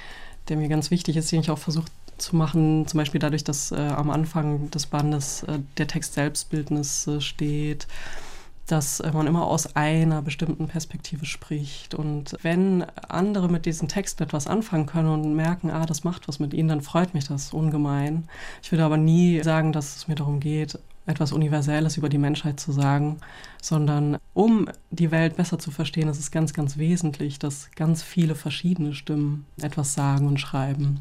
der 0.49 0.57
mir 0.57 0.69
ganz 0.69 0.91
wichtig 0.91 1.17
ist, 1.17 1.31
den 1.33 1.41
ich 1.41 1.51
auch 1.51 1.59
versucht 1.59 1.93
zu 2.17 2.37
machen, 2.37 2.87
zum 2.87 2.99
Beispiel 2.99 3.21
dadurch, 3.21 3.45
dass 3.45 3.73
äh, 3.73 3.77
am 3.77 4.11
Anfang 4.11 4.71
des 4.71 4.87
Bandes 4.87 5.43
äh, 5.45 5.59
der 5.79 5.87
Text 5.87 6.15
Selbstbildnis 6.15 7.07
äh, 7.07 7.21
steht, 7.21 7.87
dass 8.67 9.03
man 9.13 9.27
immer 9.27 9.47
aus 9.47 9.75
einer 9.75 10.23
bestimmten 10.23 10.69
Perspektive 10.69 11.27
spricht. 11.27 11.95
Und 11.95 12.37
wenn 12.43 12.85
andere 13.09 13.49
mit 13.49 13.67
diesen 13.67 13.89
Texten 13.89 14.23
etwas 14.23 14.47
anfangen 14.47 14.87
können 14.87 15.09
und 15.09 15.35
merken, 15.35 15.71
ah, 15.71 15.87
das 15.87 16.05
macht 16.05 16.29
was 16.29 16.39
mit 16.39 16.55
ihnen, 16.55 16.69
dann 16.69 16.81
freut 16.81 17.15
mich 17.15 17.27
das 17.27 17.53
ungemein. 17.53 18.29
Ich 18.63 18.71
würde 18.71 18.85
aber 18.85 18.97
nie 18.97 19.43
sagen, 19.43 19.73
dass 19.73 19.97
es 19.97 20.09
mir 20.09 20.15
darum 20.15 20.41
geht, 20.41 20.79
etwas 21.07 21.33
Universelles 21.33 21.97
über 21.97 22.09
die 22.09 22.19
Menschheit 22.19 22.61
zu 22.61 22.73
sagen, 22.73 23.19
sondern 23.61 24.19
um 24.35 24.69
die 24.91 25.11
Welt 25.11 25.37
besser 25.37 25.59
zu 25.59 25.71
verstehen, 25.71 26.09
ist 26.09 26.21
es 26.21 26.31
ganz, 26.31 26.53
ganz 26.53 26.77
wesentlich, 26.77 27.39
dass 27.39 27.71
ganz 27.75 28.03
viele 28.03 28.35
verschiedene 28.35 28.95
Stimmen 28.95 29.47
etwas 29.61 29.95
sagen 29.95 30.27
und 30.27 30.39
schreiben. 30.39 31.01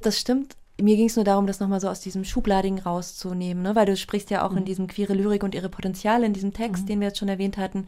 Das 0.00 0.20
stimmt. 0.20 0.56
Mir 0.82 0.96
ging 0.96 1.06
es 1.06 1.16
nur 1.16 1.24
darum, 1.24 1.46
das 1.46 1.60
nochmal 1.60 1.80
so 1.80 1.88
aus 1.88 2.00
diesem 2.00 2.24
Schublading 2.24 2.78
rauszunehmen, 2.78 3.62
ne? 3.62 3.76
weil 3.76 3.86
du 3.86 3.96
sprichst 3.96 4.30
ja 4.30 4.44
auch 4.44 4.50
mhm. 4.50 4.58
in 4.58 4.64
diesem 4.64 4.86
queere 4.88 5.14
Lyrik 5.14 5.44
und 5.44 5.54
ihre 5.54 5.68
Potenziale, 5.68 6.26
in 6.26 6.32
diesem 6.32 6.52
Text, 6.52 6.84
mhm. 6.84 6.86
den 6.88 7.00
wir 7.00 7.08
jetzt 7.08 7.18
schon 7.18 7.28
erwähnt 7.28 7.56
hatten, 7.56 7.86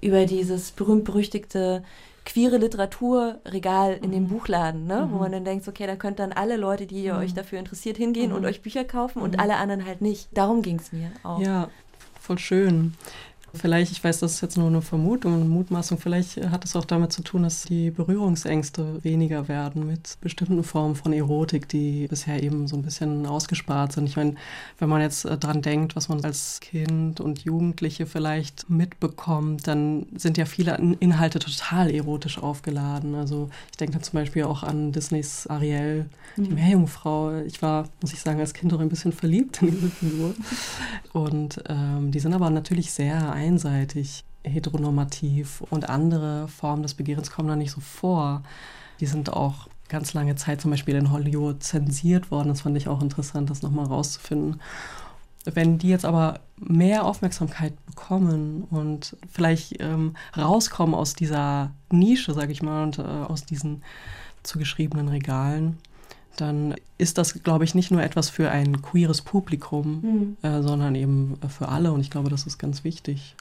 über 0.00 0.26
dieses 0.26 0.70
berühmt-berüchtigte 0.72 1.82
queere 2.24 2.56
Literaturregal 2.56 3.98
in 4.02 4.10
dem 4.10 4.24
mhm. 4.24 4.28
Buchladen, 4.28 4.86
ne? 4.86 5.06
Mhm. 5.06 5.12
wo 5.12 5.18
man 5.18 5.32
dann 5.32 5.44
denkt, 5.44 5.68
okay, 5.68 5.86
da 5.86 5.96
könnt 5.96 6.18
dann 6.18 6.32
alle 6.32 6.56
Leute, 6.56 6.86
die 6.86 7.02
ihr 7.02 7.14
mhm. 7.14 7.20
euch 7.20 7.34
dafür 7.34 7.58
interessiert, 7.58 7.96
hingehen 7.96 8.32
und 8.32 8.42
mhm. 8.42 8.48
euch 8.48 8.62
Bücher 8.62 8.84
kaufen 8.84 9.20
und 9.20 9.34
mhm. 9.34 9.40
alle 9.40 9.56
anderen 9.56 9.84
halt 9.84 10.00
nicht. 10.00 10.28
Darum 10.32 10.62
ging 10.62 10.78
es 10.78 10.92
mir 10.92 11.10
auch. 11.22 11.40
Ja, 11.40 11.68
voll 12.20 12.38
schön. 12.38 12.94
Vielleicht, 13.54 13.92
ich 13.92 14.02
weiß, 14.02 14.20
das 14.20 14.34
ist 14.34 14.40
jetzt 14.40 14.58
nur 14.58 14.66
eine 14.66 14.82
Vermutung, 14.82 15.34
eine 15.34 15.44
Mutmaßung, 15.44 15.98
vielleicht 15.98 16.36
hat 16.50 16.64
es 16.64 16.74
auch 16.76 16.84
damit 16.84 17.12
zu 17.12 17.22
tun, 17.22 17.44
dass 17.44 17.62
die 17.62 17.90
Berührungsängste 17.90 19.02
weniger 19.04 19.48
werden 19.48 19.86
mit 19.86 20.18
bestimmten 20.20 20.62
Formen 20.64 20.96
von 20.96 21.12
Erotik, 21.12 21.68
die 21.68 22.08
bisher 22.08 22.42
eben 22.42 22.66
so 22.66 22.76
ein 22.76 22.82
bisschen 22.82 23.26
ausgespart 23.26 23.92
sind. 23.92 24.08
Ich 24.08 24.16
meine, 24.16 24.34
wenn 24.78 24.88
man 24.88 25.00
jetzt 25.00 25.24
äh, 25.24 25.38
dran 25.38 25.62
denkt, 25.62 25.94
was 25.96 26.08
man 26.08 26.24
als 26.24 26.60
Kind 26.60 27.20
und 27.20 27.44
Jugendliche 27.44 28.06
vielleicht 28.06 28.68
mitbekommt, 28.68 29.66
dann 29.66 30.06
sind 30.16 30.36
ja 30.36 30.46
viele 30.46 30.76
Inhalte 31.00 31.38
total 31.38 31.90
erotisch 31.90 32.38
aufgeladen. 32.38 33.14
Also 33.14 33.50
ich 33.70 33.76
denke 33.76 34.00
zum 34.00 34.18
Beispiel 34.18 34.44
auch 34.44 34.62
an 34.62 34.92
Disneys 34.92 35.46
Ariel, 35.46 36.06
die 36.36 36.50
mhm. 36.50 36.54
Meerjungfrau. 36.54 37.38
Ich 37.42 37.62
war, 37.62 37.88
muss 38.00 38.12
ich 38.12 38.20
sagen, 38.20 38.40
als 38.40 38.54
Kind 38.54 38.72
auch 38.74 38.80
ein 38.80 38.88
bisschen 38.88 39.12
verliebt 39.12 39.62
in 39.62 39.70
diese 39.70 39.88
Figur. 39.88 40.34
Und 41.12 41.62
ähm, 41.68 42.10
die 42.10 42.20
sind 42.20 42.34
aber 42.34 42.50
natürlich 42.50 42.90
sehr 42.90 43.32
einseitig 43.44 44.24
heteronormativ 44.42 45.62
und 45.70 45.88
andere 45.88 46.48
Formen 46.48 46.82
des 46.82 46.94
Begehrens 46.94 47.30
kommen 47.30 47.48
da 47.48 47.56
nicht 47.56 47.72
so 47.72 47.80
vor. 47.80 48.42
Die 49.00 49.06
sind 49.06 49.32
auch 49.32 49.68
ganz 49.88 50.14
lange 50.14 50.34
Zeit 50.36 50.60
zum 50.60 50.70
Beispiel 50.70 50.94
in 50.94 51.10
Hollywood 51.10 51.62
zensiert 51.62 52.30
worden. 52.30 52.48
Das 52.48 52.62
fand 52.62 52.76
ich 52.76 52.88
auch 52.88 53.02
interessant, 53.02 53.50
das 53.50 53.62
nochmal 53.62 53.86
rauszufinden. 53.86 54.60
Wenn 55.44 55.78
die 55.78 55.88
jetzt 55.88 56.06
aber 56.06 56.40
mehr 56.58 57.04
Aufmerksamkeit 57.04 57.74
bekommen 57.86 58.64
und 58.70 59.16
vielleicht 59.30 59.80
ähm, 59.82 60.16
rauskommen 60.36 60.94
aus 60.94 61.14
dieser 61.14 61.70
Nische, 61.90 62.32
sage 62.32 62.52
ich 62.52 62.62
mal, 62.62 62.82
und 62.82 62.98
äh, 62.98 63.02
aus 63.02 63.44
diesen 63.44 63.82
zugeschriebenen 64.42 65.08
Regalen, 65.08 65.78
dann 66.40 66.74
ist 66.98 67.18
das, 67.18 67.42
glaube 67.42 67.64
ich, 67.64 67.74
nicht 67.74 67.90
nur 67.90 68.02
etwas 68.02 68.30
für 68.30 68.50
ein 68.50 68.82
queeres 68.82 69.22
Publikum, 69.22 70.36
mhm. 70.42 70.48
äh, 70.48 70.62
sondern 70.62 70.94
eben 70.94 71.38
für 71.48 71.68
alle. 71.68 71.92
Und 71.92 72.00
ich 72.00 72.10
glaube, 72.10 72.30
das 72.30 72.46
ist 72.46 72.58
ganz 72.58 72.84
wichtig. 72.84 73.34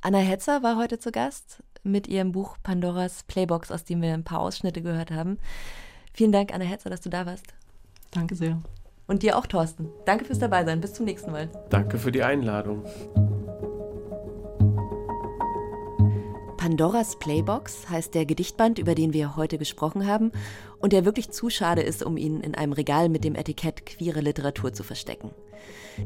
Anna 0.00 0.18
Hetzer 0.18 0.62
war 0.62 0.76
heute 0.76 0.98
zu 0.98 1.12
Gast 1.12 1.62
mit 1.82 2.08
ihrem 2.08 2.32
Buch 2.32 2.56
Pandoras 2.62 3.24
Playbox, 3.24 3.70
aus 3.70 3.84
dem 3.84 4.02
wir 4.02 4.12
ein 4.12 4.24
paar 4.24 4.40
Ausschnitte 4.40 4.82
gehört 4.82 5.10
haben. 5.10 5.38
Vielen 6.12 6.32
Dank, 6.32 6.52
Anna 6.54 6.64
Hetzer, 6.64 6.90
dass 6.90 7.00
du 7.00 7.10
da 7.10 7.26
warst. 7.26 7.54
Danke 8.10 8.36
sehr. 8.36 8.60
Und 9.06 9.22
dir 9.22 9.36
auch, 9.36 9.46
Thorsten. 9.46 9.88
Danke 10.06 10.24
fürs 10.24 10.38
Dabeisein. 10.38 10.80
Bis 10.80 10.94
zum 10.94 11.04
nächsten 11.04 11.30
Mal. 11.30 11.50
Danke 11.68 11.98
für 11.98 12.12
die 12.12 12.22
Einladung. 12.22 12.84
Pandoras 16.64 17.16
Playbox 17.16 17.90
heißt 17.90 18.14
der 18.14 18.24
Gedichtband, 18.24 18.78
über 18.78 18.94
den 18.94 19.12
wir 19.12 19.36
heute 19.36 19.58
gesprochen 19.58 20.06
haben 20.06 20.32
und 20.78 20.94
der 20.94 21.04
wirklich 21.04 21.28
zu 21.28 21.50
schade 21.50 21.82
ist, 21.82 22.02
um 22.02 22.16
ihn 22.16 22.40
in 22.40 22.54
einem 22.54 22.72
Regal 22.72 23.10
mit 23.10 23.22
dem 23.22 23.34
Etikett 23.34 23.84
queere 23.84 24.22
Literatur 24.22 24.72
zu 24.72 24.82
verstecken. 24.82 25.32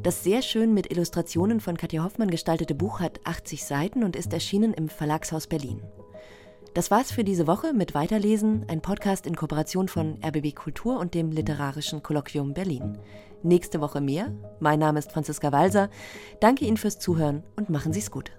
Das 0.02 0.24
sehr 0.24 0.42
schön 0.42 0.74
mit 0.74 0.90
Illustrationen 0.90 1.60
von 1.60 1.76
Katja 1.76 2.02
Hoffmann 2.02 2.28
gestaltete 2.28 2.74
Buch 2.74 2.98
hat 2.98 3.20
80 3.22 3.64
Seiten 3.64 4.02
und 4.02 4.16
ist 4.16 4.32
erschienen 4.32 4.74
im 4.74 4.88
Verlagshaus 4.88 5.46
Berlin. 5.46 5.80
Das 6.74 6.90
war's 6.90 7.12
für 7.12 7.22
diese 7.22 7.46
Woche 7.46 7.72
mit 7.72 7.94
Weiterlesen, 7.94 8.64
ein 8.66 8.80
Podcast 8.80 9.28
in 9.28 9.36
Kooperation 9.36 9.86
von 9.86 10.18
RBB 10.26 10.56
Kultur 10.56 10.98
und 10.98 11.14
dem 11.14 11.30
Literarischen 11.30 12.02
Kolloquium 12.02 12.52
Berlin. 12.52 12.98
Nächste 13.44 13.80
Woche 13.80 14.00
mehr. 14.00 14.34
Mein 14.58 14.80
Name 14.80 14.98
ist 14.98 15.12
Franziska 15.12 15.52
Walser. 15.52 15.88
Danke 16.40 16.64
Ihnen 16.64 16.78
fürs 16.78 16.98
Zuhören 16.98 17.44
und 17.54 17.70
machen 17.70 17.92
Sie's 17.92 18.10
gut. 18.10 18.32